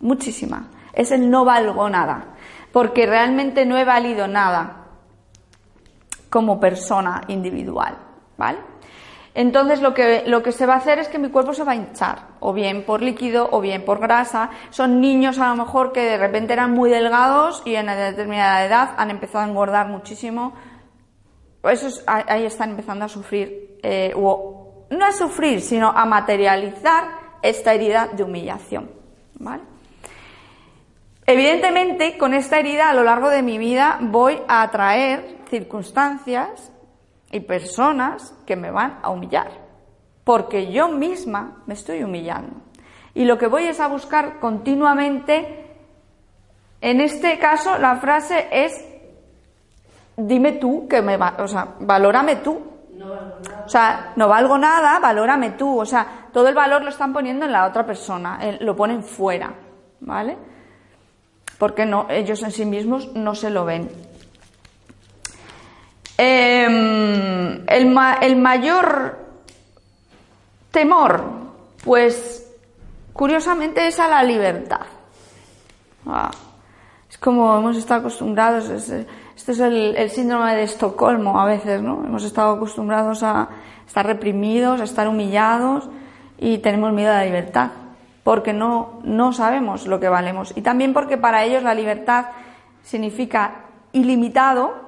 muchísima. 0.00 0.68
Es 0.92 1.12
el 1.12 1.30
no 1.30 1.44
valgo 1.44 1.88
nada, 1.88 2.34
porque 2.72 3.06
realmente 3.06 3.64
no 3.64 3.76
he 3.76 3.84
valido 3.84 4.26
nada 4.26 4.86
como 6.28 6.60
persona 6.60 7.22
individual, 7.28 7.96
¿vale? 8.36 8.58
Entonces 9.38 9.80
lo 9.80 9.94
que, 9.94 10.24
lo 10.26 10.42
que 10.42 10.50
se 10.50 10.66
va 10.66 10.74
a 10.74 10.78
hacer 10.78 10.98
es 10.98 11.06
que 11.06 11.20
mi 11.20 11.28
cuerpo 11.28 11.54
se 11.54 11.62
va 11.62 11.70
a 11.70 11.76
hinchar, 11.76 12.22
o 12.40 12.52
bien 12.52 12.82
por 12.82 13.02
líquido 13.02 13.48
o 13.52 13.60
bien 13.60 13.84
por 13.84 14.00
grasa. 14.00 14.50
Son 14.70 15.00
niños 15.00 15.38
a 15.38 15.50
lo 15.50 15.54
mejor 15.54 15.92
que 15.92 16.00
de 16.00 16.18
repente 16.18 16.54
eran 16.54 16.72
muy 16.72 16.90
delgados 16.90 17.62
y 17.64 17.76
en 17.76 17.86
determinada 17.86 18.64
edad 18.64 18.94
han 18.96 19.12
empezado 19.12 19.44
a 19.44 19.48
engordar 19.48 19.86
muchísimo. 19.86 20.54
Eso 21.62 22.02
ahí 22.08 22.46
están 22.46 22.70
empezando 22.70 23.04
a 23.04 23.08
sufrir, 23.08 23.78
eh, 23.80 24.12
o 24.16 24.88
no 24.90 25.06
a 25.06 25.12
sufrir, 25.12 25.60
sino 25.60 25.88
a 25.88 26.04
materializar 26.04 27.04
esta 27.40 27.72
herida 27.72 28.08
de 28.08 28.24
humillación. 28.24 28.90
¿vale? 29.34 29.62
Evidentemente, 31.24 32.18
con 32.18 32.34
esta 32.34 32.58
herida 32.58 32.90
a 32.90 32.94
lo 32.94 33.04
largo 33.04 33.30
de 33.30 33.42
mi 33.42 33.56
vida 33.56 33.98
voy 34.00 34.42
a 34.48 34.62
atraer 34.62 35.36
circunstancias 35.48 36.72
y 37.30 37.40
personas 37.40 38.34
que 38.46 38.56
me 38.56 38.70
van 38.70 38.98
a 39.02 39.10
humillar, 39.10 39.50
porque 40.24 40.72
yo 40.72 40.88
misma 40.88 41.62
me 41.66 41.74
estoy 41.74 42.02
humillando. 42.02 42.56
Y 43.14 43.24
lo 43.24 43.36
que 43.38 43.46
voy 43.46 43.64
es 43.64 43.80
a 43.80 43.88
buscar 43.88 44.38
continuamente, 44.38 45.66
en 46.80 47.00
este 47.00 47.38
caso 47.38 47.78
la 47.78 47.96
frase 47.96 48.48
es, 48.50 48.84
dime 50.16 50.52
tú 50.52 50.86
que 50.88 51.02
me 51.02 51.16
va, 51.16 51.36
o 51.38 51.48
sea, 51.48 51.74
valórame 51.80 52.36
tú. 52.36 52.60
No 52.94 53.10
valgo 53.10 53.38
nada. 53.48 53.64
O 53.64 53.68
sea, 53.68 54.12
no 54.16 54.28
valgo 54.28 54.58
nada, 54.58 54.98
valórame 54.98 55.50
tú. 55.50 55.80
O 55.80 55.86
sea, 55.86 56.28
todo 56.32 56.48
el 56.48 56.54
valor 56.54 56.82
lo 56.82 56.90
están 56.90 57.12
poniendo 57.12 57.44
en 57.44 57.52
la 57.52 57.66
otra 57.66 57.86
persona, 57.86 58.40
lo 58.60 58.74
ponen 58.74 59.04
fuera, 59.04 59.54
¿vale? 60.00 60.36
Porque 61.58 61.86
no, 61.86 62.06
ellos 62.08 62.42
en 62.42 62.52
sí 62.52 62.64
mismos 62.64 63.14
no 63.14 63.34
se 63.34 63.50
lo 63.50 63.64
ven. 63.64 63.88
Em, 66.20 67.64
el, 67.68 68.36
mayor 68.36 69.18
temor, 70.72 71.22
pues 71.84 72.44
curiosamente 73.12 73.86
es 73.86 74.00
a 74.00 74.08
la 74.08 74.24
libertad. 74.24 74.80
Ah, 76.04 76.32
es 77.08 77.18
como 77.18 77.56
hemos 77.56 77.76
estado 77.76 78.00
acostumbrados, 78.00 78.68
este 78.68 79.06
es 79.36 79.60
el, 79.60 80.10
síndrome 80.10 80.56
de 80.56 80.64
Estocolmo 80.64 81.40
a 81.40 81.44
veces, 81.44 81.82
¿no? 81.82 82.04
Hemos 82.04 82.24
estado 82.24 82.56
acostumbrados 82.56 83.22
a 83.22 83.48
estar 83.86 84.04
reprimidos, 84.04 84.80
a 84.80 84.84
estar 84.84 85.06
humillados 85.06 85.88
y 86.36 86.58
tenemos 86.58 86.92
miedo 86.92 87.12
a 87.12 87.18
la 87.18 87.26
libertad, 87.26 87.70
porque 88.24 88.52
no, 88.52 88.98
no 89.04 89.32
sabemos 89.32 89.86
lo 89.86 90.00
que 90.00 90.08
valemos. 90.08 90.52
Y 90.56 90.62
también 90.62 90.92
porque 90.92 91.16
para 91.16 91.44
ellos 91.44 91.62
la 91.62 91.74
libertad 91.74 92.26
significa 92.82 93.66
ilimitado, 93.92 94.87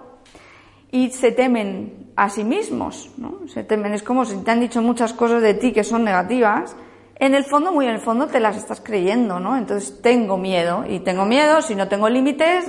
y 0.90 1.10
se 1.10 1.32
temen 1.32 2.12
a 2.16 2.28
sí 2.28 2.44
mismos, 2.44 3.10
¿no? 3.16 3.48
Se 3.48 3.64
temen, 3.64 3.94
es 3.94 4.02
como 4.02 4.24
si 4.24 4.36
te 4.38 4.50
han 4.50 4.60
dicho 4.60 4.82
muchas 4.82 5.12
cosas 5.12 5.42
de 5.42 5.54
ti 5.54 5.72
que 5.72 5.84
son 5.84 6.04
negativas, 6.04 6.76
en 7.20 7.34
el 7.34 7.44
fondo, 7.44 7.70
muy 7.70 7.84
en 7.84 7.92
el 7.92 8.00
fondo 8.00 8.28
te 8.28 8.40
las 8.40 8.56
estás 8.56 8.80
creyendo, 8.80 9.38
¿no? 9.38 9.56
Entonces 9.56 10.00
tengo 10.00 10.38
miedo, 10.38 10.86
y 10.88 11.00
tengo 11.00 11.26
miedo, 11.26 11.60
si 11.60 11.74
no 11.74 11.86
tengo 11.86 12.08
límites, 12.08 12.64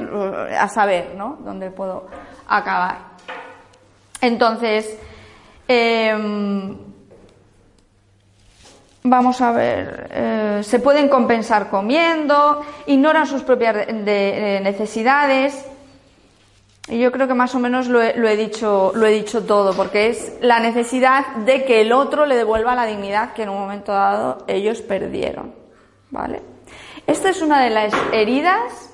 a 0.60 0.68
saber, 0.68 1.16
¿no? 1.16 1.38
Dónde 1.46 1.72
puedo 1.72 2.08
acabar. 2.48 2.98
Entonces, 4.20 5.00
em, 5.70 6.78
vamos 9.04 9.40
a 9.40 9.52
ver, 9.54 10.10
eh, 10.12 10.60
se 10.64 10.80
pueden 10.80 11.08
compensar 11.08 11.70
comiendo, 11.70 12.62
ignoran 12.88 13.28
sus 13.28 13.44
propias 13.44 13.88
necesidades, 13.88 15.66
yo 16.88 17.12
creo 17.12 17.28
que 17.28 17.34
más 17.34 17.54
o 17.56 17.60
menos 17.60 17.88
lo 17.88 18.02
he, 18.02 18.38
dicho, 18.38 18.92
lo 18.96 19.06
he 19.06 19.12
dicho 19.12 19.44
todo, 19.44 19.74
porque 19.74 20.10
es 20.10 20.34
la 20.42 20.60
necesidad 20.60 21.36
de 21.38 21.64
que 21.64 21.82
el 21.82 21.92
otro 21.92 22.26
le 22.26 22.36
devuelva 22.36 22.76
la 22.76 22.86
dignidad 22.86 23.34
que 23.34 23.44
en 23.44 23.50
un 23.50 23.60
momento 23.60 23.92
dado 23.92 24.44
ellos 24.48 24.82
perdieron. 24.82 25.54
¿Vale? 26.10 26.42
Esta 27.08 27.30
es 27.30 27.42
una 27.42 27.64
de 27.64 27.70
las 27.70 27.94
heridas 28.12 28.90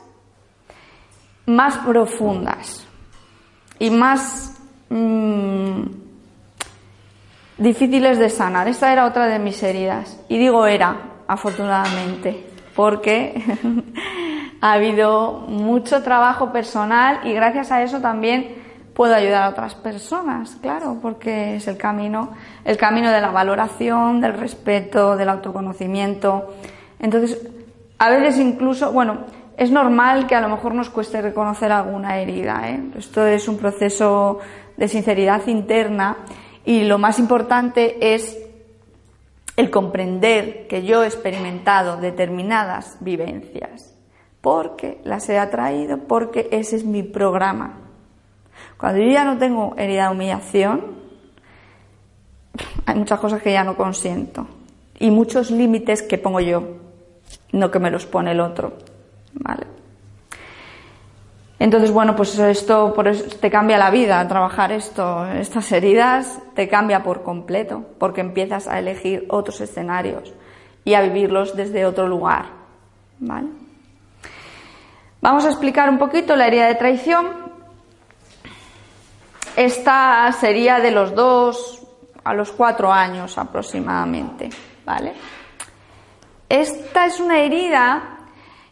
más 1.45 1.78
profundas 1.80 2.86
y 3.79 3.90
más 3.90 4.60
mm, 4.90 5.81
difíciles 7.58 8.19
de 8.19 8.29
sanar. 8.29 8.67
Esta 8.67 8.92
era 8.92 9.06
otra 9.06 9.27
de 9.27 9.40
mis 9.40 9.62
heridas. 9.63 10.19
Y 10.29 10.38
digo 10.38 10.67
era, 10.67 11.23
afortunadamente, 11.27 12.46
porque 12.75 13.44
ha 14.62 14.73
habido 14.73 15.45
mucho 15.47 16.03
trabajo 16.03 16.51
personal 16.51 17.21
y 17.23 17.33
gracias 17.33 17.71
a 17.71 17.83
eso 17.83 17.99
también 18.01 18.55
puedo 18.93 19.13
ayudar 19.13 19.43
a 19.43 19.49
otras 19.49 19.75
personas, 19.75 20.58
claro, 20.60 20.97
porque 21.01 21.58
es 21.58 21.67
el 21.67 21.77
camino, 21.77 22.31
el 22.65 22.77
camino 22.77 23.12
de 23.12 23.21
la 23.21 23.29
valoración, 23.29 24.19
del 24.19 24.33
respeto, 24.33 25.15
del 25.15 25.29
autoconocimiento. 25.29 26.55
Entonces, 26.99 27.47
a 27.99 28.10
veces 28.10 28.39
incluso, 28.39 28.91
bueno, 28.91 29.19
es 29.55 29.69
normal 29.69 30.25
que 30.25 30.33
a 30.33 30.41
lo 30.41 30.49
mejor 30.49 30.73
nos 30.73 30.89
cueste 30.89 31.21
reconocer 31.21 31.71
alguna 31.71 32.17
herida. 32.17 32.69
¿eh? 32.69 32.79
Esto 32.97 33.25
es 33.27 33.47
un 33.47 33.58
proceso 33.58 34.39
de 34.75 34.87
sinceridad 34.87 35.45
interna 35.45 36.17
y 36.65 36.83
lo 36.83 36.97
más 36.97 37.19
importante 37.19 38.15
es 38.15 38.35
el 39.55 39.69
comprender 39.69 40.67
que 40.67 40.83
yo 40.83 41.03
he 41.03 41.08
experimentado 41.08 41.97
determinadas 41.97 42.97
vivencias 42.99 43.87
porque 44.48 45.02
las 45.04 45.27
he 45.27 45.37
atraído, 45.37 45.98
porque 45.98 46.48
ese 46.54 46.77
es 46.77 46.85
mi 46.85 47.04
programa. 47.04 47.79
Cuando 48.77 49.02
yo 49.02 49.12
ya 49.12 49.25
no 49.25 49.37
tengo 49.37 49.75
herida 49.77 50.06
de 50.06 50.15
humillación, 50.15 50.85
hay 52.85 52.95
muchas 52.95 53.19
cosas 53.19 53.41
que 53.41 53.52
ya 53.52 53.65
no 53.65 53.75
consiento 53.75 54.48
y 55.00 55.12
muchos 55.12 55.52
límites 55.52 56.02
que 56.02 56.17
pongo 56.17 56.39
yo, 56.39 56.63
no 57.52 57.69
que 57.69 57.79
me 57.79 57.91
los 57.91 58.06
pone 58.06 58.31
el 58.31 58.39
otro. 58.39 58.77
¿Vale? 59.33 59.67
Entonces, 61.60 61.91
bueno, 61.91 62.15
pues 62.15 62.39
esto 62.39 62.93
por 62.93 63.10
eso 63.10 63.25
te 63.41 63.52
cambia 63.52 63.77
la 63.77 63.91
vida, 63.91 64.25
trabajar 64.29 64.71
esto, 64.71 65.25
estas 65.25 65.69
heridas 65.73 66.39
te 66.56 66.69
cambia 66.69 67.04
por 67.04 67.21
completo, 67.21 67.83
porque 68.00 68.21
empiezas 68.21 68.69
a 68.69 68.79
elegir 68.79 69.25
otros 69.27 69.60
escenarios 69.60 70.33
y 70.85 70.93
a 70.93 71.02
vivirlos 71.02 71.54
desde 71.54 71.85
otro 71.85 72.08
lugar. 72.08 72.45
¿Vale? 73.19 73.67
Vamos 75.22 75.46
a 75.46 75.50
explicar 75.50 75.90
un 75.90 75.98
poquito 75.98 76.36
la 76.36 76.48
herida 76.48 76.68
de 76.68 76.76
traición. 76.76 77.28
Esta 79.56 80.32
sería 80.34 80.80
de 80.80 80.92
los 80.92 81.15
dos 81.15 81.82
a 82.24 82.34
los 82.34 82.52
cuatro 82.52 82.92
años 82.92 83.38
aproximadamente. 83.38 84.50
¿Vale? 84.86 85.13
Esta 86.50 87.06
es 87.08 87.20
una 87.20 87.40
herida 87.40 88.18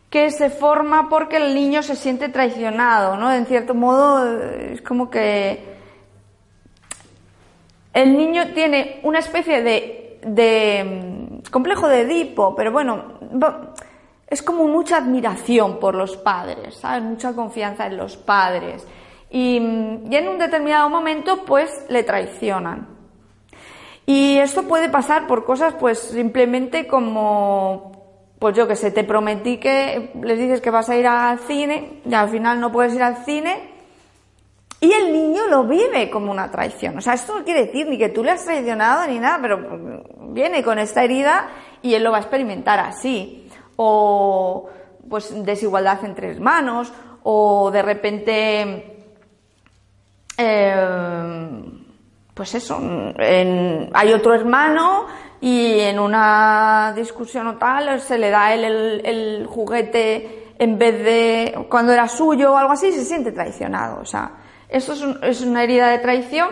que 0.10 0.32
se 0.32 0.50
forma 0.50 1.10
porque 1.10 1.38
el 1.38 1.54
niño 1.54 1.84
se 1.84 1.96
siente 1.96 2.30
traicionado, 2.30 3.18
¿no? 3.18 3.34
En 3.34 3.46
cierto 3.48 3.74
modo 3.74 4.40
es 4.40 4.82
como 4.82 5.10
que 5.10 5.76
el 7.94 8.16
niño 8.16 8.54
tiene 8.54 9.00
una 9.04 9.20
especie 9.20 9.62
de, 9.62 10.20
de 10.24 11.42
mm, 11.44 11.50
complejo 11.52 11.90
de 11.90 12.02
Edipo, 12.02 12.56
pero 12.56 12.72
bueno, 12.72 13.20
es 14.36 14.44
como 14.44 14.68
mucha 14.68 14.98
admiración 14.98 15.80
por 15.80 15.96
los 15.96 16.16
padres, 16.18 16.76
¿sabes? 16.76 17.04
Mucha 17.04 17.34
confianza 17.34 17.88
en 17.88 17.98
los 17.98 18.18
padres. 18.18 18.86
Y, 19.30 19.60
mm, 19.60 20.12
y 20.12 20.16
en 20.16 20.28
un 20.28 20.38
determinado 20.38 20.90
momento, 20.90 21.44
pues, 21.46 21.72
le 21.90 22.04
traicionan. 22.04 22.88
Y 24.06 24.38
esto 24.38 24.64
puede 24.64 24.90
pasar 24.90 25.26
por 25.26 25.46
cosas, 25.46 25.74
pues, 25.80 26.00
simplemente 26.00 26.86
como 26.86 27.94
pues 28.40 28.56
yo 28.56 28.68
que 28.68 28.76
sé, 28.76 28.92
te 28.92 29.04
prometí 29.04 29.58
que 29.58 30.12
les 30.22 30.38
dices 30.38 30.62
que 30.62 30.70
vas 30.70 30.90
a 30.90 30.98
ir 30.98 31.08
al 31.08 31.40
cine 31.40 32.02
y 32.06 32.14
al 32.14 32.30
final 32.30 32.60
no 32.60 32.72
puedes 32.72 32.94
ir 32.94 33.02
al 33.02 33.24
cine 33.24 33.70
y 34.82 34.92
el 34.92 35.14
niño 35.14 35.48
lo 35.48 35.64
vive 35.64 36.10
como 36.10 36.32
una 36.32 36.52
traición. 36.52 36.98
O 36.98 37.02
sea, 37.02 37.14
esto 37.14 37.40
no 37.40 37.46
quiere 37.46 37.66
decir 37.66 37.88
ni 37.88 37.98
que 37.98 38.10
tú 38.10 38.24
le 38.24 38.32
has 38.32 38.46
traicionado 38.46 39.08
ni 39.08 39.20
nada, 39.20 39.40
pero 39.42 40.04
viene 40.32 40.64
con 40.64 40.80
esta 40.80 41.04
herida 41.04 41.48
y 41.82 41.94
él 41.94 42.04
lo 42.04 42.12
va 42.12 42.18
a 42.18 42.22
experimentar 42.22 42.80
así. 42.80 43.45
O 43.78 44.70
pues 45.10 45.46
desigualdad 45.46 46.04
entre 46.04 46.32
hermanos, 46.32 46.92
o 47.24 47.72
de 47.72 47.82
repente, 47.82 49.06
eh, 50.38 50.76
pues 52.34 52.56
eso, 52.56 52.80
hay 53.18 54.14
otro 54.14 54.34
hermano 54.34 55.06
y 55.42 55.80
en 55.80 56.00
una 56.00 56.94
discusión 56.96 57.48
o 57.48 57.58
tal 57.58 58.00
se 58.02 58.18
le 58.18 58.30
da 58.30 58.54
el, 58.54 59.02
el, 59.06 59.46
juguete 59.48 60.54
en 60.58 60.78
vez 60.78 61.04
de 61.04 61.66
cuando 61.70 61.94
era 61.94 62.08
suyo 62.08 62.54
o 62.54 62.58
algo 62.58 62.74
así, 62.74 62.92
se 62.92 63.04
siente 63.06 63.32
traicionado. 63.32 64.02
O 64.02 64.06
sea, 64.06 64.32
esto 64.70 64.94
es, 64.94 65.04
es 65.22 65.42
una 65.42 65.64
herida 65.64 65.90
de 65.90 66.00
traición 66.00 66.50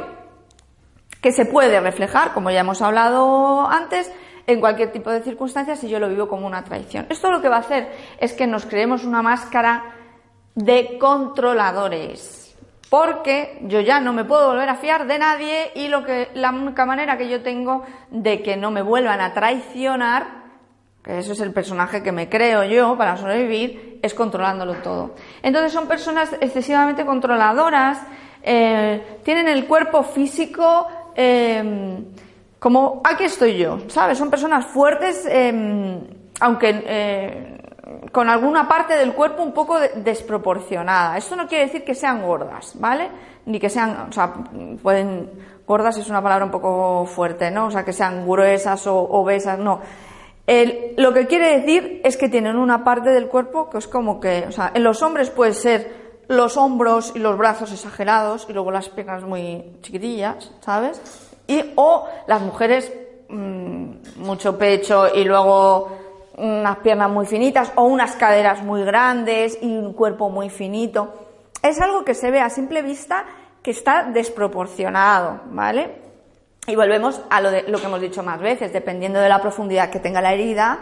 que 1.21 1.31
se 1.31 1.45
puede 1.45 1.79
reflejar, 1.79 2.33
como 2.33 2.51
ya 2.51 2.59
hemos 2.59 2.81
hablado 2.81 3.65
antes, 3.67 4.11
en 4.45 4.59
cualquier 4.59 4.91
tipo 4.91 5.09
de 5.09 5.21
circunstancias 5.21 5.79
si 5.79 5.89
yo 5.89 5.99
lo 5.99 6.09
vivo 6.09 6.27
como 6.27 6.47
una 6.47 6.63
traición. 6.63 7.05
Esto 7.09 7.31
lo 7.31 7.41
que 7.41 7.49
va 7.49 7.57
a 7.57 7.59
hacer 7.59 7.91
es 8.19 8.33
que 8.33 8.47
nos 8.47 8.65
creemos 8.65 9.03
una 9.05 9.21
máscara 9.21 9.95
de 10.55 10.97
controladores 10.99 12.43
porque 12.93 13.57
yo 13.63 13.79
ya 13.79 13.99
no 13.99 14.13
me 14.13 14.23
puedo 14.23 14.49
volver 14.49 14.69
a 14.69 14.75
fiar 14.75 15.07
de 15.07 15.17
nadie 15.17 15.71
y 15.73 15.87
lo 15.87 16.03
que 16.03 16.29
la 16.35 16.51
única 16.51 16.85
manera 16.85 17.17
que 17.17 17.27
yo 17.27 17.41
tengo 17.41 17.83
de 18.11 18.43
que 18.43 18.55
no 18.55 18.69
me 18.69 18.83
vuelvan 18.83 19.19
a 19.19 19.33
traicionar, 19.33 20.27
que 21.03 21.17
eso 21.17 21.31
es 21.31 21.39
el 21.39 21.51
personaje 21.51 22.03
que 22.03 22.11
me 22.11 22.29
creo 22.29 22.63
yo 22.65 22.95
para 22.95 23.17
sobrevivir, 23.17 23.97
es 24.03 24.13
controlándolo 24.13 24.75
todo. 24.75 25.15
Entonces 25.41 25.71
son 25.71 25.87
personas 25.87 26.37
excesivamente 26.39 27.03
controladoras, 27.03 27.99
eh, 28.43 29.19
tienen 29.23 29.47
el 29.47 29.65
cuerpo 29.65 30.03
físico 30.03 30.87
eh, 31.15 31.97
como 32.63 33.01
aquí 33.03 33.25
estoy 33.25 33.57
yo, 33.57 33.77
¿sabes? 33.89 34.17
Son 34.17 34.29
personas 34.29 34.65
fuertes, 34.67 35.27
eh, 35.29 35.99
aunque 36.39 37.59
con 38.09 38.29
alguna 38.29 38.69
parte 38.69 38.95
del 38.95 39.13
cuerpo 39.13 39.43
un 39.43 39.51
poco 39.51 39.77
desproporcionada. 39.79 41.17
Esto 41.17 41.35
no 41.35 41.45
quiere 41.45 41.65
decir 41.65 41.83
que 41.83 41.93
sean 41.93 42.21
gordas, 42.21 42.71
¿vale? 42.79 43.09
Ni 43.47 43.59
que 43.59 43.69
sean, 43.69 44.07
o 44.09 44.13
sea, 44.13 44.33
pueden, 44.81 45.29
gordas 45.67 45.97
es 45.97 46.09
una 46.09 46.23
palabra 46.23 46.45
un 46.45 46.51
poco 46.51 47.05
fuerte, 47.05 47.51
¿no? 47.51 47.65
O 47.65 47.71
sea, 47.71 47.83
que 47.83 47.91
sean 47.91 48.25
gruesas 48.25 48.87
o 48.87 48.95
obesas, 48.95 49.59
no. 49.59 49.81
lo 50.95 51.13
que 51.13 51.27
quiere 51.27 51.59
decir 51.59 51.99
es 52.05 52.15
que 52.15 52.29
tienen 52.29 52.55
una 52.55 52.85
parte 52.85 53.09
del 53.09 53.27
cuerpo 53.27 53.69
que 53.69 53.79
es 53.79 53.89
como 53.89 54.21
que, 54.21 54.45
o 54.47 54.53
sea, 54.53 54.71
en 54.73 54.83
los 54.83 55.01
hombres 55.01 55.29
puede 55.29 55.53
ser 55.53 56.23
los 56.29 56.55
hombros 56.55 57.11
y 57.13 57.19
los 57.19 57.37
brazos 57.37 57.73
exagerados 57.73 58.47
y 58.49 58.53
luego 58.53 58.71
las 58.71 58.87
piernas 58.87 59.25
muy 59.25 59.79
chiquitillas, 59.81 60.49
¿sabes? 60.61 61.32
Y, 61.47 61.73
o 61.75 62.07
las 62.27 62.41
mujeres, 62.41 62.91
mm, 63.29 63.91
mucho 64.17 64.57
pecho 64.57 65.13
y 65.13 65.23
luego 65.23 65.91
unas 66.37 66.77
piernas 66.77 67.09
muy 67.09 67.25
finitas 67.25 67.71
o 67.75 67.83
unas 67.83 68.15
caderas 68.15 68.63
muy 68.63 68.83
grandes 68.83 69.57
y 69.61 69.67
un 69.67 69.93
cuerpo 69.93 70.29
muy 70.29 70.49
finito. 70.49 71.13
Es 71.61 71.79
algo 71.79 72.03
que 72.03 72.13
se 72.13 72.31
ve 72.31 72.39
a 72.39 72.49
simple 72.49 72.81
vista 72.81 73.25
que 73.61 73.71
está 73.71 74.03
desproporcionado, 74.03 75.41
¿vale? 75.51 76.03
Y 76.67 76.75
volvemos 76.75 77.21
a 77.29 77.41
lo, 77.41 77.51
de, 77.51 77.63
lo 77.63 77.79
que 77.79 77.85
hemos 77.85 78.01
dicho 78.01 78.23
más 78.23 78.39
veces, 78.39 78.73
dependiendo 78.73 79.19
de 79.19 79.29
la 79.29 79.41
profundidad 79.41 79.89
que 79.89 79.99
tenga 79.99 80.21
la 80.21 80.33
herida, 80.33 80.79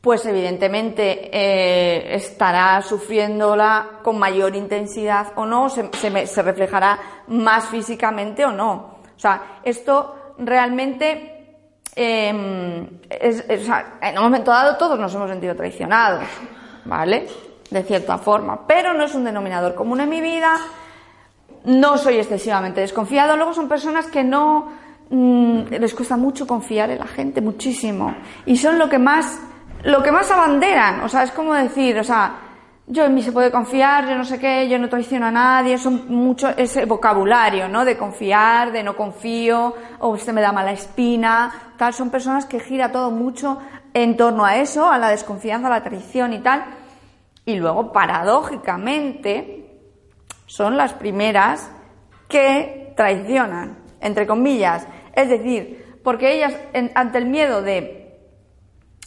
pues 0.00 0.26
evidentemente 0.26 1.30
eh, 1.32 2.14
estará 2.14 2.82
sufriéndola 2.82 4.00
con 4.02 4.18
mayor 4.18 4.56
intensidad 4.56 5.28
o 5.36 5.46
no, 5.46 5.68
se, 5.68 5.88
se 6.26 6.42
reflejará 6.42 6.98
más 7.28 7.66
físicamente 7.66 8.44
o 8.44 8.50
no. 8.50 8.91
O 9.22 9.26
sea, 9.28 9.60
esto 9.62 10.34
realmente 10.38 11.32
Em, 11.94 12.86
en 13.10 14.18
un 14.18 14.24
momento 14.24 14.50
dado 14.50 14.78
todos 14.78 14.98
nos 14.98 15.14
hemos 15.14 15.28
sentido 15.28 15.54
traicionados, 15.54 16.24
¿vale? 16.86 17.26
De 17.70 17.82
cierta 17.82 18.16
forma, 18.16 18.66
pero 18.66 18.94
no 18.94 19.04
es 19.04 19.14
un 19.14 19.24
denominador 19.24 19.74
común 19.74 20.00
en 20.00 20.08
mi 20.08 20.22
vida, 20.22 20.56
no 21.64 21.98
soy 21.98 22.16
excesivamente 22.16 22.80
desconfiado, 22.80 23.36
luego 23.36 23.52
son 23.52 23.68
personas 23.68 24.06
que 24.06 24.24
no 24.24 24.72
mm, 25.10 25.64
les 25.68 25.94
cuesta 25.94 26.16
mucho 26.16 26.46
confiar 26.46 26.88
en 26.90 27.00
la 27.00 27.06
gente, 27.06 27.42
muchísimo, 27.42 28.14
y 28.46 28.56
son 28.56 28.78
lo 28.78 28.88
que 28.88 28.98
más, 28.98 29.38
lo 29.84 30.02
que 30.02 30.12
más 30.12 30.30
abanderan, 30.30 31.02
o 31.02 31.10
sea, 31.10 31.24
es 31.24 31.30
como 31.32 31.52
decir, 31.52 31.98
o 31.98 32.04
sea, 32.04 32.36
yo 32.86 33.04
en 33.04 33.14
mí 33.14 33.22
se 33.22 33.32
puede 33.32 33.50
confiar, 33.50 34.08
yo 34.08 34.16
no 34.16 34.24
sé 34.24 34.38
qué, 34.38 34.68
yo 34.68 34.78
no 34.78 34.88
traiciono 34.88 35.26
a 35.26 35.30
nadie, 35.30 35.78
son 35.78 36.08
mucho 36.08 36.48
ese 36.48 36.84
vocabulario, 36.84 37.68
¿no? 37.68 37.84
De 37.84 37.96
confiar, 37.96 38.72
de 38.72 38.82
no 38.82 38.96
confío, 38.96 39.74
o 40.00 40.08
usted 40.08 40.32
me 40.32 40.40
da 40.40 40.52
mala 40.52 40.72
espina, 40.72 41.74
tal, 41.76 41.94
son 41.94 42.10
personas 42.10 42.44
que 42.44 42.58
gira 42.58 42.90
todo 42.90 43.10
mucho 43.10 43.58
en 43.94 44.16
torno 44.16 44.44
a 44.44 44.56
eso, 44.56 44.90
a 44.90 44.98
la 44.98 45.10
desconfianza, 45.10 45.68
a 45.68 45.70
la 45.70 45.84
traición 45.84 46.32
y 46.32 46.40
tal. 46.40 46.64
Y 47.44 47.56
luego, 47.56 47.92
paradójicamente, 47.92 49.80
son 50.46 50.76
las 50.76 50.92
primeras 50.92 51.70
que 52.28 52.94
traicionan, 52.96 53.78
entre 54.00 54.26
comillas. 54.26 54.88
Es 55.14 55.28
decir, 55.28 56.00
porque 56.02 56.32
ellas, 56.34 56.54
ante 56.94 57.18
el 57.18 57.26
miedo 57.26 57.62
de, 57.62 58.18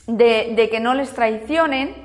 de 0.07 0.69
que 0.71 0.79
no 0.79 0.93
les 0.93 1.11
traicionen, 1.13 2.04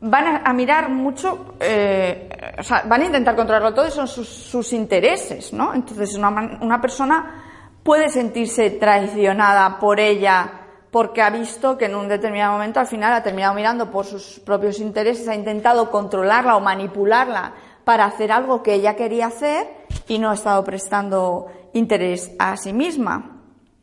van 0.00 0.42
a, 0.44 0.52
mirar 0.52 0.90
mucho, 0.90 1.54
eh, 1.58 2.28
o 2.58 2.62
sea, 2.62 2.82
van 2.86 3.02
a 3.02 3.06
intentar 3.06 3.34
controlarlo 3.34 3.74
todo 3.74 3.88
y 3.88 3.90
son 3.90 4.06
sus, 4.06 4.72
intereses, 4.72 5.52
¿no? 5.52 5.74
Entonces 5.74 6.14
una, 6.16 6.80
persona 6.80 7.42
puede 7.82 8.08
sentirse 8.08 8.70
traicionada 8.70 9.78
por 9.78 9.98
ella 10.00 10.62
porque 10.90 11.22
ha 11.22 11.30
visto 11.30 11.76
que 11.76 11.86
en 11.86 11.94
un 11.94 12.08
determinado 12.08 12.52
momento 12.52 12.80
al 12.80 12.86
final 12.86 13.12
ha 13.12 13.22
terminado 13.22 13.54
mirando 13.54 13.90
por 13.90 14.04
sus 14.04 14.40
propios 14.40 14.80
intereses, 14.80 15.28
ha 15.28 15.34
intentado 15.34 15.90
controlarla 15.90 16.56
o 16.56 16.60
manipularla 16.60 17.52
para 17.84 18.04
hacer 18.04 18.32
algo 18.32 18.62
que 18.62 18.74
ella 18.74 18.96
quería 18.96 19.26
hacer 19.26 19.66
y 20.08 20.18
no 20.18 20.30
ha 20.30 20.34
estado 20.34 20.62
prestando 20.64 21.46
interés 21.72 22.32
a 22.38 22.56
sí 22.56 22.72
misma. 22.72 23.32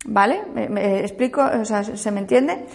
¿Vale? 0.05 0.43
¿Me, 0.53 0.99
explico? 0.99 1.41
O 1.41 1.63
sea, 1.63 1.83
¿se 1.83 2.11
me 2.11 2.19
entiende? 2.19 2.65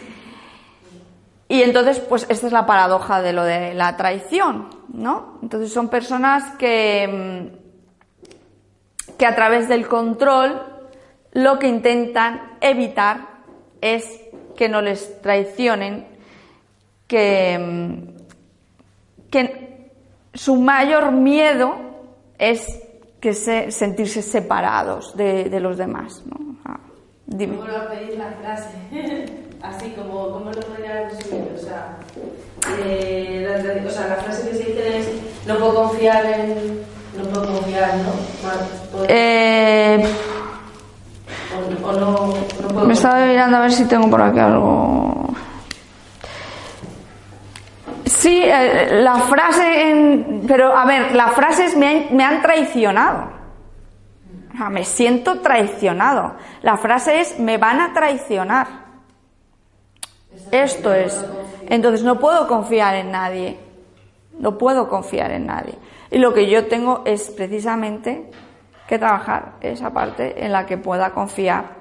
Y 1.49 1.63
entonces, 1.63 1.99
pues 1.99 2.27
esta 2.29 2.47
es 2.47 2.53
la 2.53 2.67
paradoja 2.67 3.23
de 3.23 3.33
lo 3.33 3.43
de 3.43 3.73
la 3.73 3.97
traición, 3.97 4.69
¿no? 4.93 5.39
Entonces 5.43 5.73
son 5.73 5.89
personas 5.89 6.45
que, 6.59 7.09
mm, 7.09 7.47
que 9.17 9.27
a 9.27 9.35
través 9.35 9.67
del 9.67 9.89
control 9.89 10.61
lo 11.33 11.59
que 11.59 11.69
intentan 11.69 12.59
evitar 12.61 13.39
es 13.81 14.21
que 14.57 14.69
no 14.69 14.83
les 14.83 15.23
traicionen, 15.23 16.07
que, 17.07 17.59
mm, 17.59 18.09
que 19.31 19.91
su 20.35 20.57
mayor 20.57 21.13
miedo 21.13 21.77
es 22.39 22.83
que 23.21 23.33
se, 23.33 23.71
sentirse 23.71 24.21
separados 24.21 25.17
de, 25.17 25.45
de 25.45 25.61
los 25.61 25.79
demás. 25.79 26.23
¿no? 26.27 26.39
Dime. 27.29 27.57
¿Cómo 27.57 27.69
lo 27.69 27.89
pedís 27.91 28.17
la 28.19 28.33
frase? 28.41 28.71
Así 29.63 29.91
como, 29.91 30.31
¿cómo 30.31 30.51
lo 30.51 30.61
podría 30.63 31.09
resumir? 31.09 31.53
O 31.57 31.59
sea, 31.61 31.97
eh, 32.85 33.45
la, 33.47 33.87
o 33.89 33.91
sea, 33.91 34.07
la 34.09 34.15
frase 34.17 34.49
que 34.51 34.57
se 34.57 34.65
dice 34.65 34.99
es 34.99 35.09
no 35.47 35.57
puedo 35.59 35.75
confiar 35.75 36.25
en... 36.27 36.81
No 37.17 37.25
puedo 37.25 37.55
confiar, 37.55 37.95
¿no? 37.97 38.13
Puedo, 38.93 39.07
Eh, 39.09 40.05
o, 41.83 41.87
o 41.89 41.93
no, 41.93 42.11
no 42.63 42.69
puedo 42.69 42.87
me 42.87 42.93
estaba 42.95 43.25
mirando 43.27 43.57
a 43.57 43.61
ver 43.61 43.73
si 43.73 43.85
tengo 43.87 44.09
por 44.09 44.23
aquí 44.23 44.39
algo. 44.39 45.35
Sí, 48.07 48.43
eh, 48.45 49.01
la 49.03 49.17
frase, 49.17 49.91
en- 49.91 50.45
pero 50.47 50.77
a 50.77 50.85
ver, 50.87 51.15
las 51.15 51.35
frases 51.35 51.77
me 51.77 51.89
han, 51.89 52.17
me 52.17 52.25
han 52.25 52.41
traicionado. 52.43 53.38
Sea, 54.59 54.71
me 54.71 54.85
siento 54.85 55.41
traicionado. 55.41 56.35
La 56.63 56.77
frase 56.77 57.21
es, 57.21 57.39
me 57.39 57.59
van 57.59 57.81
a 57.81 57.93
traicionar. 57.93 58.67
Esto 60.51 60.93
es. 60.93 61.25
Entonces 61.69 62.03
no 62.03 62.19
puedo 62.19 62.49
confiar 62.49 62.97
en 62.97 63.13
nadie. 63.13 63.57
No 64.39 64.59
puedo 64.59 64.89
confiar 64.89 65.31
en 65.31 65.47
nadie. 65.47 65.79
Y 66.11 66.19
lo 66.19 66.35
que 66.35 66.51
yo 66.51 66.67
tengo 66.67 67.03
es 67.05 67.31
precisamente 67.31 68.31
que 68.89 68.99
trabajar 68.99 69.55
esa 69.61 69.93
parte 69.93 70.45
en 70.45 70.53
la 70.53 70.67
que 70.67 70.77
pueda 70.77 71.13
confiar 71.13 71.77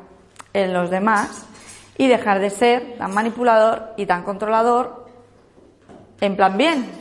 en 0.54 0.72
los 0.72 0.92
demás 0.92 1.48
y 1.98 2.08
dejar 2.08 2.40
de 2.40 2.52
ser 2.52 2.98
tan 2.98 3.12
manipulador 3.12 3.94
y 3.98 4.06
tan 4.06 4.22
controlador 4.22 5.08
en 6.22 6.36
plan 6.36 6.58
bien. 6.58 6.92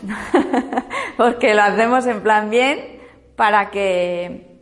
Porque 1.19 1.55
lo 1.55 1.63
hacemos 1.63 2.07
en 2.07 2.23
plan 2.23 2.49
bien 2.49 2.99
para 3.37 3.71
que 3.71 4.56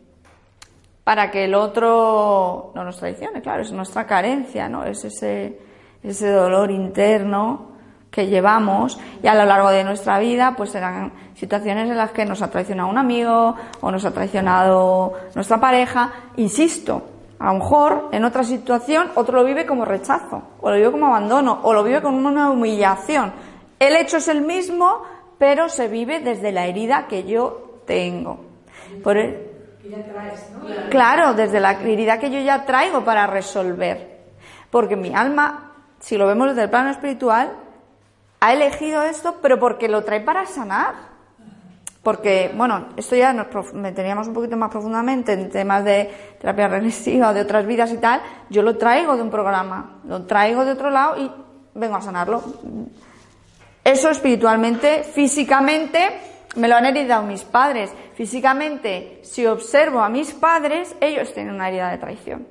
para 1.05 1.31
que 1.31 1.45
el 1.45 1.55
otro 1.55 2.71
no 2.75 2.83
nos 2.83 2.97
traicione, 2.97 3.41
claro, 3.41 3.61
es 3.61 3.71
nuestra 3.71 4.05
carencia, 4.05 4.67
¿no? 4.67 4.83
Es 4.83 5.05
ese, 5.05 5.57
ese 6.03 6.29
dolor 6.31 6.69
interno 6.71 7.67
que 8.11 8.27
llevamos 8.27 8.99
y 9.21 9.27
a 9.27 9.35
lo 9.35 9.45
largo 9.45 9.69
de 9.69 9.83
nuestra 9.83 10.19
vida 10.19 10.55
pues 10.57 10.71
serán 10.71 11.13
situaciones 11.35 11.89
en 11.89 11.97
las 11.97 12.11
que 12.11 12.25
nos 12.25 12.41
ha 12.41 12.49
traicionado 12.49 12.89
un 12.89 12.97
amigo 12.97 13.55
o 13.81 13.91
nos 13.91 14.03
ha 14.03 14.11
traicionado 14.11 15.13
nuestra 15.35 15.59
pareja, 15.59 16.11
insisto, 16.37 17.03
a 17.37 17.53
lo 17.53 17.59
mejor 17.59 18.09
en 18.11 18.25
otra 18.25 18.43
situación 18.43 19.11
otro 19.15 19.37
lo 19.39 19.43
vive 19.45 19.65
como 19.65 19.85
rechazo, 19.85 20.41
o 20.61 20.69
lo 20.71 20.75
vive 20.75 20.91
como 20.91 21.07
abandono, 21.07 21.59
o 21.63 21.71
lo 21.73 21.83
vive 21.83 22.01
como 22.01 22.17
una 22.27 22.49
humillación. 22.49 23.31
El 23.77 23.95
hecho 23.97 24.17
es 24.17 24.27
el 24.29 24.41
mismo, 24.41 25.03
pero 25.37 25.69
se 25.69 25.87
vive 25.87 26.19
desde 26.21 26.51
la 26.51 26.65
herida 26.65 27.05
que 27.07 27.25
yo 27.25 27.81
tengo. 27.85 28.39
Por 29.03 29.17
el- 29.17 29.54
Claro, 30.89 31.33
desde 31.33 31.59
la 31.59 31.71
herida 31.71 32.19
que 32.19 32.29
yo 32.29 32.39
ya 32.39 32.65
traigo 32.65 33.03
para 33.03 33.27
resolver. 33.27 34.23
Porque 34.69 34.95
mi 34.95 35.13
alma, 35.13 35.73
si 35.99 36.17
lo 36.17 36.27
vemos 36.27 36.49
desde 36.49 36.63
el 36.63 36.69
plano 36.69 36.89
espiritual, 36.89 37.51
ha 38.39 38.53
elegido 38.53 39.03
esto, 39.03 39.37
pero 39.41 39.59
porque 39.59 39.87
lo 39.87 40.03
trae 40.03 40.21
para 40.21 40.45
sanar. 40.45 41.15
Porque, 42.03 42.53
bueno, 42.55 42.89
esto 42.97 43.15
ya 43.15 43.33
nos 43.33 43.73
meteríamos 43.73 44.27
un 44.27 44.35
poquito 44.35 44.55
más 44.55 44.69
profundamente 44.69 45.33
en 45.33 45.49
temas 45.49 45.83
de 45.83 46.35
terapia 46.39 46.67
regresiva 46.67 47.33
de 47.33 47.41
otras 47.41 47.65
vidas 47.65 47.91
y 47.91 47.97
tal. 47.97 48.21
Yo 48.49 48.61
lo 48.61 48.77
traigo 48.77 49.15
de 49.15 49.23
un 49.23 49.31
programa, 49.31 50.01
lo 50.07 50.23
traigo 50.23 50.65
de 50.65 50.71
otro 50.73 50.91
lado 50.91 51.17
y 51.17 51.31
vengo 51.73 51.95
a 51.95 52.01
sanarlo. 52.01 52.43
Eso 53.83 54.09
espiritualmente, 54.11 55.03
físicamente, 55.03 56.34
me 56.55 56.67
lo 56.67 56.75
han 56.75 56.85
heredado 56.85 57.23
mis 57.23 57.43
padres. 57.43 57.93
Físicamente, 58.15 59.19
si 59.23 59.45
observo 59.45 60.01
a 60.01 60.09
mis 60.09 60.33
padres, 60.33 60.95
ellos 61.01 61.33
tienen 61.33 61.55
una 61.55 61.67
herida 61.67 61.91
de 61.91 61.97
traición. 61.97 62.47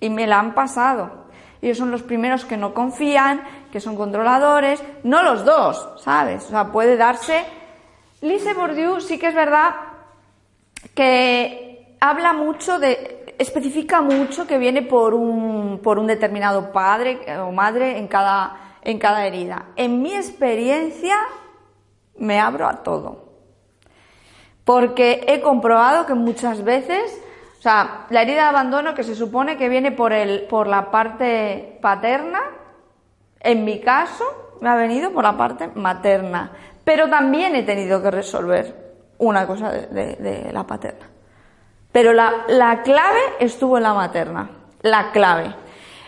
Y 0.00 0.10
me 0.10 0.26
la 0.26 0.38
han 0.38 0.54
pasado. 0.54 1.26
Ellos 1.60 1.78
son 1.78 1.90
los 1.90 2.02
primeros 2.02 2.44
que 2.44 2.56
no 2.56 2.72
confían, 2.72 3.42
que 3.72 3.80
son 3.80 3.96
controladores. 3.96 4.82
No 5.02 5.22
los 5.22 5.44
dos, 5.44 5.88
¿sabes? 6.02 6.44
O 6.46 6.50
sea, 6.50 6.66
puede 6.72 6.96
darse. 6.96 7.44
Lise 8.20 8.54
Bourdieu 8.54 9.00
sí 9.00 9.18
que 9.18 9.28
es 9.28 9.34
verdad 9.34 9.74
que 10.94 11.96
habla 12.00 12.32
mucho 12.32 12.78
de, 12.78 13.34
especifica 13.38 14.00
mucho 14.00 14.46
que 14.46 14.58
viene 14.58 14.82
por 14.82 15.14
un, 15.14 16.06
determinado 16.06 16.72
padre 16.72 17.20
o 17.38 17.52
madre 17.52 18.06
cada, 18.08 18.78
en 18.82 18.98
cada 18.98 19.26
herida. 19.26 19.66
En 19.76 20.02
mi 20.02 20.14
experiencia 20.14 21.16
me 22.18 22.40
abro 22.40 22.66
a 22.66 22.82
todo. 22.82 23.28
Porque 24.64 25.24
he 25.26 25.40
comprobado 25.40 26.06
que 26.06 26.14
muchas 26.14 26.62
veces, 26.62 27.22
o 27.58 27.62
sea, 27.62 28.06
la 28.10 28.22
herida 28.22 28.42
de 28.42 28.48
abandono 28.48 28.94
que 28.94 29.02
se 29.02 29.14
supone 29.14 29.56
que 29.56 29.68
viene 29.68 29.92
por, 29.92 30.12
el, 30.12 30.42
por 30.42 30.66
la 30.66 30.90
parte 30.90 31.78
paterna, 31.80 32.40
en 33.40 33.64
mi 33.64 33.80
caso 33.80 34.24
me 34.60 34.68
ha 34.68 34.74
venido 34.74 35.12
por 35.12 35.24
la 35.24 35.36
parte 35.36 35.68
materna. 35.74 36.52
Pero 36.84 37.08
también 37.08 37.54
he 37.54 37.62
tenido 37.62 38.02
que 38.02 38.10
resolver 38.10 38.88
una 39.18 39.46
cosa 39.46 39.70
de, 39.70 40.50
la 40.52 40.64
paterna. 40.64 41.06
Pero 41.92 42.12
la, 42.12 42.44
la 42.48 42.82
clave 42.82 43.20
estuvo 43.40 43.76
en 43.76 43.82
la 43.82 43.94
materna, 43.94 44.50
la 44.82 45.10
clave. 45.10 45.54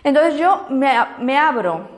Entonces 0.05 0.39
yo 0.39 0.67
me, 0.71 0.93
me 1.19 1.37
abro, 1.39 1.89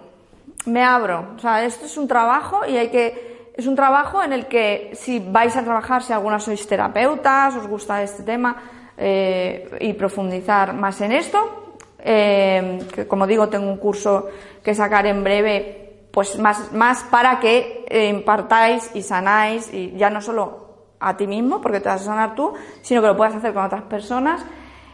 me 0.67 0.83
abro. 0.85 1.35
O 1.37 1.39
sea, 1.39 1.65
esto 1.65 1.87
es 1.87 1.97
un 1.97 2.09
trabajo 2.09 2.65
y 2.67 2.77
hay 2.77 2.89
que, 2.89 3.32
es 3.55 3.67
un 3.67 3.77
trabajo 3.77 4.23
en 4.23 4.33
el 4.33 4.47
que 4.47 4.93
si 4.95 5.19
vais 5.19 5.57
a 5.57 5.63
trabajar, 5.63 6.03
si 6.03 6.13
algunas 6.13 6.43
sois 6.43 6.67
terapeutas, 6.67 7.55
os 7.57 7.67
gusta 7.67 8.03
este 8.03 8.23
tema 8.23 8.57
eh, 8.97 9.77
y 9.81 9.93
profundizar 9.93 10.73
más 10.73 11.01
en 11.01 11.13
esto, 11.13 11.75
eh, 11.99 12.79
que 12.95 13.07
como 13.07 13.27
digo, 13.27 13.49
tengo 13.49 13.69
un 13.69 13.77
curso 13.77 14.29
que 14.63 14.75
sacar 14.75 15.07
en 15.07 15.23
breve, 15.23 16.09
pues 16.11 16.39
más, 16.39 16.73
más 16.73 17.05
para 17.05 17.41
que 17.41 17.85
eh, 17.89 18.09
impartáis 18.09 18.91
y 18.95 19.03
sanáis 19.03 19.73
y 19.73 19.93
ya 19.97 20.09
no 20.09 20.21
solo 20.21 20.63
a 20.99 21.17
ti 21.17 21.27
mismo, 21.27 21.61
porque 21.61 21.81
te 21.81 21.89
vas 21.89 22.03
a 22.03 22.05
sanar 22.05 22.35
tú, 22.35 22.55
sino 22.81 23.01
que 23.03 23.09
lo 23.09 23.17
puedas 23.17 23.35
hacer 23.35 23.53
con 23.53 23.65
otras 23.65 23.83
personas. 23.83 24.45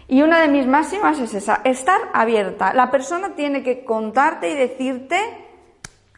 Y 0.08 0.22
una 0.22 0.40
de 0.40 0.48
mis 0.48 0.66
máximas 0.66 1.20
es 1.20 1.34
esa, 1.34 1.60
estar 1.64 2.00
abierta. 2.14 2.72
La 2.72 2.90
persona 2.90 3.34
tiene 3.36 3.62
que 3.62 3.84
contarte 3.84 4.50
y 4.50 4.54
decirte, 4.54 5.47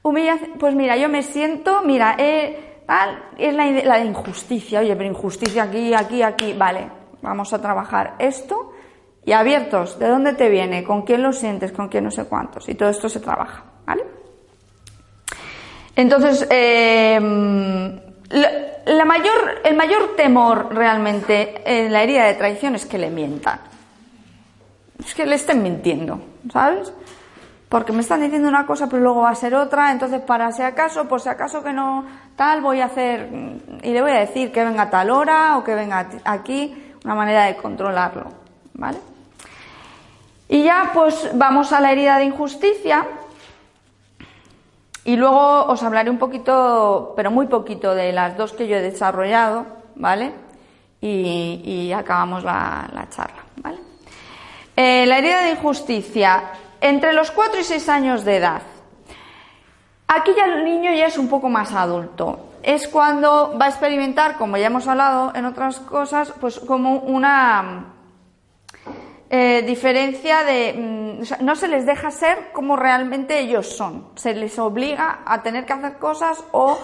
humillación, 0.03 0.53
pues 0.59 0.75
mira, 0.75 0.97
yo 0.97 1.09
me 1.09 1.23
siento, 1.23 1.83
mira, 1.83 2.17
eh, 2.19 2.83
es 3.39 3.55
la, 3.55 3.71
la 3.71 4.05
injusticia, 4.05 4.81
oye, 4.81 4.97
pero 4.97 5.09
injusticia 5.09 5.65
aquí, 5.65 5.95
aquí, 5.95 6.23
aquí, 6.23 6.53
vale, 6.55 6.89
vamos 7.23 7.53
a 7.53 7.61
trabajar 7.61 8.15
esto 8.19 8.73
y 9.25 9.33
abiertos, 9.33 9.99
¿de 9.99 10.09
dónde 10.09 10.33
te 10.33 10.49
viene? 10.49 10.83
¿Con 10.83 11.03
quién 11.03 11.23
lo 11.23 11.33
sientes? 11.33 11.73
¿Con 11.73 11.89
quién 11.89 12.05
no 12.05 12.11
sé 12.11 12.25
cuántos? 12.25 12.69
Y 12.69 12.75
todo 12.75 12.89
esto 12.89 13.09
se 13.09 13.21
trabaja, 13.21 13.65
¿vale? 13.87 14.05
Entonces, 15.95 16.47
eh, 16.51 17.21
la, 18.31 18.51
la 18.87 19.05
mayor, 19.05 19.61
el 19.65 19.77
mayor 19.77 20.17
temor 20.17 20.75
realmente 20.75 21.63
en 21.65 21.93
la 21.93 22.03
herida 22.03 22.25
de 22.25 22.35
traición 22.35 22.75
es 22.75 22.87
que 22.87 22.99
le 22.99 23.11
mientan. 23.11 23.61
Es 24.99 25.15
que 25.15 25.27
le 25.27 25.35
estén 25.35 25.63
mintiendo, 25.63 26.21
¿sabes? 26.53 26.93
Porque 27.71 27.93
me 27.93 28.01
están 28.01 28.21
diciendo 28.21 28.49
una 28.49 28.67
cosa, 28.67 28.89
pero 28.89 29.01
luego 29.01 29.21
va 29.21 29.31
a 29.31 29.35
ser 29.37 29.55
otra, 29.55 29.93
entonces 29.93 30.21
para 30.23 30.51
si 30.51 30.61
acaso, 30.61 31.07
por 31.07 31.21
si 31.21 31.29
acaso 31.29 31.63
que 31.63 31.73
no 31.73 32.05
tal, 32.35 32.63
voy 32.63 32.81
a 32.81 32.87
hacer, 32.87 33.31
y 33.85 33.93
le 33.93 34.03
voy 34.03 34.11
a 34.11 34.19
decir 34.19 34.51
que 34.51 34.65
venga 34.65 34.83
a 34.83 34.91
tal 34.91 35.09
hora 35.09 35.57
o 35.57 35.63
que 35.63 35.77
venga 35.77 36.09
aquí, 36.25 36.93
una 37.05 37.15
manera 37.15 37.45
de 37.45 37.55
controlarlo, 37.55 38.27
¿vale? 38.75 38.99
Y 40.49 40.65
ya 40.65 40.91
pues 40.93 41.31
vamos 41.35 41.73
a 41.73 41.81
la 41.81 41.93
herida 41.93 42.19
de 42.19 42.25
injusticia, 42.25 43.07
y 45.05 45.15
luego 45.15 45.67
os 45.67 45.81
hablaré 45.85 46.11
un 46.11 46.19
poquito, 46.19 47.13
pero 47.15 47.31
muy 47.31 47.47
poquito, 47.47 47.95
de 47.95 48.13
las 48.13 48.37
dos 48.37 48.53
que 48.53 48.67
yo 48.67 48.79
he 48.79 48.83
desarrollado, 48.83 49.65
¿vale? 49.95 50.33
Y, 51.01 51.93
acabamos 51.93 52.43
la, 52.43 52.91
la 52.93 53.09
charla, 53.09 53.45
¿vale? 53.59 53.79
Eh, 54.75 55.07
la 55.07 55.19
herida 55.19 55.43
de 55.43 55.53
injusticia, 55.53 56.43
entre 56.81 57.13
los 57.13 57.31
4 57.31 57.61
y 57.61 57.65
6 57.65 57.89
años 57.89 58.25
de 58.25 58.37
edad. 58.37 58.63
Aquí 60.09 60.33
ya 60.37 60.45
el 60.45 60.65
niño 60.65 60.93
ya 60.93 61.07
es 61.07 61.19
un 61.19 61.29
poco 61.29 61.49
más 61.49 61.73
adulto. 61.73 62.49
Es 62.63 62.89
cuando 62.89 63.57
va 63.57 63.67
a 63.67 63.69
experimentar, 63.69 64.37
como 64.37 64.57
ya 64.57 64.67
hemos 64.67 64.89
hablado 64.89 65.33
en 65.35 65.45
otras 65.45 65.79
cosas, 65.79 66.33
pues 66.41 66.59
como 66.59 66.97
una 66.97 67.95
eh, 69.31 69.63
diferencia 69.65 70.43
de... 70.43 70.75
mm, 70.77 71.45
no 71.45 71.55
se 71.55 71.69
les 71.69 71.87
deja 71.87 72.11
ser 72.11 72.51
como 72.53 72.75
realmente 72.75 73.39
ellos 73.39 73.69
son. 73.69 74.09
Se 74.17 74.35
les 74.35 74.59
obliga 74.59 75.21
a 75.25 75.43
tener 75.43 75.65
que 75.65 75.75
hacer 75.75 75.99
cosas 75.99 76.43
o 76.51 76.77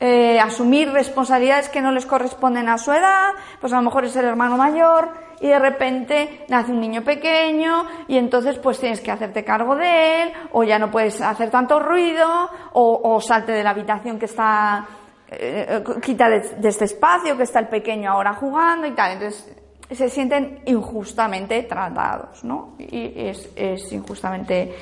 eh, 0.00 0.40
asumir 0.40 0.90
responsabilidades 0.90 1.68
que 1.68 1.82
no 1.82 1.92
les 1.92 2.06
corresponden 2.06 2.70
a 2.70 2.78
su 2.78 2.90
edad. 2.92 3.32
Pues 3.60 3.72
a 3.74 3.76
lo 3.76 3.82
mejor 3.82 4.06
es 4.06 4.16
el 4.16 4.24
hermano 4.24 4.56
mayor 4.56 5.10
y 5.42 5.48
de 5.48 5.58
repente 5.58 6.46
nace 6.48 6.72
un 6.72 6.80
niño 6.80 7.02
pequeño 7.02 7.84
y 8.08 8.16
entonces 8.16 8.58
pues 8.58 8.78
tienes 8.78 9.00
que 9.00 9.10
hacerte 9.10 9.44
cargo 9.44 9.76
de 9.76 10.22
él 10.22 10.32
o 10.52 10.62
ya 10.62 10.78
no 10.78 10.90
puedes 10.90 11.20
hacer 11.20 11.50
tanto 11.50 11.80
ruido 11.80 12.48
o, 12.72 13.00
o 13.02 13.20
salte 13.20 13.52
de 13.52 13.62
la 13.62 13.70
habitación 13.70 14.18
que 14.18 14.26
está 14.26 14.86
eh, 15.34 15.82
quita 16.02 16.28
de, 16.28 16.68
este 16.68 16.84
espacio 16.84 17.36
que 17.36 17.44
está 17.44 17.58
el 17.58 17.68
pequeño 17.68 18.12
ahora 18.12 18.34
jugando 18.34 18.86
y 18.86 18.92
tal. 18.92 19.12
Entonces 19.12 19.52
se 19.90 20.08
sienten 20.08 20.60
injustamente 20.66 21.62
tratados, 21.62 22.44
¿no? 22.44 22.74
Y 22.78 23.12
es, 23.16 23.48
es 23.56 23.92
injustamente 23.92 24.74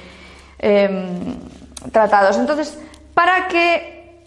eh, 0.58 1.36
tratados. 1.92 2.36
Entonces, 2.36 2.78
para 3.14 3.48
que 3.48 4.24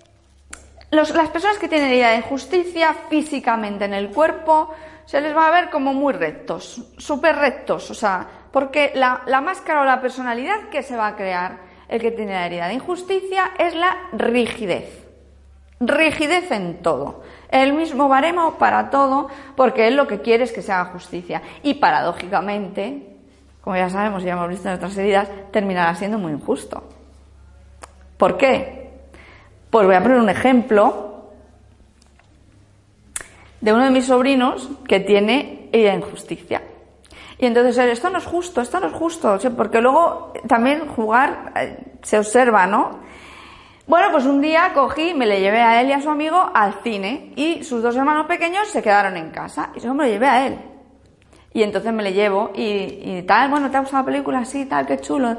los, 0.92 1.14
las 1.14 1.30
personas 1.30 1.58
que 1.58 1.68
tienen 1.68 1.90
herida 1.90 2.10
de 2.10 2.18
injusticia 2.18 2.96
físicamente 3.10 3.86
en 3.86 3.94
el 3.94 4.10
cuerpo 4.10 4.74
se 5.06 5.22
les 5.22 5.36
va 5.36 5.48
a 5.48 5.52
ver 5.52 5.70
como 5.70 5.94
muy 5.94 6.14
rectos, 6.14 6.82
súper 6.98 7.36
rectos, 7.36 7.92
o 7.92 7.94
sea, 7.94 8.28
porque 8.52 8.92
la, 8.96 9.22
la 9.26 9.42
máscara 9.42 9.82
o 9.82 9.86
la 9.86 10.02
personalidad 10.02 10.70
que 10.70 10.84
se 10.84 10.96
va 10.96 11.08
a 11.08 11.16
crear 11.16 11.58
el 11.88 12.02
que 12.02 12.12
tiene 12.12 12.34
la 12.34 12.46
herida 12.46 12.68
de 12.68 12.76
injusticia 12.76 13.52
es 13.58 13.76
la 13.76 13.96
rigidez. 14.14 15.08
Rigidez 15.80 16.50
en 16.52 16.82
todo. 16.82 17.22
El 17.50 17.74
mismo 17.74 18.08
baremo 18.08 18.56
para 18.56 18.90
todo, 18.90 19.28
porque 19.56 19.88
él 19.88 19.96
lo 19.96 20.08
que 20.08 20.22
quiere 20.22 20.46
es 20.46 20.52
que 20.52 20.62
se 20.62 20.72
haga 20.72 20.92
justicia. 20.92 21.42
Y 21.62 21.76
paradójicamente, 21.76 23.18
como 23.62 23.76
ya 23.76 23.90
sabemos 23.90 24.24
y 24.24 24.26
ya 24.26 24.34
hemos 24.34 24.50
visto 24.50 24.70
en 24.70 24.76
otras 24.76 24.98
heridas, 24.98 25.30
terminará 25.52 25.94
siendo 25.96 26.18
muy 26.18 26.32
injusto. 26.32 26.84
¿Por 28.18 28.38
qué? 28.38 28.92
Pues 29.70 29.86
voy 29.86 29.96
a 29.96 30.02
poner 30.02 30.18
un 30.18 30.30
ejemplo 30.30 31.13
de 33.64 33.72
uno 33.72 33.86
de 33.86 33.92
mis 33.92 34.06
sobrinos 34.06 34.70
que 34.86 35.00
tiene 35.00 35.70
de 35.72 35.94
injusticia. 35.94 36.62
Y 37.40 37.46
entonces 37.46 37.78
esto 37.78 38.10
no 38.10 38.18
es 38.18 38.26
justo, 38.26 38.60
esto 38.60 38.82
no 38.82 38.88
es 38.88 38.94
justo, 38.94 39.40
porque 39.56 39.80
luego 39.80 40.34
también 40.50 40.86
jugar 40.90 41.54
eh, 41.56 41.78
se 42.02 42.20
observa, 42.20 42.68
¿no? 42.68 43.00
Bueno, 43.88 44.10
pues 44.12 44.26
un 44.26 44.42
día 44.42 44.72
cogí, 44.74 45.14
me 45.14 45.26
le 45.26 45.40
llevé 45.40 45.62
a 45.62 45.80
él 45.80 45.88
y 45.88 45.94
a 45.94 46.02
su 46.02 46.10
amigo 46.10 46.52
al 46.54 46.74
cine 46.84 47.32
y 47.38 47.64
sus 47.64 47.82
dos 47.82 47.96
hermanos 47.96 48.28
pequeños 48.28 48.68
se 48.68 48.82
quedaron 48.82 49.16
en 49.16 49.32
casa 49.32 49.70
y 49.76 49.80
yo 49.80 49.94
me 49.94 50.04
lo 50.04 50.10
llevé 50.12 50.28
a 50.28 50.46
él. 50.48 50.60
Y 51.54 51.64
entonces 51.64 51.94
me 51.94 52.04
le 52.04 52.12
llevo 52.12 52.52
y, 52.54 52.64
y 52.64 53.24
tal, 53.26 53.50
bueno, 53.50 53.72
¿te 53.72 53.78
ha 53.78 53.80
gustado 53.80 54.04
la 54.04 54.12
película? 54.12 54.44
Sí, 54.44 54.66
tal, 54.66 54.86
qué 54.86 54.98
chulo. 54.98 55.38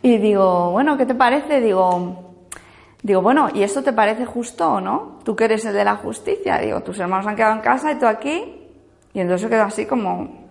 Y 0.00 0.18
digo, 0.18 0.70
bueno, 0.70 0.96
¿qué 0.96 1.06
te 1.06 1.14
parece? 1.14 1.60
Digo, 1.60 2.23
digo, 3.04 3.20
bueno, 3.20 3.50
¿y 3.52 3.62
esto 3.62 3.82
te 3.82 3.92
parece 3.92 4.24
justo 4.24 4.66
o 4.66 4.80
no? 4.80 5.20
Tú 5.24 5.36
que 5.36 5.44
eres 5.44 5.64
el 5.66 5.74
de 5.74 5.84
la 5.84 5.96
justicia. 5.96 6.58
Digo, 6.58 6.80
tus 6.80 6.98
hermanos 6.98 7.26
han 7.26 7.36
quedado 7.36 7.52
en 7.52 7.60
casa 7.60 7.92
y 7.92 7.98
tú 7.98 8.06
aquí. 8.06 8.62
Y 9.12 9.20
entonces 9.20 9.48
quedó 9.48 9.64
así 9.64 9.84
como, 9.84 10.48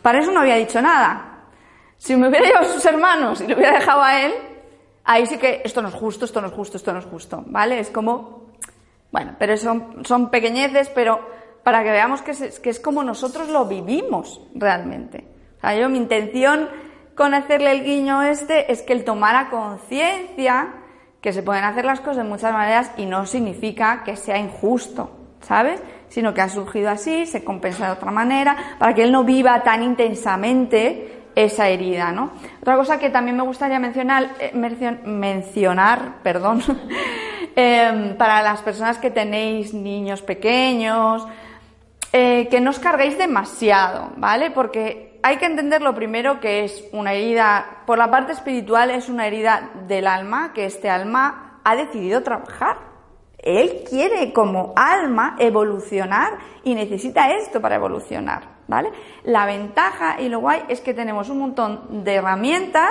para 0.00 0.20
eso 0.20 0.32
no 0.32 0.40
había 0.40 0.56
dicho 0.56 0.80
nada. 0.80 1.44
Si 1.98 2.16
me 2.16 2.28
hubiera 2.28 2.46
llevado 2.46 2.66
a 2.66 2.72
sus 2.72 2.84
hermanos 2.86 3.42
y 3.42 3.46
lo 3.46 3.56
hubiera 3.56 3.74
dejado 3.74 4.02
a 4.02 4.22
él, 4.22 4.32
ahí 5.04 5.26
sí 5.26 5.36
que 5.36 5.60
esto 5.64 5.82
no 5.82 5.88
es 5.88 5.94
justo, 5.94 6.24
esto 6.24 6.40
no 6.40 6.46
es 6.46 6.54
justo, 6.54 6.78
esto 6.78 6.94
no 6.94 6.98
es 6.98 7.04
justo, 7.04 7.44
¿vale? 7.46 7.78
Es 7.78 7.90
como, 7.90 8.52
bueno, 9.12 9.36
pero 9.38 9.58
son, 9.58 10.02
son 10.06 10.30
pequeñeces, 10.30 10.88
pero 10.88 11.20
para 11.62 11.84
que 11.84 11.90
veamos 11.90 12.22
que 12.22 12.30
es, 12.30 12.58
que 12.58 12.70
es 12.70 12.80
como 12.80 13.04
nosotros 13.04 13.50
lo 13.50 13.66
vivimos 13.66 14.40
realmente. 14.54 15.26
O 15.58 15.60
sea, 15.60 15.76
yo 15.76 15.90
mi 15.90 15.98
intención 15.98 16.70
con 17.14 17.34
hacerle 17.34 17.72
el 17.72 17.84
guiño 17.84 18.22
este 18.22 18.72
es 18.72 18.80
que 18.80 18.94
él 18.94 19.04
tomara 19.04 19.50
conciencia 19.50 20.81
que 21.22 21.32
se 21.32 21.42
pueden 21.42 21.64
hacer 21.64 21.86
las 21.86 22.00
cosas 22.00 22.18
de 22.18 22.24
muchas 22.24 22.52
maneras 22.52 22.90
y 22.98 23.06
no 23.06 23.24
significa 23.24 24.02
que 24.04 24.16
sea 24.16 24.36
injusto, 24.36 25.10
¿sabes? 25.40 25.80
sino 26.12 26.34
que 26.34 26.42
ha 26.42 26.48
surgido 26.50 26.90
así, 26.90 27.24
se 27.24 27.42
compensa 27.42 27.86
de 27.86 27.92
otra 27.92 28.10
manera, 28.10 28.76
para 28.78 28.94
que 28.94 29.02
él 29.02 29.10
no 29.10 29.24
viva 29.24 29.62
tan 29.62 29.82
intensamente 29.82 31.22
esa 31.34 31.70
herida, 31.70 32.12
¿no? 32.12 32.32
Otra 32.60 32.76
cosa 32.76 32.98
que 32.98 33.08
también 33.08 33.34
me 33.38 33.42
gustaría 33.42 33.78
mencionar, 33.78 34.32
eh, 34.38 34.52
mencionar, 35.06 36.16
perdón, 36.22 36.62
eh, 37.56 38.14
para 38.18 38.42
las 38.42 38.60
personas 38.60 38.98
que 38.98 39.10
tenéis 39.10 39.72
niños 39.72 40.20
pequeños, 40.20 41.26
eh, 42.12 42.46
que 42.50 42.60
no 42.60 42.72
os 42.72 42.78
carguéis 42.78 43.16
demasiado, 43.16 44.12
¿vale? 44.16 44.50
Porque 44.50 45.11
hay 45.22 45.36
que 45.36 45.46
entender 45.46 45.82
lo 45.82 45.94
primero 45.94 46.40
que 46.40 46.64
es 46.64 46.84
una 46.92 47.12
herida, 47.12 47.82
por 47.86 47.98
la 47.98 48.10
parte 48.10 48.32
espiritual 48.32 48.90
es 48.90 49.08
una 49.08 49.26
herida 49.26 49.70
del 49.86 50.06
alma, 50.06 50.52
que 50.52 50.64
este 50.64 50.90
alma 50.90 51.60
ha 51.64 51.76
decidido 51.76 52.22
trabajar. 52.22 52.76
Él 53.38 53.84
quiere 53.88 54.32
como 54.32 54.72
alma 54.76 55.36
evolucionar 55.38 56.38
y 56.64 56.74
necesita 56.74 57.32
esto 57.32 57.60
para 57.60 57.76
evolucionar, 57.76 58.42
¿vale? 58.68 58.90
La 59.24 59.46
ventaja 59.46 60.20
y 60.20 60.28
lo 60.28 60.40
guay 60.40 60.62
es 60.68 60.80
que 60.80 60.94
tenemos 60.94 61.28
un 61.28 61.38
montón 61.38 62.04
de 62.04 62.14
herramientas 62.14 62.90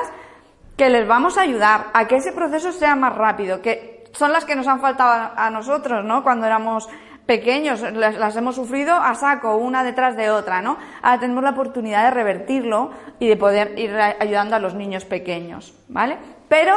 que 0.77 0.89
les 0.89 1.07
vamos 1.07 1.37
a 1.37 1.41
ayudar 1.41 1.87
a 1.93 2.07
que 2.07 2.17
ese 2.17 2.31
proceso 2.31 2.71
sea 2.71 2.95
más 2.95 3.15
rápido, 3.15 3.61
que 3.61 4.03
son 4.13 4.33
las 4.33 4.43
que 4.43 4.55
nos 4.55 4.67
han 4.67 4.81
faltado 4.81 5.31
a 5.35 5.49
nosotros, 5.49 6.03
¿no? 6.03 6.23
Cuando 6.23 6.45
éramos 6.45 6.89
pequeños, 7.31 7.81
las, 7.93 8.35
hemos 8.35 8.55
sufrido 8.55 8.93
a 8.93 9.15
saco, 9.15 9.55
una 9.55 9.85
detrás 9.85 10.17
de 10.17 10.29
otra, 10.29 10.61
¿no? 10.61 10.75
Ahora 11.01 11.17
tenemos 11.17 11.41
la 11.41 11.51
oportunidad 11.51 12.03
de 12.03 12.11
revertirlo 12.11 12.91
y 13.19 13.29
de 13.29 13.37
poder 13.37 13.79
ir 13.79 13.95
ayudando 13.95 14.57
a 14.57 14.59
los 14.59 14.73
niños 14.73 15.05
pequeños, 15.05 15.73
¿vale? 15.87 16.17
Pero 16.49 16.73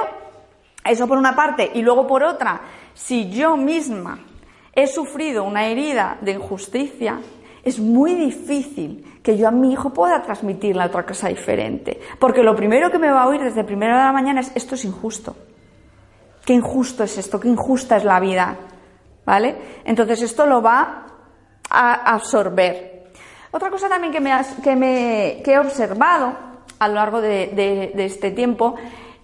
eso 0.85 1.09
por 1.09 1.19
una 1.19 1.35
parte 1.35 1.73
y 1.75 1.83
luego 1.83 2.07
por 2.07 2.23
otra, 2.23 2.61
si 2.95 3.31
yo 3.31 3.57
misma 3.57 4.21
he 4.73 4.87
sufrido 4.87 5.43
una 5.43 5.67
herida 5.67 6.19
de 6.21 6.31
injusticia, 6.31 7.19
es 7.65 7.81
muy 7.81 8.15
difícil 8.15 9.19
que 9.25 9.37
yo 9.37 9.49
a 9.49 9.51
mi 9.51 9.73
hijo 9.73 9.91
pueda 9.93 10.23
transmitirle 10.23 10.85
otra 10.85 11.05
cosa 11.05 11.31
diferente. 11.31 11.99
Porque 12.21 12.45
lo 12.45 12.55
primero 12.55 12.93
que 12.93 13.01
me 13.01 13.11
va 13.11 13.25
a 13.25 13.27
oír 13.27 13.43
desde 13.43 13.65
primera 13.65 13.99
de 13.99 14.05
la 14.05 14.13
mañana 14.13 14.41
es 14.41 14.53
esto 14.55 14.77
es 14.77 14.85
injusto. 14.85 15.35
Qué 16.45 16.53
injusto 16.53 17.03
es 17.03 17.19
esto, 17.19 17.41
qué 17.41 17.49
injusta 17.49 17.97
es 17.97 18.05
la 18.05 18.21
vida. 18.21 18.57
¿Vale? 19.25 19.57
Entonces 19.85 20.23
esto 20.23 20.47
lo 20.47 20.61
va 20.61 21.07
a 21.71 22.15
absorber. 22.15 23.13
Otra 23.51 23.71
cosa 23.71 23.89
también 23.89 24.13
que, 24.13 24.21
me, 24.21 24.33
que, 24.63 24.77
me, 24.77 25.43
he 25.43 25.59
observado 25.59 26.37
a 26.79 26.89
lo 26.89 26.95
largo 26.95 27.21
de, 27.21 27.93
de 27.95 28.05
este 28.05 28.33
tiempo 28.33 28.75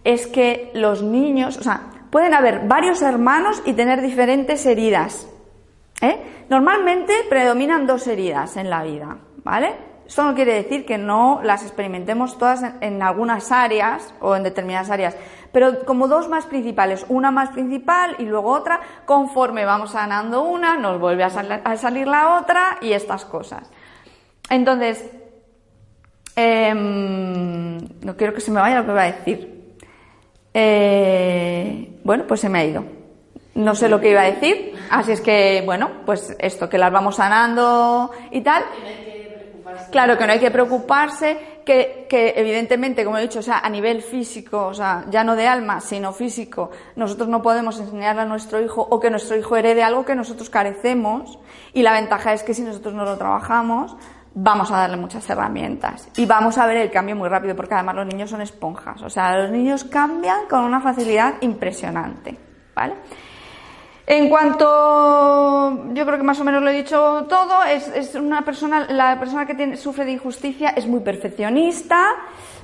es 0.05 0.26
que 0.26 0.70
los 0.74 1.03
niños, 1.03 1.59
o 1.59 1.62
sea, 1.62 1.82
pueden 2.11 2.34
haber 2.34 2.66
varios 2.66 3.03
hermanos 3.03 3.62
y 3.64 3.72
tener 3.72 4.01
diferentes 4.01 4.66
heridas. 4.66 5.26
¿eh? 6.01 6.44
Normalmente 6.48 7.12
predominan 7.28 7.86
dos 7.86 8.07
heridas 8.07 8.57
en 8.57 8.70
la 8.70 8.82
vida, 8.82 9.18
¿vale? 9.44 9.90
Esto 10.07 10.24
no 10.24 10.34
quiere 10.34 10.55
decir 10.55 10.84
que 10.84 10.98
no 10.98 11.40
las 11.44 11.62
experimentemos 11.62 12.36
todas 12.36 12.64
en, 12.80 13.01
algunas 13.01 13.53
áreas 13.53 14.12
o 14.20 14.34
en 14.34 14.42
determinadas 14.42 14.90
áreas, 14.90 15.16
pero 15.53 15.84
como 15.84 16.09
dos 16.09 16.28
más 16.28 16.46
principales, 16.46 17.05
una 17.09 17.30
más 17.30 17.51
principal 17.51 18.16
y 18.18 18.24
luego 18.24 18.51
otra, 18.53 18.80
conforme 19.05 19.64
vamos 19.64 19.92
sanando 19.92 20.42
una, 20.42 20.76
nos 20.76 21.01
vuelve 21.01 21.24
a, 21.24 21.76
salir 21.76 22.07
la 22.07 22.38
otra 22.38 22.78
y 22.80 22.92
estas 22.92 23.24
cosas. 23.24 23.70
Entonces, 24.48 25.11
em, 26.36 27.78
no 28.03 28.16
quiero 28.16 28.34
que 28.34 28.40
se 28.40 28.51
me 28.51 28.61
vaya 28.61 28.80
lo 28.80 28.86
que 28.86 28.92
voy 28.92 29.01
a 29.01 29.12
decir. 29.12 29.74
Eh, 30.53 32.01
bueno, 32.05 32.24
pues 32.26 32.40
se 32.40 32.48
me 32.48 32.61
ha 32.61 32.64
ido. 32.64 32.84
No 33.55 33.74
sé 33.74 33.88
lo 33.88 34.01
que 34.01 34.11
iba 34.11 34.22
a 34.22 34.30
decir, 34.30 34.74
así 34.90 35.12
es 35.12 35.20
que, 35.20 35.62
bueno, 35.64 35.90
pues 36.07 36.36
esto, 36.38 36.68
que 36.68 36.78
las 36.78 36.92
vamos 36.92 37.16
sanando 37.16 38.11
y 38.30 38.40
tal. 38.42 38.62
Claro 39.90 40.16
que 40.16 40.26
no 40.26 40.32
hay 40.32 40.38
que 40.38 40.50
preocuparse, 40.50 41.62
que, 41.64 42.06
que, 42.08 42.34
evidentemente, 42.36 43.04
como 43.04 43.18
he 43.18 43.22
dicho, 43.22 43.40
o 43.40 43.42
sea, 43.42 43.58
a 43.58 43.68
nivel 43.68 44.02
físico, 44.02 44.66
o 44.66 44.74
sea, 44.74 45.04
ya 45.10 45.24
no 45.24 45.36
de 45.36 45.46
alma, 45.46 45.80
sino 45.80 46.12
físico, 46.12 46.70
nosotros 46.96 47.28
no 47.28 47.42
podemos 47.42 47.78
enseñarle 47.80 48.22
a 48.22 48.24
nuestro 48.24 48.60
hijo 48.60 48.86
o 48.88 49.00
que 49.00 49.10
nuestro 49.10 49.36
hijo 49.36 49.56
herede 49.56 49.82
algo 49.82 50.04
que 50.04 50.14
nosotros 50.14 50.50
carecemos 50.50 51.38
y 51.72 51.82
la 51.82 51.92
ventaja 51.92 52.32
es 52.32 52.42
que 52.42 52.54
si 52.54 52.62
nosotros 52.62 52.94
no 52.94 53.04
lo 53.04 53.16
trabajamos, 53.16 53.96
vamos 54.34 54.70
a 54.70 54.78
darle 54.78 54.96
muchas 54.96 55.28
herramientas 55.28 56.08
y 56.16 56.26
vamos 56.26 56.56
a 56.58 56.66
ver 56.66 56.76
el 56.76 56.90
cambio 56.90 57.16
muy 57.16 57.28
rápido 57.28 57.56
porque 57.56 57.74
además 57.74 57.96
los 57.96 58.06
niños 58.06 58.30
son 58.30 58.40
esponjas, 58.40 59.02
o 59.02 59.10
sea, 59.10 59.36
los 59.36 59.50
niños 59.50 59.84
cambian 59.84 60.46
con 60.48 60.60
una 60.60 60.80
facilidad 60.80 61.34
impresionante, 61.40 62.38
¿vale? 62.74 62.94
En 64.11 64.28
cuanto, 64.28 65.84
yo 65.94 66.04
creo 66.04 66.18
que 66.18 66.24
más 66.24 66.40
o 66.40 66.42
menos 66.42 66.64
lo 66.64 66.70
he 66.70 66.74
dicho 66.74 67.26
todo, 67.28 67.62
es, 67.62 68.12
una 68.16 68.44
persona, 68.44 68.88
la 68.90 69.16
persona 69.20 69.46
que 69.46 69.54
tiene, 69.54 69.76
sufre 69.76 70.04
de 70.04 70.11
injusticia 70.11 70.70
es 70.70 70.88
muy 70.88 70.98
perfeccionista, 70.98 72.16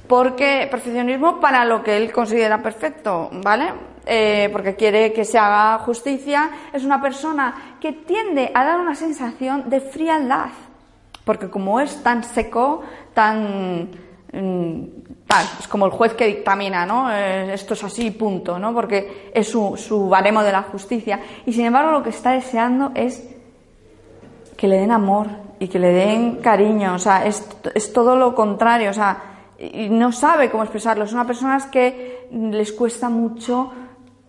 porque 0.08 0.66
perfeccionismo 0.68 1.38
para 1.38 1.64
lo 1.64 1.84
que 1.84 1.98
él 1.98 2.10
considera 2.10 2.60
perfecto, 2.60 3.30
¿vale? 3.44 3.72
Eh, 4.06 4.48
porque 4.50 4.74
quiere 4.74 5.12
que 5.12 5.24
se 5.24 5.38
haga 5.38 5.78
justicia, 5.84 6.50
es 6.72 6.82
una 6.82 7.00
persona 7.00 7.76
que 7.80 7.92
tiende 7.92 8.50
a 8.52 8.64
dar 8.64 8.80
una 8.80 8.96
sensación 8.96 9.70
de 9.70 9.80
frialdad, 9.80 10.48
porque 11.24 11.48
como 11.48 11.78
es 11.78 12.02
tan 12.02 12.24
seco, 12.24 12.82
tan, 13.14 13.88
es 14.32 15.68
como 15.68 15.86
el 15.86 15.92
juez 15.92 16.14
que 16.14 16.26
dictamina, 16.26 16.86
¿no? 16.86 17.10
Eh, 17.12 17.52
esto 17.54 17.74
es 17.74 17.84
así, 17.84 18.10
punto, 18.10 18.58
¿no? 18.58 18.72
Porque 18.74 19.30
es 19.32 19.48
su, 19.48 19.76
su 19.76 20.08
baremo 20.08 20.42
de 20.42 20.52
la 20.52 20.62
justicia. 20.62 21.20
Y 21.44 21.52
sin 21.52 21.66
embargo, 21.66 21.90
lo 21.90 22.02
que 22.02 22.10
está 22.10 22.32
deseando 22.32 22.92
es 22.94 23.28
que 24.56 24.68
le 24.68 24.78
den 24.78 24.90
amor 24.90 25.28
y 25.58 25.68
que 25.68 25.78
le 25.78 25.92
den 25.92 26.36
cariño, 26.36 26.94
o 26.94 26.98
sea, 26.98 27.26
es, 27.26 27.46
es 27.74 27.92
todo 27.92 28.16
lo 28.16 28.34
contrario, 28.34 28.90
o 28.90 28.94
sea, 28.94 29.22
y 29.58 29.88
no 29.88 30.12
sabe 30.12 30.50
cómo 30.50 30.62
expresarlo. 30.64 31.06
Son 31.06 31.26
personas 31.26 31.66
que 31.66 32.28
les 32.30 32.72
cuesta 32.72 33.08
mucho 33.08 33.72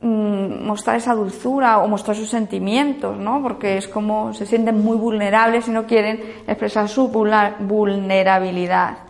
mm, 0.02 0.66
mostrar 0.66 0.95
esa 0.98 1.14
dulzura 1.14 1.80
o 1.80 1.88
mostrar 1.88 2.16
sus 2.16 2.30
sentimientos, 2.30 3.18
¿no? 3.18 3.41
Porque 3.41 3.78
es 3.78 3.88
como 3.88 4.34
se 4.34 4.45
sienten 4.45 4.84
muy 4.84 4.98
vulnerables 4.98 5.68
y 5.68 5.72
no 5.72 5.86
quieren 5.86 6.22
expresar 6.48 6.88
su 6.88 7.10
vulnerabilidad. 7.10 9.07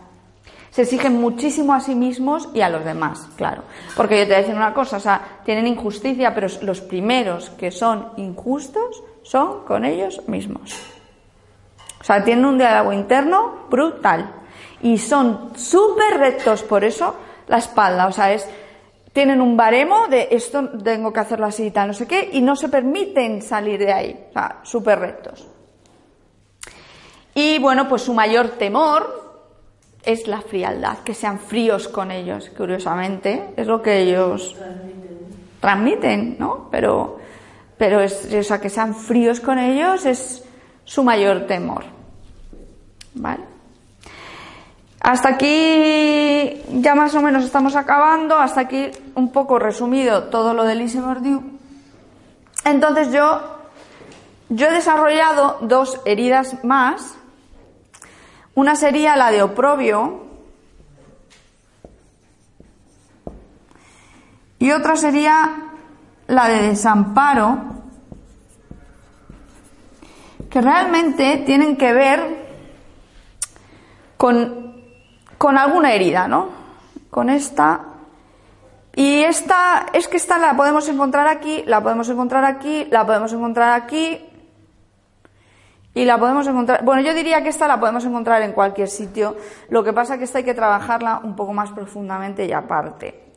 Se 0.78 0.82
exigen 0.82 1.20
muchísimo 1.20 1.74
a 1.74 1.80
sí 1.80 1.96
mismos 1.96 2.50
y 2.54 2.60
a 2.60 2.68
los 2.68 2.84
demás, 2.84 3.28
claro. 3.34 3.64
Porque 3.96 4.16
yo 4.16 4.22
te 4.22 4.28
voy 4.28 4.34
a 4.36 4.38
decir 4.38 4.54
una 4.54 4.72
cosa, 4.72 4.98
o 4.98 5.00
sea, 5.00 5.40
tienen 5.44 5.66
injusticia, 5.66 6.32
pero 6.32 6.46
los 6.62 6.80
primeros 6.82 7.50
que 7.50 7.72
son 7.72 8.12
injustos 8.16 9.02
son 9.24 9.64
con 9.64 9.84
ellos 9.84 10.22
mismos. 10.28 10.76
O 12.00 12.04
sea, 12.04 12.22
tienen 12.22 12.44
un 12.44 12.58
diálogo 12.58 12.92
interno 12.92 13.66
brutal. 13.68 14.32
Y 14.80 14.98
son 14.98 15.50
súper 15.56 16.16
rectos, 16.16 16.62
por 16.62 16.84
eso 16.84 17.12
la 17.48 17.58
espalda, 17.58 18.06
o 18.06 18.12
sea, 18.12 18.32
es 18.32 18.48
tienen 19.12 19.40
un 19.40 19.56
baremo 19.56 20.06
de 20.06 20.28
esto 20.30 20.78
tengo 20.78 21.12
que 21.12 21.18
hacerlo 21.18 21.46
así 21.46 21.64
y 21.64 21.70
tal, 21.72 21.88
no 21.88 21.92
sé 21.92 22.06
qué, 22.06 22.30
y 22.34 22.40
no 22.40 22.54
se 22.54 22.68
permiten 22.68 23.42
salir 23.42 23.80
de 23.80 23.92
ahí, 23.92 24.26
o 24.30 24.32
sea, 24.32 24.60
súper 24.62 25.00
rectos. 25.00 25.44
Y 27.34 27.58
bueno, 27.58 27.88
pues 27.88 28.02
su 28.02 28.14
mayor 28.14 28.50
temor 28.50 29.27
es 30.04 30.26
la 30.26 30.40
frialdad, 30.40 30.98
que 30.98 31.14
sean 31.14 31.38
fríos 31.38 31.88
con 31.88 32.10
ellos, 32.10 32.50
curiosamente, 32.56 33.50
es 33.56 33.66
lo 33.66 33.82
que 33.82 34.00
ellos 34.00 34.56
transmiten, 35.60 36.36
¿no? 36.38 36.68
Pero, 36.70 37.18
pero 37.76 38.00
es, 38.00 38.28
que 38.60 38.70
sean 38.70 38.94
fríos 38.94 39.40
con 39.40 39.58
ellos 39.58 40.06
es 40.06 40.44
su 40.84 41.02
mayor 41.02 41.46
temor. 41.46 41.84
¿Vale? 43.14 43.44
Hasta 45.00 45.30
aquí 45.30 46.62
ya 46.80 46.94
más 46.94 47.14
o 47.14 47.22
menos 47.22 47.44
estamos 47.44 47.76
acabando, 47.76 48.38
hasta 48.38 48.62
aquí 48.62 48.90
un 49.14 49.32
poco 49.32 49.58
resumido 49.58 50.24
todo 50.24 50.54
lo 50.54 50.64
de 50.64 50.74
Lise 50.74 51.00
Bourdieu. 51.00 51.42
Entonces 52.64 53.12
yo, 53.12 53.40
yo 54.48 54.66
he 54.66 54.72
desarrollado 54.72 55.58
dos 55.62 56.00
heridas 56.04 56.62
más. 56.64 57.17
Una 58.58 58.74
sería 58.74 59.14
la 59.14 59.30
de 59.30 59.40
oprobio 59.40 60.26
y 64.58 64.72
otra 64.72 64.96
sería 64.96 65.74
la 66.26 66.48
de 66.48 66.62
desamparo, 66.62 67.60
que 70.50 70.60
realmente 70.60 71.44
tienen 71.46 71.76
que 71.76 71.92
ver 71.92 72.46
con 74.16 74.74
con 75.38 75.56
alguna 75.56 75.92
herida, 75.92 76.26
¿no? 76.26 76.48
Con 77.12 77.30
esta. 77.30 77.80
Y 78.96 79.22
esta, 79.22 79.86
es 79.92 80.08
que 80.08 80.16
esta 80.16 80.36
la 80.36 80.56
podemos 80.56 80.88
encontrar 80.88 81.28
aquí, 81.28 81.62
la 81.64 81.80
podemos 81.80 82.08
encontrar 82.08 82.44
aquí, 82.44 82.88
la 82.90 83.06
podemos 83.06 83.32
encontrar 83.32 83.80
aquí. 83.80 84.27
Y 85.98 86.04
la 86.04 86.16
podemos 86.16 86.46
encontrar, 86.46 86.84
bueno, 86.84 87.02
yo 87.02 87.12
diría 87.12 87.42
que 87.42 87.48
esta 87.48 87.66
la 87.66 87.80
podemos 87.80 88.04
encontrar 88.04 88.40
en 88.42 88.52
cualquier 88.52 88.86
sitio. 88.86 89.36
Lo 89.68 89.82
que 89.82 89.92
pasa 89.92 90.14
es 90.14 90.18
que 90.18 90.24
esta 90.26 90.38
hay 90.38 90.44
que 90.44 90.54
trabajarla 90.54 91.22
un 91.24 91.34
poco 91.34 91.52
más 91.52 91.72
profundamente 91.72 92.46
y 92.46 92.52
aparte. 92.52 93.32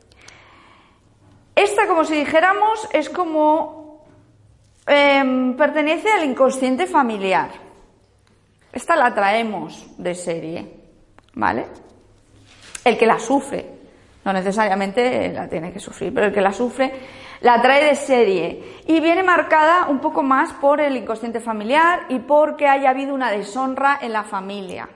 Esta, 1.56 1.88
como 1.88 2.04
si 2.04 2.14
dijéramos, 2.14 2.88
es 2.92 3.10
como 3.10 4.04
em, 4.86 5.56
pertenece 5.56 6.08
al 6.12 6.22
inconsciente 6.22 6.86
familiar. 6.86 7.50
Esta 8.72 8.94
la 8.94 9.12
traemos 9.12 9.84
de 9.98 10.14
serie, 10.14 10.76
¿vale? 11.34 11.66
el 12.84 12.96
que 12.96 13.06
la 13.06 13.18
sufre, 13.18 13.66
no 14.24 14.32
necesariamente 14.32 15.32
la 15.32 15.48
tiene 15.48 15.72
que 15.72 15.80
sufrir, 15.80 16.14
pero 16.14 16.28
el 16.28 16.32
que 16.32 16.40
la 16.40 16.52
sufre 16.52 16.92
la 17.42 17.60
trae 17.60 17.84
de 17.84 17.94
serie 17.96 18.82
y 18.86 19.00
viene 19.00 19.22
marcada 19.22 19.86
un 19.88 19.98
poco 19.98 20.22
más 20.22 20.52
por 20.54 20.80
el 20.80 20.96
inconsciente 20.96 21.40
familiar 21.40 22.06
y 22.08 22.20
porque 22.20 22.68
haya 22.68 22.90
habido 22.90 23.14
una 23.14 23.30
deshonra 23.30 23.98
en 24.00 24.12
la 24.12 24.22
familia. 24.24 24.88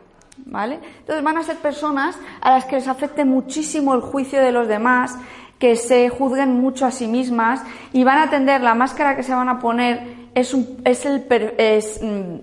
¿Vale? 0.44 0.78
Entonces 1.00 1.24
van 1.24 1.38
a 1.38 1.42
ser 1.42 1.56
personas 1.56 2.18
a 2.40 2.50
las 2.52 2.66
que 2.66 2.76
les 2.76 2.88
afecte 2.88 3.24
muchísimo 3.24 3.94
el 3.94 4.00
juicio 4.00 4.40
de 4.40 4.52
los 4.52 4.68
demás, 4.68 5.18
que 5.58 5.76
se 5.76 6.08
juzguen 6.08 6.60
mucho 6.60 6.86
a 6.86 6.90
sí 6.90 7.08
mismas 7.08 7.62
y 7.92 8.04
van 8.04 8.18
a 8.18 8.30
tender, 8.30 8.60
la 8.60 8.74
máscara 8.74 9.16
que 9.16 9.22
se 9.22 9.34
van 9.34 9.48
a 9.48 9.58
poner 9.58 10.28
es, 10.34 10.52
un, 10.52 10.82
es 10.84 11.06
el, 11.06 11.26
es, 11.56 12.00
mm, 12.02 12.36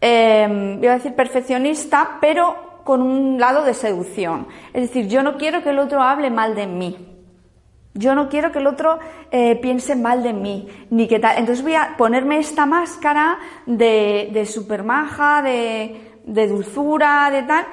eh, 0.00 0.80
a 0.88 0.92
decir 0.94 1.14
perfeccionista, 1.14 2.18
pero 2.20 2.72
con 2.84 3.00
un 3.00 3.38
lado 3.38 3.62
de 3.62 3.74
seducción. 3.74 4.48
Es 4.72 4.88
decir, 4.88 5.06
yo 5.06 5.22
no 5.22 5.36
quiero 5.36 5.62
que 5.62 5.70
el 5.70 5.78
otro 5.78 6.02
hable 6.02 6.30
mal 6.30 6.56
de 6.56 6.66
mí. 6.66 7.11
Yo 7.94 8.14
no 8.14 8.30
quiero 8.30 8.52
que 8.52 8.58
el 8.58 8.66
otro 8.66 8.98
eh, 9.30 9.56
piense 9.56 9.94
mal 9.96 10.22
de 10.22 10.32
mí, 10.32 10.66
ni 10.90 11.06
que 11.08 11.18
tal. 11.18 11.36
Entonces 11.36 11.62
voy 11.62 11.74
a 11.74 11.94
ponerme 11.98 12.38
esta 12.38 12.64
máscara 12.64 13.38
de, 13.66 14.30
de 14.32 14.46
supermaja, 14.46 15.42
de, 15.42 16.00
dulzura, 16.24 17.30
de 17.30 17.42
tal, 17.42 17.66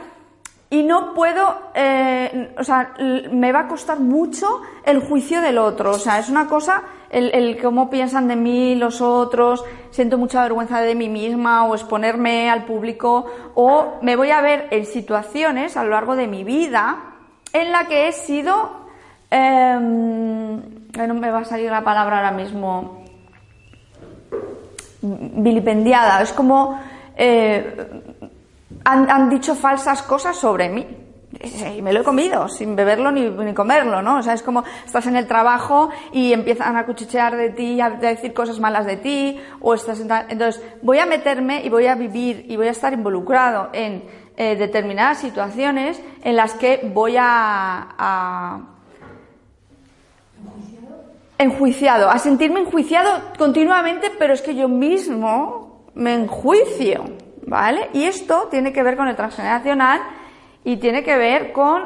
y 0.69 0.83
no 0.83 1.13
puedo, 1.13 1.71
eh, 1.73 2.53
o 2.57 2.63
sea, 2.63 2.93
me 3.31 3.51
va 3.53 3.61
a 3.61 3.67
costar 3.67 4.01
mucho 4.01 4.61
el 4.83 4.99
juicio 4.99 5.41
del 5.41 5.57
otro. 5.57 5.91
O 5.91 5.99
sea, 5.99 6.19
es 6.19 6.29
una 6.29 6.47
cosa, 6.47 6.83
el, 7.09 7.33
el, 7.33 7.61
cómo 7.61 7.89
piensan 7.89 8.27
de 8.27 8.35
mí 8.35 8.75
los 8.75 8.99
otros, 8.99 9.63
siento 9.89 10.17
mucha 10.17 10.43
vergüenza 10.43 10.81
de 10.81 10.95
mí 10.95 11.07
misma 11.07 11.65
o 11.65 11.75
exponerme 11.75 12.49
al 12.49 12.65
público, 12.65 13.25
o 13.55 13.99
me 14.01 14.17
voy 14.17 14.31
a 14.31 14.41
ver 14.41 14.67
en 14.71 14.85
situaciones 14.85 15.77
a 15.77 15.83
lo 15.85 15.91
largo 15.91 16.17
de 16.17 16.27
mi 16.27 16.43
vida 16.43 17.09
en 17.53 17.71
la 17.71 17.87
que 17.87 18.07
he 18.07 18.11
sido, 18.11 18.78
eh, 19.31 19.77
no 21.07 21.13
me 21.13 21.31
va 21.31 21.39
a 21.39 21.45
salir 21.45 21.69
la 21.69 21.83
palabra 21.83 22.17
ahora 22.17 22.31
mismo, 22.31 23.03
vilipendiada. 25.01 26.21
Es 26.21 26.33
como, 26.33 26.79
eh, 27.15 28.03
han, 28.85 29.29
dicho 29.29 29.55
falsas 29.55 30.01
cosas 30.03 30.37
sobre 30.37 30.69
mí. 30.69 30.87
Y 31.75 31.83
me 31.83 31.93
lo 31.93 32.01
he 32.01 32.03
comido, 32.03 32.47
sin 32.47 32.75
beberlo 32.75 33.11
ni, 33.11 33.53
comerlo, 33.53 34.01
¿no? 34.01 34.17
O 34.17 34.23
sea, 34.23 34.33
es 34.33 34.41
como 34.41 34.63
estás 34.83 35.05
en 35.05 35.15
el 35.15 35.27
trabajo 35.27 35.89
y 36.11 36.33
empiezan 36.33 36.75
a 36.75 36.87
cuchichear 36.87 37.37
de 37.37 37.51
ti, 37.51 37.79
a 37.79 37.91
decir 37.91 38.33
cosas 38.33 38.59
malas 38.59 38.87
de 38.87 38.97
ti, 38.97 39.39
o 39.61 39.75
estás 39.75 39.99
Entonces, 39.99 40.61
voy 40.81 40.97
a 40.97 41.05
meterme 41.05 41.63
y 41.63 41.69
voy 41.69 41.85
a 41.85 41.93
vivir 41.93 42.45
y 42.49 42.57
voy 42.57 42.67
a 42.67 42.71
estar 42.71 42.93
involucrado 42.93 43.69
en 43.73 44.03
eh, 44.37 44.55
determinadas 44.55 45.19
situaciones 45.19 46.01
en 46.23 46.35
las 46.35 46.55
que 46.55 46.89
voy 46.91 47.15
a 47.19 48.78
enjuiciado, 51.39 52.11
a 52.11 52.19
sentirme 52.19 52.59
enjuiciado 52.59 53.09
continuamente, 53.39 54.11
pero 54.19 54.33
es 54.33 54.43
que 54.43 54.53
yo 54.53 54.69
mismo 54.69 55.89
me 55.95 56.13
enjuicio. 56.13 57.05
¿vale? 57.49 57.89
Y 57.93 58.03
esto 58.03 58.47
tiene 58.49 58.71
que 58.71 58.83
ver 58.83 58.95
con 58.95 59.07
el 59.07 59.15
transgeneracional 59.15 60.01
y 60.63 60.77
tiene 60.77 61.03
que 61.03 61.17
ver 61.17 61.51
con 61.51 61.83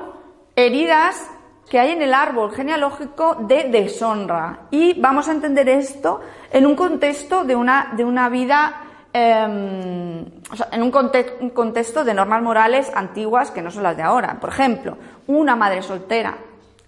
heridas 0.55 1.29
que 1.69 1.79
hay 1.79 1.91
en 1.91 2.01
el 2.01 2.13
árbol 2.13 2.51
genealógico 2.51 3.35
de 3.35 3.69
deshonra. 3.69 4.67
Y 4.69 4.99
vamos 4.99 5.27
a 5.27 5.31
entender 5.31 5.69
esto 5.69 6.19
en 6.51 6.65
un 6.67 6.75
contexto 6.75 7.45
de 7.45 7.55
una, 7.55 7.93
de 7.95 8.03
una 8.03 8.29
vida, 8.29 8.81
em, 9.13 10.25
en 10.71 10.83
un, 10.83 10.91
contexto 10.91 12.03
de 12.03 12.13
normas 12.13 12.43
morales 12.43 12.91
antiguas 12.93 13.49
que 13.49 13.61
no 13.61 13.71
son 13.71 13.83
las 13.83 13.95
de 13.95 14.03
ahora. 14.03 14.37
Por 14.39 14.49
ejemplo, 14.49 14.97
una 15.27 15.55
madre 15.55 15.81
soltera. 15.81 16.37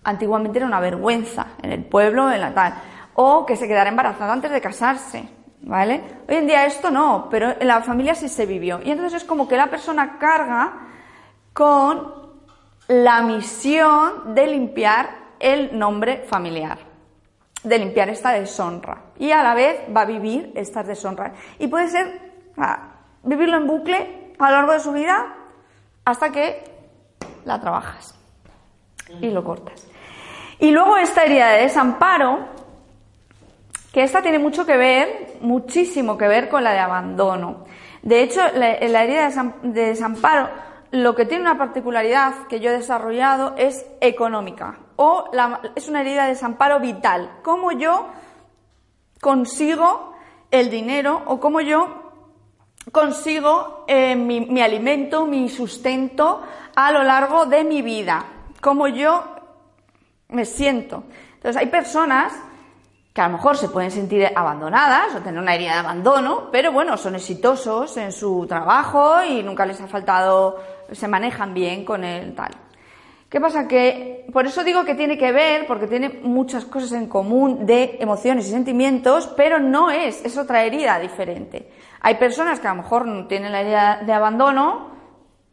Antiguamente 0.06 0.60
era 0.60 0.68
una 0.68 0.80
vergüenza 0.80 1.48
en 1.62 1.74
el 1.74 1.84
pueblo, 1.84 2.32
en 2.32 2.40
la 2.40 2.54
tal. 2.54 2.76
O 3.16 3.46
que 3.46 3.58
se 3.58 3.68
quedara 3.68 3.90
embarazada 3.90 4.32
antes 4.32 4.52
de 4.52 4.62
casarse. 4.62 5.28
¿Vale? 5.62 6.02
Hoy 6.30 6.36
en 6.36 6.48
día 6.48 6.66
esto 6.68 6.92
no, 6.92 7.28
pero 7.30 7.56
en 7.60 7.68
la 7.68 7.82
familia 7.82 8.14
sí 8.14 8.30
se 8.30 8.46
vivió. 8.46 8.80
Y 8.84 8.92
entonces 8.92 9.24
es 9.24 9.28
como 9.28 9.48
que 9.48 9.58
la 9.58 9.68
persona 9.68 10.20
carga 10.20 10.74
con 11.54 12.14
la 12.88 13.22
misión 13.24 14.36
de 14.36 14.46
limpiar 14.46 15.10
el 15.40 15.78
nombre 15.78 16.24
familiar, 16.28 16.78
de 17.64 17.80
limpiar 17.80 18.10
esta 18.10 18.32
deshonra. 18.32 19.06
Y 19.18 19.32
a 19.32 19.42
la 19.42 19.56
vez 19.56 19.80
va 19.96 20.02
a 20.02 20.06
vivir 20.06 20.52
estas 20.54 20.86
deshonras. 20.86 21.32
Y 21.58 21.68
puede 21.68 21.90
ser 21.90 22.22
vivirlo 23.24 23.58
en 23.58 23.66
bucle 23.66 24.34
a 24.38 24.52
lo 24.52 24.58
largo 24.58 24.74
de 24.74 24.80
su 24.80 24.92
vida 24.92 25.36
hasta 26.04 26.32
que 26.32 26.64
la 27.44 27.60
trabajas 27.60 28.14
y 29.20 29.32
lo 29.32 29.44
cortas. 29.44 29.88
Y 30.60 30.72
luego 30.72 30.98
esta 30.98 31.24
herida 31.24 31.50
de 31.50 31.64
desamparo 31.64 32.56
que 33.96 34.04
esta 34.04 34.22
tiene 34.22 34.40
mucho 34.40 34.66
que 34.66 34.76
ver, 34.76 35.38
muchísimo 35.40 36.18
que 36.18 36.28
ver 36.28 36.50
con 36.50 36.66
la 36.66 36.74
de 36.74 36.80
abandono. 36.80 37.64
De 38.02 38.24
hecho, 38.24 38.42
la, 38.54 38.74
herida 38.76 39.30
de 39.64 39.86
desamparo, 39.86 40.50
lo 40.92 41.16
que 41.16 41.26
tiene 41.26 41.44
una 41.44 41.58
particularidad 41.58 42.48
que 42.50 42.60
yo 42.60 42.72
he 42.72 42.74
desarrollado 42.74 43.56
es 43.58 43.86
económica, 44.02 44.80
o 44.98 45.32
es 45.76 45.88
una 45.88 46.02
herida 46.02 46.24
de 46.24 46.32
desamparo 46.32 46.82
vital. 46.82 47.38
¿Cómo 47.42 47.72
yo 47.72 48.08
consigo 49.22 50.14
el 50.52 50.70
dinero 50.70 51.22
o 51.28 51.40
cómo 51.40 51.62
yo 51.62 52.12
consigo 52.92 53.86
eh, 53.88 54.18
mi, 54.18 54.42
mi 54.42 54.62
alimento, 54.62 55.26
mi 55.26 55.48
sustento 55.48 56.42
a 56.76 56.92
lo 56.92 57.02
largo 57.02 57.46
de 57.46 57.64
mi 57.64 57.82
vida? 57.82 58.26
¿Cómo 58.60 58.90
yo 58.90 59.35
me 60.36 60.46
siento? 60.46 61.04
Entonces, 61.36 61.60
hay 61.62 61.68
personas 61.68 62.34
que 63.16 63.22
a 63.22 63.28
lo 63.28 63.38
mejor 63.38 63.56
se 63.56 63.70
pueden 63.70 63.92
sentir 63.92 64.28
abandonadas 64.36 65.16
o 65.16 65.22
tener 65.22 65.40
una 65.42 65.56
herida 65.56 65.72
de 65.72 65.80
abandono, 65.80 66.50
pero 66.52 66.74
bueno, 66.74 66.98
son 66.98 67.16
exitosos 67.16 67.96
en 67.96 68.12
su 68.12 68.46
trabajo 68.46 69.24
y 69.24 69.42
nunca 69.42 69.66
les 69.66 69.80
ha 69.80 69.88
faltado, 69.88 70.60
se 70.92 71.08
manejan 71.08 71.54
bien 71.54 71.86
con 71.86 72.04
el 72.04 72.36
tal. 72.36 72.52
¿Qué 73.30 73.40
pasa? 73.40 73.68
Que 73.68 74.28
por 74.34 74.46
eso 74.46 74.64
digo 74.64 74.84
que 74.84 74.96
tiene 74.96 75.18
que 75.18 75.32
ver, 75.32 75.66
porque 75.66 75.88
tiene 75.88 76.20
muchas 76.24 76.66
cosas 76.66 76.92
en 76.92 77.08
común 77.08 77.66
de 77.66 77.98
emociones 78.02 78.48
y 78.48 78.52
sentimientos, 78.52 79.28
pero 79.36 79.60
no 79.60 79.92
es, 79.92 80.24
es 80.26 80.38
otra 80.38 80.64
herida 80.64 81.00
diferente. 81.00 81.72
Hay 82.02 82.16
personas 82.16 82.60
que 82.60 82.68
a 82.68 82.76
lo 82.76 82.84
mejor 82.84 83.28
tienen 83.28 83.52
la 83.52 83.62
herida 83.62 84.02
de 84.06 84.12
abandono, 84.14 84.95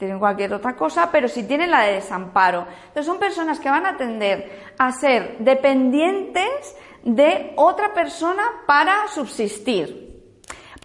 tienen 0.02 0.18
cualquier 0.18 0.52
otra 0.52 0.74
cosa, 0.74 1.10
pero 1.12 1.28
sí 1.28 1.44
tienen 1.44 1.70
la 1.70 1.82
de 1.82 1.92
desamparo. 1.92 2.66
Entonces 2.88 3.06
son 3.06 3.20
personas 3.20 3.60
que 3.60 3.70
van 3.70 3.86
a 3.86 3.96
tender 3.96 4.72
a 4.76 4.90
ser 4.90 5.38
dependientes 5.38 6.74
de 7.04 7.52
otra 7.54 7.94
persona 7.94 8.42
para 8.66 9.06
subsistir. 9.06 10.34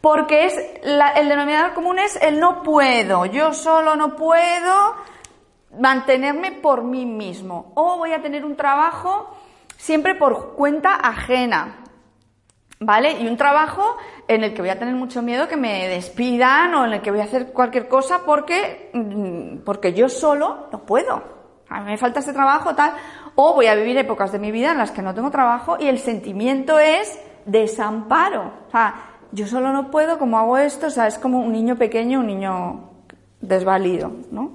Porque 0.01 0.45
es 0.45 0.55
el 0.83 1.29
denominador 1.29 1.73
común 1.73 1.97
es 1.97 2.15
el 2.21 2.39
no 2.39 2.61
puedo, 2.61 3.25
yo 3.25 3.55
solo 3.55 3.95
no 3.95 4.15
puedo 4.15 4.93
mantenerme 5.79 6.51
por 6.51 6.83
mí 6.83 7.07
mismo. 7.07 7.71
O 7.73 7.97
voy 7.97 8.13
a 8.13 8.21
tener 8.21 8.45
un 8.45 8.55
trabajo 8.55 9.35
siempre 9.77 10.13
por 10.13 10.53
cuenta 10.53 10.93
ajena. 10.93 11.86
¿Vale? 12.79 13.13
Y 13.19 13.27
un 13.27 13.37
trabajo 13.37 13.97
en 14.27 14.43
el 14.43 14.53
que 14.53 14.61
voy 14.61 14.69
a 14.69 14.77
tener 14.77 14.93
mucho 14.93 15.23
miedo 15.23 15.47
que 15.47 15.57
me 15.57 15.87
despidan 15.87 16.75
o 16.75 16.85
en 16.85 16.93
el 16.93 17.01
que 17.01 17.09
voy 17.09 17.21
a 17.21 17.23
hacer 17.23 17.51
cualquier 17.51 17.87
cosa 17.87 18.21
porque, 18.23 18.91
mm, 18.93 19.63
porque 19.65 19.93
yo 19.93 20.09
solo 20.09 20.67
no 20.71 20.79
puedo. 20.85 21.23
A 21.69 21.79
mí 21.81 21.91
me 21.91 21.97
falta 21.97 22.19
ese 22.19 22.33
trabajo, 22.33 22.75
tal. 22.75 22.93
O 23.35 23.53
voy 23.53 23.65
a 23.65 23.75
vivir 23.75 23.97
épocas 23.97 24.31
de 24.31 24.39
mi 24.39 24.51
vida 24.51 24.71
en 24.71 24.77
las 24.77 24.91
que 24.91 25.01
no 25.01 25.15
tengo 25.15 25.31
trabajo 25.31 25.77
y 25.79 25.87
el 25.87 25.97
sentimiento 25.99 26.77
es 26.77 27.19
desamparo. 27.45 28.51
O 28.67 28.71
sea, 28.71 28.95
yo 29.31 29.47
solo 29.47 29.73
no 29.73 29.89
puedo, 29.89 30.19
como 30.19 30.37
hago 30.37 30.57
esto, 30.57 30.87
o 30.87 30.91
sea, 30.91 31.07
es 31.07 31.17
como 31.17 31.39
un 31.39 31.51
niño 31.51 31.77
pequeño, 31.77 32.19
un 32.19 32.27
niño 32.27 32.89
desvalido, 33.41 34.11
¿no? 34.31 34.51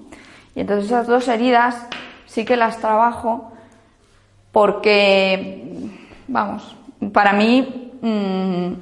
Y 0.55 0.61
entonces 0.61 0.87
esas 0.87 1.07
dos 1.07 1.29
heridas 1.29 1.87
sí 2.27 2.45
que 2.45 2.57
las 2.57 2.79
trabajo 2.79 3.53
porque, 4.53 5.91
vamos, 6.29 6.77
para 7.13 7.33
mí, 7.33 7.92
mm, 8.03 8.73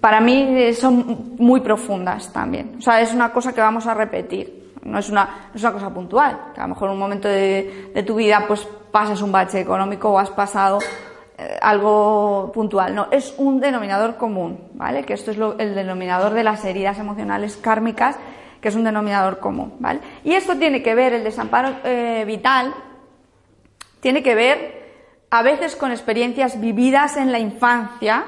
para 0.00 0.20
mí 0.20 0.72
son 0.74 1.36
muy 1.38 1.60
profundas 1.60 2.32
también. 2.32 2.76
O 2.78 2.80
sea, 2.80 3.00
es 3.00 3.14
una 3.14 3.32
cosa 3.32 3.52
que 3.52 3.60
vamos 3.60 3.86
a 3.86 3.94
repetir. 3.94 4.72
No 4.82 4.98
es 4.98 5.08
una, 5.08 5.50
es 5.54 5.60
una 5.62 5.72
cosa 5.72 5.92
puntual, 5.92 6.52
que 6.54 6.60
a 6.60 6.64
lo 6.64 6.68
mejor 6.68 6.88
en 6.88 6.94
un 6.94 7.00
momento 7.00 7.28
de, 7.28 8.04
tu 8.06 8.14
vida 8.14 8.44
pues 8.46 8.66
pasas 8.92 9.20
un 9.20 9.32
bache 9.32 9.60
económico 9.60 10.10
o 10.10 10.18
has 10.18 10.30
pasado 10.30 10.78
eh, 11.36 11.58
algo 11.60 12.52
puntual. 12.54 12.94
No, 12.94 13.08
es 13.10 13.34
un 13.36 13.58
denominador 13.58 14.16
común, 14.16 14.68
¿vale? 14.74 15.02
Que 15.02 15.14
esto 15.14 15.32
es 15.32 15.38
el 15.58 15.74
denominador 15.74 16.34
de 16.34 16.44
las 16.44 16.64
heridas 16.64 16.98
emocionales 16.98 17.56
kármicas, 17.56 18.16
que 18.60 18.68
es 18.68 18.76
un 18.76 18.84
denominador 18.84 19.40
común, 19.40 19.74
¿vale? 19.80 20.00
Y 20.22 20.34
esto 20.34 20.56
tiene 20.56 20.82
que 20.82 20.94
ver, 20.94 21.14
el 21.14 21.24
desamparo 21.24 21.78
eh, 21.82 22.22
vital, 22.24 22.72
tiene 23.98 24.22
que 24.22 24.34
ver 24.36 24.85
a 25.30 25.42
veces 25.42 25.76
con 25.76 25.90
experiencias 25.90 26.60
vividas 26.60 27.16
en 27.16 27.32
la 27.32 27.38
infancia, 27.38 28.24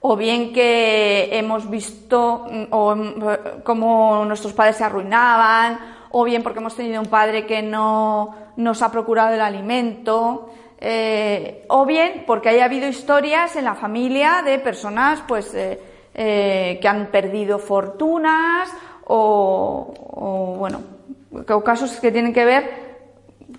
o 0.00 0.16
bien 0.16 0.52
que 0.52 1.28
hemos 1.32 1.68
visto 1.68 2.46
mm, 2.50 2.64
o, 2.70 2.96
mm, 2.96 3.22
cómo 3.62 4.24
nuestros 4.24 4.52
padres 4.52 4.76
se 4.76 4.84
arruinaban, 4.84 5.78
o 6.10 6.24
bien 6.24 6.42
porque 6.42 6.58
hemos 6.58 6.74
tenido 6.74 7.00
un 7.00 7.08
padre 7.08 7.46
que 7.46 7.62
no 7.62 8.34
nos 8.56 8.82
ha 8.82 8.90
procurado 8.90 9.34
el 9.34 9.40
alimento, 9.40 10.50
eh, 10.80 11.66
o 11.68 11.84
bien 11.84 12.24
porque 12.26 12.48
haya 12.48 12.64
habido 12.64 12.88
historias 12.88 13.54
en 13.56 13.64
la 13.64 13.74
familia 13.74 14.42
de 14.42 14.58
personas 14.58 15.22
pues 15.28 15.54
eh, 15.54 15.78
eh, 16.14 16.78
que 16.80 16.88
han 16.88 17.08
perdido 17.08 17.58
fortunas 17.58 18.70
o, 19.04 20.56
bueno, 20.58 20.80
casos 21.64 22.00
que 22.00 22.10
tienen 22.10 22.32
que 22.32 22.44
ver 22.44 22.89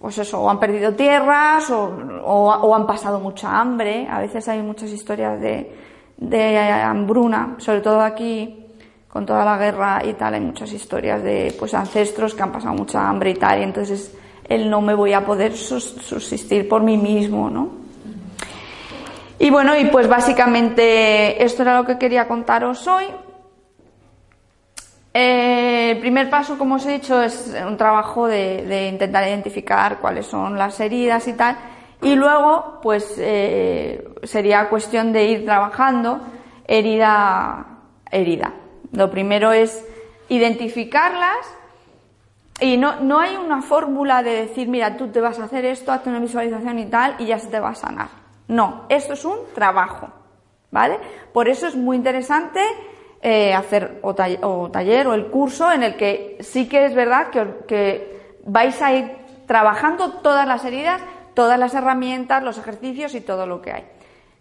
pues 0.02 0.18
eso, 0.18 0.42
o 0.42 0.50
han 0.50 0.60
perdido 0.60 0.94
tierras 0.94 1.70
o, 1.70 1.86
o 1.86 2.76
han 2.76 2.88
pasado 2.88 3.20
mucha 3.20 3.60
hambre. 3.60 4.08
A 4.10 4.20
veces 4.20 4.48
hay 4.48 4.62
muchas 4.62 4.90
historias 4.90 5.40
de, 5.40 5.72
de 6.18 6.58
hambruna, 6.58 7.56
sobre 7.58 7.82
todo 7.82 8.02
aquí 8.02 8.58
con 9.08 9.26
toda 9.26 9.44
la 9.44 9.58
guerra 9.58 10.02
y 10.06 10.14
tal, 10.14 10.36
hay 10.36 10.40
muchas 10.40 10.72
historias 10.72 11.22
de 11.22 11.54
pues 11.60 11.74
ancestros 11.74 12.34
que 12.34 12.44
han 12.44 12.52
pasado 12.52 12.74
mucha 12.76 13.10
hambre 13.10 13.32
y 13.32 13.34
tal, 13.34 13.60
y 13.60 13.64
entonces 13.64 14.16
él 14.48 14.70
no 14.70 14.80
me 14.80 14.94
voy 14.94 15.12
a 15.12 15.26
poder 15.26 15.56
subsistir 15.58 16.70
por 16.70 16.82
mí 16.82 16.98
mismo, 16.98 17.50
¿no? 17.50 17.82
Y 19.38 19.50
bueno, 19.50 19.76
y 19.76 19.86
pues 19.86 20.08
básicamente 20.08 21.44
esto 21.44 21.64
era 21.64 21.78
lo 21.78 21.86
que 21.86 21.98
quería 21.98 22.28
contaros 22.28 22.88
hoy. 22.88 23.06
Eh, 25.14 25.92
el 25.92 26.00
primer 26.00 26.30
paso, 26.30 26.58
como 26.58 26.76
os 26.76 26.86
he 26.86 26.94
dicho, 26.94 27.22
es 27.22 27.54
un 27.68 27.78
trabajo 27.78 28.28
de, 28.28 28.88
intentar 28.90 29.28
identificar 29.28 30.00
cuáles 30.00 30.26
son 30.26 30.58
las 30.58 30.80
heridas 30.80 31.28
y 31.28 31.34
tal. 31.34 31.58
Y 32.02 32.16
luego, 32.16 32.80
pues 32.82 33.16
eh, 33.18 34.08
sería 34.24 34.70
cuestión 34.70 35.12
de 35.14 35.26
ir 35.26 35.46
trabajando 35.46 36.22
herida 36.66 37.72
herida. 38.12 38.54
Lo 38.92 39.10
primero 39.10 39.52
es 39.52 39.86
identificarlas 40.30 41.38
y 42.60 42.78
no, 42.78 43.00
no 43.00 43.20
hay 43.20 43.36
una 43.36 43.62
fórmula 43.62 44.22
de 44.22 44.48
decir, 44.48 44.68
mira, 44.68 44.98
tú 44.98 45.08
te 45.08 45.22
vas 45.22 45.40
a 45.40 45.46
hacer 45.46 45.66
esto, 45.66 45.92
hazte 45.92 46.10
una 46.10 46.20
visualización 46.20 46.80
y 46.80 46.86
tal, 46.86 47.16
y 47.20 47.26
ya 47.26 47.40
se 47.40 47.48
te 47.48 47.60
va 47.60 47.70
a 47.70 47.76
sanar. 47.76 48.10
No, 48.48 48.86
esto 48.90 49.14
es 49.14 49.26
un 49.26 49.38
trabajo, 49.56 50.10
¿vale? 50.70 51.00
Por 51.34 51.48
eso 51.48 51.68
es 51.68 51.76
muy 51.76 51.98
interesante 51.98 52.62
eh, 53.22 53.54
hacer 53.54 54.00
o, 54.02 54.14
taller 54.16 55.08
o 55.08 55.14
el 55.14 55.28
curso 55.28 55.72
en 55.72 55.84
el 55.84 55.96
que 55.96 56.38
sí 56.42 56.68
que 56.68 56.86
es 56.86 56.96
verdad 56.96 57.30
que, 57.30 57.48
que 57.68 58.38
vais 58.46 58.82
a 58.82 58.94
ir 58.94 59.12
trabajando 59.46 60.14
todas 60.22 60.48
las 60.48 60.66
heridas 60.66 61.02
todas 61.34 61.60
las 61.60 61.74
herramientas, 61.74 62.44
los 62.44 62.58
ejercicios 62.58 63.16
y 63.16 63.22
todo 63.22 63.46
lo 63.46 63.62
que 63.62 63.72
hay. 63.72 63.84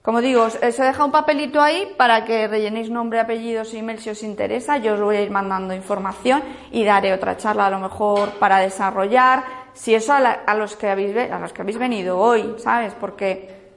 Como 0.02 0.22
digo, 0.22 0.44
os, 0.44 0.56
he 0.62 0.82
dejado 0.82 1.06
un 1.06 1.12
papelito 1.12 1.60
ahí 1.60 1.92
para 1.96 2.24
que 2.24 2.48
rellenéis 2.48 2.90
nombre, 2.90 3.20
apellidos 3.20 3.74
email 3.74 3.98
si 3.98 4.10
os 4.10 4.22
interesa. 4.22 4.78
Yo 4.78 4.94
os 4.94 5.00
voy 5.00 5.16
a 5.16 5.22
ir 5.22 5.30
mandando 5.30 5.74
información 5.74 6.42
y 6.72 6.84
daré 6.84 7.12
otra 7.12 7.36
charla 7.36 7.66
a 7.66 7.70
lo 7.70 7.78
mejor 7.78 8.30
para 8.38 8.58
desarrollar. 8.58 9.44
Si 9.74 9.94
eso 9.94 10.14
a, 10.14 10.54
los, 10.54 10.76
que 10.76 10.88
habéis, 10.88 11.16
a 11.30 11.38
los 11.38 11.52
que 11.52 11.62
habéis 11.62 11.78
venido 11.78 12.18
hoy, 12.18 12.54
¿sabes? 12.58 12.94
Porque, 12.98 13.70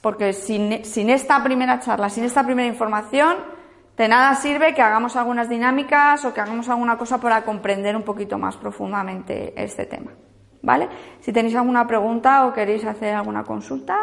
porque 0.00 0.32
sin, 0.32 0.84
sin 0.84 1.10
esta 1.10 1.42
primera 1.42 1.78
charla, 1.78 2.08
sin 2.08 2.24
esta 2.24 2.42
primera 2.42 2.66
información, 2.66 3.36
de 4.00 4.08
nada 4.08 4.34
sirve 4.34 4.72
que 4.72 4.80
hagamos 4.80 5.14
algunas 5.14 5.46
dinámicas 5.46 6.24
o 6.24 6.32
que 6.32 6.40
hagamos 6.40 6.70
alguna 6.70 6.96
cosa 6.96 7.20
para 7.20 7.44
comprender 7.44 7.94
un 7.94 8.02
poquito 8.02 8.38
más 8.38 8.56
profundamente 8.56 9.52
este 9.54 9.84
tema. 9.84 10.12
¿Vale? 10.62 10.88
Si 11.20 11.34
tenéis 11.34 11.54
alguna 11.54 11.86
pregunta 11.86 12.46
o 12.46 12.52
queréis 12.54 12.82
hacer 12.86 13.14
alguna 13.14 13.44
consulta. 13.44 13.96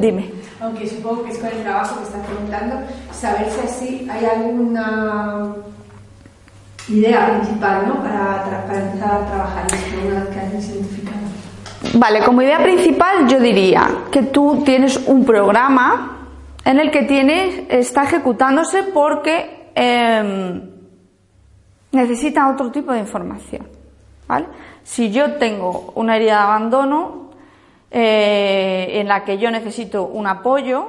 Dime. 0.00 0.32
aunque 0.58 0.88
supongo 0.88 1.24
que 1.24 1.32
es 1.32 1.38
con 1.38 1.48
el 1.50 1.62
trabajo 1.62 1.98
que 1.98 2.04
estás 2.04 2.26
preguntando, 2.26 2.76
saber 3.12 3.50
si 3.50 3.60
así 3.60 4.08
hay 4.10 4.24
alguna 4.24 5.54
idea 6.88 7.36
principal 7.36 7.88
¿no? 7.88 8.02
para, 8.02 8.42
para 8.64 8.86
empezar 8.86 9.22
a 9.22 9.26
trabajar 9.26 9.66
esto 9.66 10.06
una 10.06 10.24
vez 10.24 10.28
que 10.30 10.40
hayas 10.40 10.68
identificado. 10.70 11.35
Vale, 11.98 12.20
como 12.20 12.42
idea 12.42 12.58
principal 12.58 13.26
yo 13.26 13.40
diría 13.40 13.88
que 14.12 14.24
tú 14.24 14.62
tienes 14.64 14.98
un 15.06 15.24
programa 15.24 16.28
en 16.62 16.78
el 16.78 16.90
que 16.90 17.04
tienes, 17.04 17.64
está 17.70 18.02
ejecutándose 18.02 18.82
porque 18.82 19.70
eh, 19.74 20.60
necesita 21.92 22.50
otro 22.50 22.70
tipo 22.70 22.92
de 22.92 22.98
información. 22.98 23.66
¿vale? 24.28 24.46
Si 24.82 25.10
yo 25.10 25.36
tengo 25.36 25.92
una 25.94 26.16
herida 26.16 26.32
de 26.32 26.42
abandono 26.42 27.30
eh, 27.90 29.00
en 29.00 29.08
la 29.08 29.24
que 29.24 29.38
yo 29.38 29.50
necesito 29.50 30.04
un 30.04 30.26
apoyo, 30.26 30.88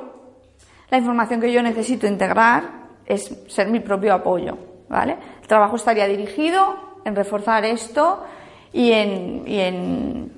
la 0.89 0.97
información 0.97 1.39
que 1.39 1.53
yo 1.53 1.63
necesito 1.63 2.05
integrar 2.05 2.63
es 3.05 3.33
ser 3.47 3.69
mi 3.69 3.79
propio 3.79 4.13
apoyo. 4.13 4.57
¿vale? 4.89 5.15
El 5.41 5.47
trabajo 5.47 5.77
estaría 5.77 6.05
dirigido 6.05 6.99
en 7.05 7.15
reforzar 7.15 7.63
esto 7.63 8.25
y 8.73 8.91
en, 8.91 9.43
y 9.47 9.59
en, 9.59 10.36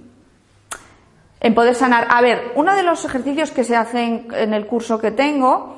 en 1.39 1.55
poder 1.55 1.75
sanar. 1.75 2.07
A 2.09 2.21
ver, 2.21 2.51
uno 2.55 2.75
de 2.75 2.83
los 2.83 3.05
ejercicios 3.05 3.51
que 3.51 3.63
se 3.63 3.75
hacen 3.75 4.27
en 4.33 4.53
el 4.53 4.67
curso 4.67 4.99
que 4.99 5.11
tengo, 5.11 5.77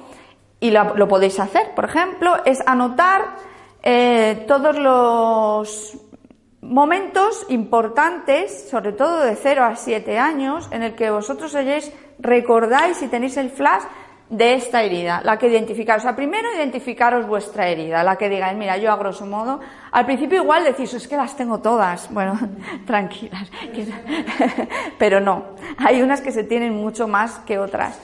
y 0.60 0.72
lo 0.72 1.08
podéis 1.08 1.40
hacer, 1.40 1.74
por 1.74 1.86
ejemplo, 1.86 2.38
es 2.46 2.62
anotar 2.68 3.36
eh, 3.82 4.46
todos 4.48 4.78
los 4.78 5.98
momentos 6.62 7.48
importantes, 7.50 8.70
sobre 8.70 8.92
todo 8.92 9.22
de 9.22 9.36
0 9.36 9.64
a 9.64 9.76
7 9.76 10.20
años, 10.20 10.70
en 10.72 10.84
el 10.84 10.94
que 10.94 11.10
vosotros 11.10 11.56
hayáis, 11.56 11.92
recordáis 12.20 13.02
y 13.02 13.08
tenéis 13.08 13.38
el 13.38 13.50
flash 13.50 13.82
de 14.32 14.54
esta 14.54 14.82
herida, 14.82 15.22
la 15.26 15.38
que 15.38 15.48
identificaros. 15.48 16.04
O 16.04 16.08
sea, 16.08 16.16
primero 16.16 16.48
identificaros 16.56 17.28
vuestra 17.28 17.68
herida, 17.68 18.02
la 18.02 18.16
que 18.16 18.30
digáis, 18.30 18.58
mira, 18.58 18.78
yo 18.78 18.90
a 18.90 18.96
grosso 18.96 19.26
modo, 19.26 19.60
al 19.92 20.06
principio 20.06 20.42
igual 20.42 20.64
decís, 20.64 20.94
es 20.94 21.08
que 21.08 21.18
las 21.18 21.36
tengo 21.36 21.60
todas. 21.60 22.12
Bueno, 22.12 22.40
tranquilas. 22.88 23.52
Pero 24.98 25.20
no, 25.20 25.56
hay 25.78 26.02
unas 26.02 26.22
que 26.22 26.32
se 26.32 26.46
tienen 26.46 26.74
mucho 26.74 27.10
más 27.10 27.40
que 27.40 27.60
otras. 27.60 28.00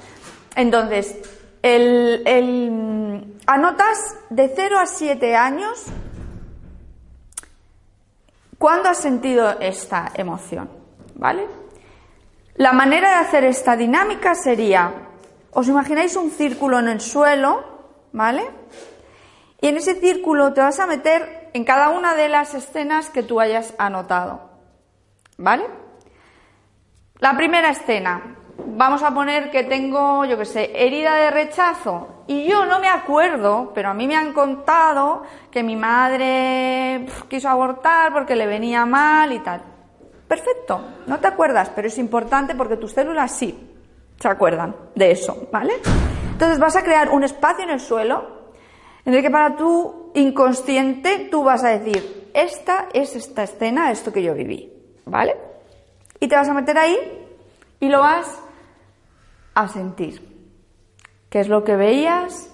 Entonces, 0.55 1.17
el, 1.61 2.23
el, 2.25 3.38
anotas 3.45 4.17
de 4.30 4.51
0 4.53 4.80
a 4.80 4.86
7 4.86 5.34
años 5.34 5.86
cuándo 8.57 8.89
has 8.89 8.97
sentido 8.97 9.61
esta 9.61 10.11
emoción, 10.13 10.69
¿vale? 11.15 11.47
La 12.55 12.73
manera 12.73 13.09
de 13.11 13.15
hacer 13.15 13.45
esta 13.45 13.78
dinámica 13.78 14.36
sería, 14.36 15.06
os 15.57 15.67
imagináis 15.67 16.13
un 16.15 16.29
círculo 16.29 16.77
en 16.77 16.87
el 16.87 17.01
suelo, 17.01 17.65
¿vale? 18.13 18.45
Y 19.59 19.65
en 19.69 19.77
ese 19.77 19.95
círculo 19.95 20.53
te 20.53 20.61
vas 20.61 20.79
a 20.79 20.85
meter 20.85 21.49
en 21.51 21.63
cada 21.65 21.89
una 21.89 22.13
de 22.13 22.29
las 22.29 22.53
escenas 22.53 23.09
que 23.09 23.23
tú 23.23 23.39
hayas 23.39 23.73
anotado, 23.79 24.51
¿vale? 25.39 25.65
La 27.17 27.35
primera 27.35 27.71
escena, 27.71 28.35
vamos 28.67 29.01
a 29.01 29.11
poner 29.15 29.49
que 29.49 29.63
tengo, 29.63 30.25
yo 30.25 30.37
qué 30.37 30.45
sé, 30.45 30.71
herida 30.75 31.15
de 31.15 31.31
rechazo. 31.31 32.23
Y 32.27 32.45
yo 32.45 32.67
no 32.67 32.79
me 32.79 32.89
acuerdo, 32.89 33.71
pero 33.73 33.89
a 33.89 33.95
mí 33.95 34.05
me 34.05 34.15
han 34.15 34.33
contado 34.33 35.23
que 35.49 35.63
mi 35.63 35.75
madre 35.75 37.07
quiso 37.27 37.49
abortar 37.49 38.13
porque 38.13 38.35
le 38.35 38.45
venía 38.45 38.85
mal 38.85 39.33
y 39.33 39.39
tal. 39.39 39.63
Perfecto, 40.27 40.81
no 41.07 41.17
te 41.17 41.25
acuerdas, 41.25 41.71
pero 41.73 41.87
es 41.87 41.97
importante 41.97 42.53
porque 42.53 42.77
tus 42.77 42.91
células 42.91 43.31
sí 43.31 43.73
se 44.20 44.28
acuerdan 44.28 44.76
de 44.95 45.11
eso, 45.11 45.47
¿vale? 45.51 45.74
Entonces 46.32 46.59
vas 46.59 46.76
a 46.76 46.84
crear 46.84 47.09
un 47.09 47.24
espacio 47.24 47.63
en 47.63 47.72
el 47.72 47.80
suelo 47.80 48.38
en 49.07 49.13
el 49.13 49.22
que 49.22 49.30
para 49.30 49.55
tu 49.55 50.11
inconsciente 50.15 51.30
tú 51.32 51.41
vas 51.41 51.63
a 51.63 51.70
decir, 51.70 52.30
esta 52.34 52.89
es 52.93 53.15
esta 53.15 53.43
escena, 53.43 53.89
esto 53.89 54.11
que 54.11 54.22
yo 54.22 54.34
viví, 54.34 54.70
¿vale? 55.05 55.34
Y 56.20 56.28
te 56.28 56.36
vas 56.36 56.49
a 56.49 56.53
meter 56.53 56.78
ahí 56.78 56.97
y 57.80 57.88
lo 57.88 58.01
vas 58.01 58.38
a 59.55 59.68
sentir. 59.70 60.22
¿Qué 61.30 61.39
es 61.39 61.47
lo 61.47 61.63
que 61.63 61.78
veías? 61.78 62.53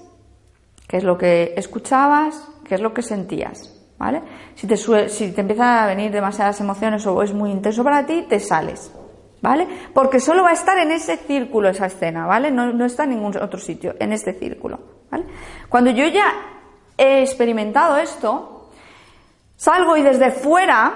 ¿Qué 0.88 0.98
es 0.98 1.04
lo 1.04 1.18
que 1.18 1.56
escuchabas? 1.58 2.48
¿Qué 2.68 2.76
es 2.76 2.82
lo 2.82 2.94
que 2.94 3.02
sentías? 3.02 3.76
¿Vale? 3.98 4.22
Si 4.54 4.68
te, 4.68 4.78
si 4.78 5.32
te 5.32 5.42
empiezan 5.42 5.78
a 5.80 5.88
venir 5.88 6.12
demasiadas 6.12 6.62
emociones 6.62 7.04
o 7.08 7.24
es 7.24 7.34
muy 7.34 7.50
intenso 7.50 7.84
para 7.84 8.06
ti, 8.06 8.26
te 8.30 8.40
sales. 8.40 8.92
¿Vale? 9.44 9.68
Porque 9.94 10.22
solo 10.22 10.42
va 10.42 10.52
a 10.52 10.54
estar 10.54 10.78
en 10.78 10.92
ese 10.92 11.18
círculo 11.18 11.68
esa 11.68 11.88
escena, 11.88 12.26
¿vale? 12.26 12.50
No, 12.50 12.72
no 12.72 12.86
está 12.86 13.04
en 13.04 13.10
ningún 13.10 13.36
otro 13.36 13.60
sitio, 13.60 13.94
en 14.00 14.14
este 14.14 14.32
círculo. 14.34 14.80
¿vale? 15.12 15.26
Cuando 15.68 15.92
yo 15.92 16.08
ya 16.08 16.34
he 16.98 17.22
experimentado 17.22 17.98
esto, 17.98 18.70
salgo 19.58 19.98
y 19.98 20.02
desde 20.02 20.32
fuera, 20.32 20.94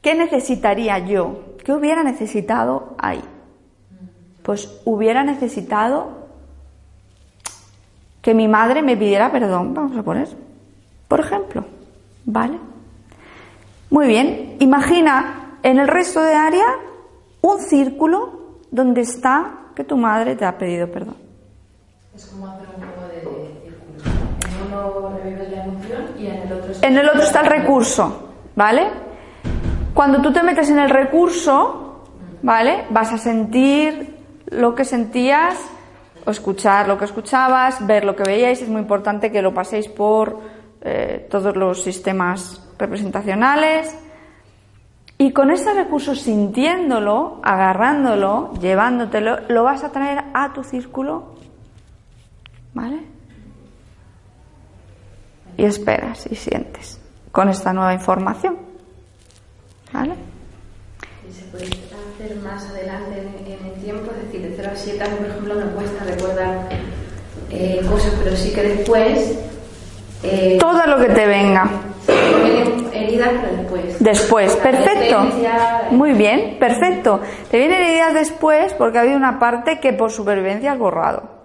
¿qué 0.00 0.14
necesitaría 0.14 1.00
yo? 1.00 1.56
¿Qué 1.64 1.72
hubiera 1.72 2.04
necesitado 2.04 2.94
ahí? 2.96 3.24
pues 4.48 4.80
hubiera 4.86 5.24
necesitado 5.24 6.28
que 8.22 8.32
mi 8.32 8.48
madre 8.48 8.80
me 8.80 8.96
pidiera 8.96 9.30
perdón, 9.30 9.74
vamos 9.74 9.94
a 9.94 10.02
poner, 10.02 10.26
por 11.06 11.20
ejemplo, 11.20 11.66
¿vale? 12.24 12.58
Muy 13.90 14.06
bien, 14.06 14.56
imagina 14.60 15.47
en 15.62 15.78
el 15.78 15.88
resto 15.88 16.22
de 16.22 16.34
área 16.34 16.66
un 17.40 17.60
círculo 17.60 18.58
donde 18.70 19.02
está 19.02 19.70
que 19.74 19.84
tu 19.84 19.96
madre 19.96 20.36
te 20.36 20.44
ha 20.44 20.58
pedido 20.58 20.90
perdón. 20.90 21.16
Es 22.14 22.26
como 22.26 22.48
hacer 22.48 22.66
un 22.76 22.82
juego 22.82 23.08
de, 23.08 23.60
círculos. 23.64 24.02
En 24.44 24.66
uno 24.66 25.18
revives 25.22 25.50
la 25.50 25.64
emoción 25.64 26.04
y 26.18 26.26
en 26.26 26.36
el 26.36 26.52
otro... 26.52 26.72
En 26.82 26.98
el 26.98 27.08
otro 27.08 27.22
está 27.22 27.40
el 27.40 27.46
recurso, 27.46 28.30
¿vale? 28.56 28.88
Cuando 29.94 30.20
tú 30.20 30.32
te 30.32 30.42
metes 30.42 30.70
en 30.70 30.78
el 30.78 30.90
recurso, 30.90 32.04
¿vale? 32.42 32.84
Vas 32.90 33.12
a 33.12 33.18
sentir 33.18 34.16
lo 34.46 34.74
que 34.74 34.84
sentías, 34.84 35.58
o 36.28 36.30
escuchar 36.30 36.88
lo 36.88 36.98
que 36.98 37.06
escuchabas, 37.06 37.86
ver 37.86 38.04
lo 38.04 38.14
que 38.14 38.22
veíais. 38.22 38.60
Es 38.60 38.68
muy 38.68 38.82
importante 38.82 39.32
que 39.32 39.40
lo 39.40 39.54
paséis 39.54 39.88
por 39.88 40.38
eh, 40.82 41.26
todos 41.30 41.56
los 41.56 41.82
sistemas 41.82 42.62
representacionales. 42.78 43.96
Y 45.20 45.32
con 45.32 45.50
ese 45.50 45.74
recurso, 45.74 46.14
sintiéndolo, 46.14 47.40
agarrándolo, 47.42 48.54
llevándotelo, 48.60 49.40
lo 49.48 49.64
vas 49.64 49.82
a 49.82 49.90
traer 49.90 50.24
a 50.32 50.52
tu 50.52 50.62
círculo. 50.62 51.34
¿Vale? 52.72 53.00
Y 55.56 55.64
esperas 55.64 56.26
y 56.30 56.36
sientes 56.36 57.00
con 57.32 57.48
esta 57.48 57.72
nueva 57.72 57.94
información. 57.94 58.56
¿Vale? 59.92 60.14
hacer 62.18 62.36
más 62.36 62.64
adelante 62.70 63.20
en, 63.46 63.66
el 63.66 63.82
tiempo, 63.82 64.10
es 64.10 64.26
decir, 64.26 64.42
de 64.42 64.56
0 64.56 64.70
a 64.72 64.76
7 64.76 65.02
años, 65.02 65.18
por 65.18 65.26
ejemplo, 65.28 65.54
me 65.54 65.66
cuesta 65.72 66.04
recordar 66.04 66.68
eh, 67.50 67.80
cosas, 67.88 68.12
pero 68.22 68.36
sí 68.36 68.52
que 68.52 68.62
después... 68.62 69.38
Eh, 70.22 70.58
Todo 70.60 70.86
lo 70.86 70.98
que 70.98 71.12
te 71.14 71.26
venga. 71.26 71.87
Heridas, 72.08 73.30
pero 73.40 73.56
después. 73.56 73.98
Después, 73.98 74.56
perfecto. 74.56 75.26
Muy 75.90 76.12
bien, 76.12 76.56
perfecto. 76.58 77.20
Te 77.50 77.58
vienen 77.58 77.82
heridas 77.82 78.14
después 78.14 78.74
porque 78.74 78.98
ha 78.98 79.00
habido 79.02 79.16
una 79.16 79.38
parte 79.38 79.80
que 79.80 79.92
por 79.92 80.10
supervivencia 80.10 80.72
has 80.72 80.78
borrado. 80.78 81.38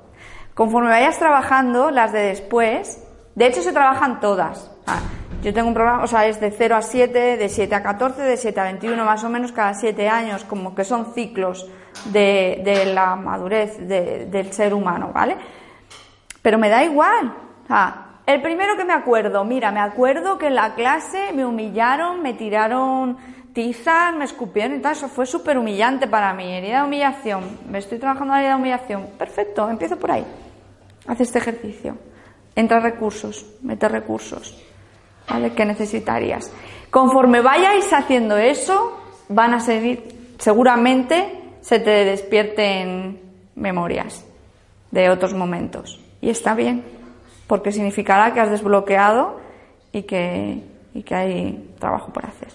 Conforme 0.53 0.89
vayas 0.89 1.17
trabajando, 1.17 1.89
las 1.89 2.11
de 2.11 2.19
después, 2.19 3.03
de 3.35 3.47
hecho 3.47 3.61
se 3.61 3.73
trabajan 3.73 4.19
todas. 4.19 4.71
Ah, 4.85 4.99
yo 5.41 5.53
tengo 5.53 5.67
un 5.67 5.73
programa, 5.73 6.03
o 6.03 6.07
sea, 6.07 6.27
es 6.27 6.39
de 6.39 6.51
0 6.51 6.75
a 6.75 6.81
7, 6.81 7.37
de 7.37 7.49
7 7.49 7.75
a 7.75 7.83
14, 7.83 8.21
de 8.21 8.37
7 8.37 8.59
a 8.59 8.63
21, 8.65 9.03
más 9.03 9.23
o 9.23 9.29
menos 9.29 9.51
cada 9.51 9.73
7 9.73 10.07
años, 10.07 10.43
como 10.43 10.75
que 10.75 10.83
son 10.83 11.13
ciclos 11.13 11.69
de, 12.05 12.61
de 12.63 12.93
la 12.93 13.15
madurez 13.15 13.77
del 13.79 14.53
ser 14.53 14.73
humano, 14.73 15.11
¿vale? 15.13 15.35
Pero 16.41 16.57
me 16.57 16.69
da 16.69 16.83
igual. 16.83 17.33
El 18.25 18.41
primero 18.41 18.77
que 18.77 18.85
me 18.85 18.93
acuerdo, 18.93 19.43
mira, 19.43 19.71
me 19.71 19.79
acuerdo 19.79 20.37
que 20.37 20.47
en 20.47 20.55
la 20.55 20.75
clase 20.75 21.33
me 21.33 21.45
humillaron, 21.45 22.21
me 22.21 22.33
tiraron 22.33 23.17
tizas, 23.53 24.15
me 24.15 24.25
escupieron 24.25 24.77
y 24.77 24.81
tal, 24.81 24.93
eso 24.93 25.07
fue 25.07 25.25
súper 25.25 25.57
humillante 25.57 26.07
para 26.07 26.33
mí, 26.33 26.51
herida 26.51 26.79
de 26.79 26.87
humillación, 26.87 27.59
me 27.69 27.79
estoy 27.79 27.99
trabajando 27.99 28.33
la 28.33 28.39
herida 28.39 28.55
de 28.55 28.61
humillación, 28.61 29.07
perfecto, 29.17 29.69
empiezo 29.69 29.97
por 29.97 30.11
ahí, 30.11 30.25
haz 31.05 31.21
este 31.21 31.37
ejercicio, 31.37 31.97
entra 32.55 32.79
recursos, 32.79 33.45
mete 33.61 33.87
recursos, 33.87 34.59
¿vale? 35.29 35.53
¿Qué 35.53 35.65
necesitarías? 35.65 36.51
Conforme 36.89 37.41
vayáis 37.41 37.91
haciendo 37.93 38.37
eso, 38.37 38.99
van 39.29 39.53
a 39.53 39.59
seguir, 39.59 40.35
seguramente 40.39 41.41
se 41.61 41.79
te 41.79 42.05
despierten 42.05 43.21
memorias 43.55 44.25
de 44.91 45.09
otros 45.09 45.33
momentos. 45.33 45.99
Y 46.21 46.29
está 46.29 46.55
bien, 46.55 46.83
porque 47.47 47.71
significará 47.71 48.33
que 48.33 48.39
has 48.39 48.49
desbloqueado 48.49 49.39
y 49.91 50.03
que, 50.03 50.63
y 50.93 51.03
que 51.03 51.15
hay 51.15 51.75
trabajo 51.79 52.11
por 52.11 52.25
hacer. 52.25 52.49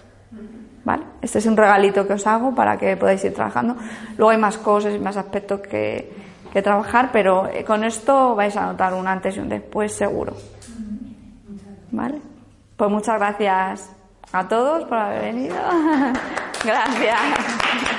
¿Vale? 0.84 1.04
Este 1.20 1.38
es 1.38 1.46
un 1.46 1.56
regalito 1.56 2.06
que 2.06 2.14
os 2.14 2.26
hago 2.26 2.54
para 2.54 2.78
que 2.78 2.96
podáis 2.96 3.22
ir 3.24 3.34
trabajando. 3.34 3.76
Luego 4.16 4.30
hay 4.30 4.38
más 4.38 4.56
cosas 4.56 4.94
y 4.94 4.98
más 4.98 5.16
aspectos 5.16 5.60
que, 5.60 6.10
que 6.52 6.62
trabajar, 6.62 7.10
pero 7.12 7.48
con 7.66 7.84
esto 7.84 8.34
vais 8.34 8.56
a 8.56 8.66
notar 8.66 8.94
un 8.94 9.06
antes 9.06 9.36
y 9.36 9.40
un 9.40 9.48
después 9.48 9.92
seguro. 9.92 10.34
¿Vale? 11.90 12.20
Pues 12.76 12.90
muchas 12.90 13.18
gracias 13.18 13.90
a 14.32 14.48
todos 14.48 14.84
por 14.84 14.98
haber 14.98 15.22
venido. 15.22 15.56
gracias. 16.64 17.97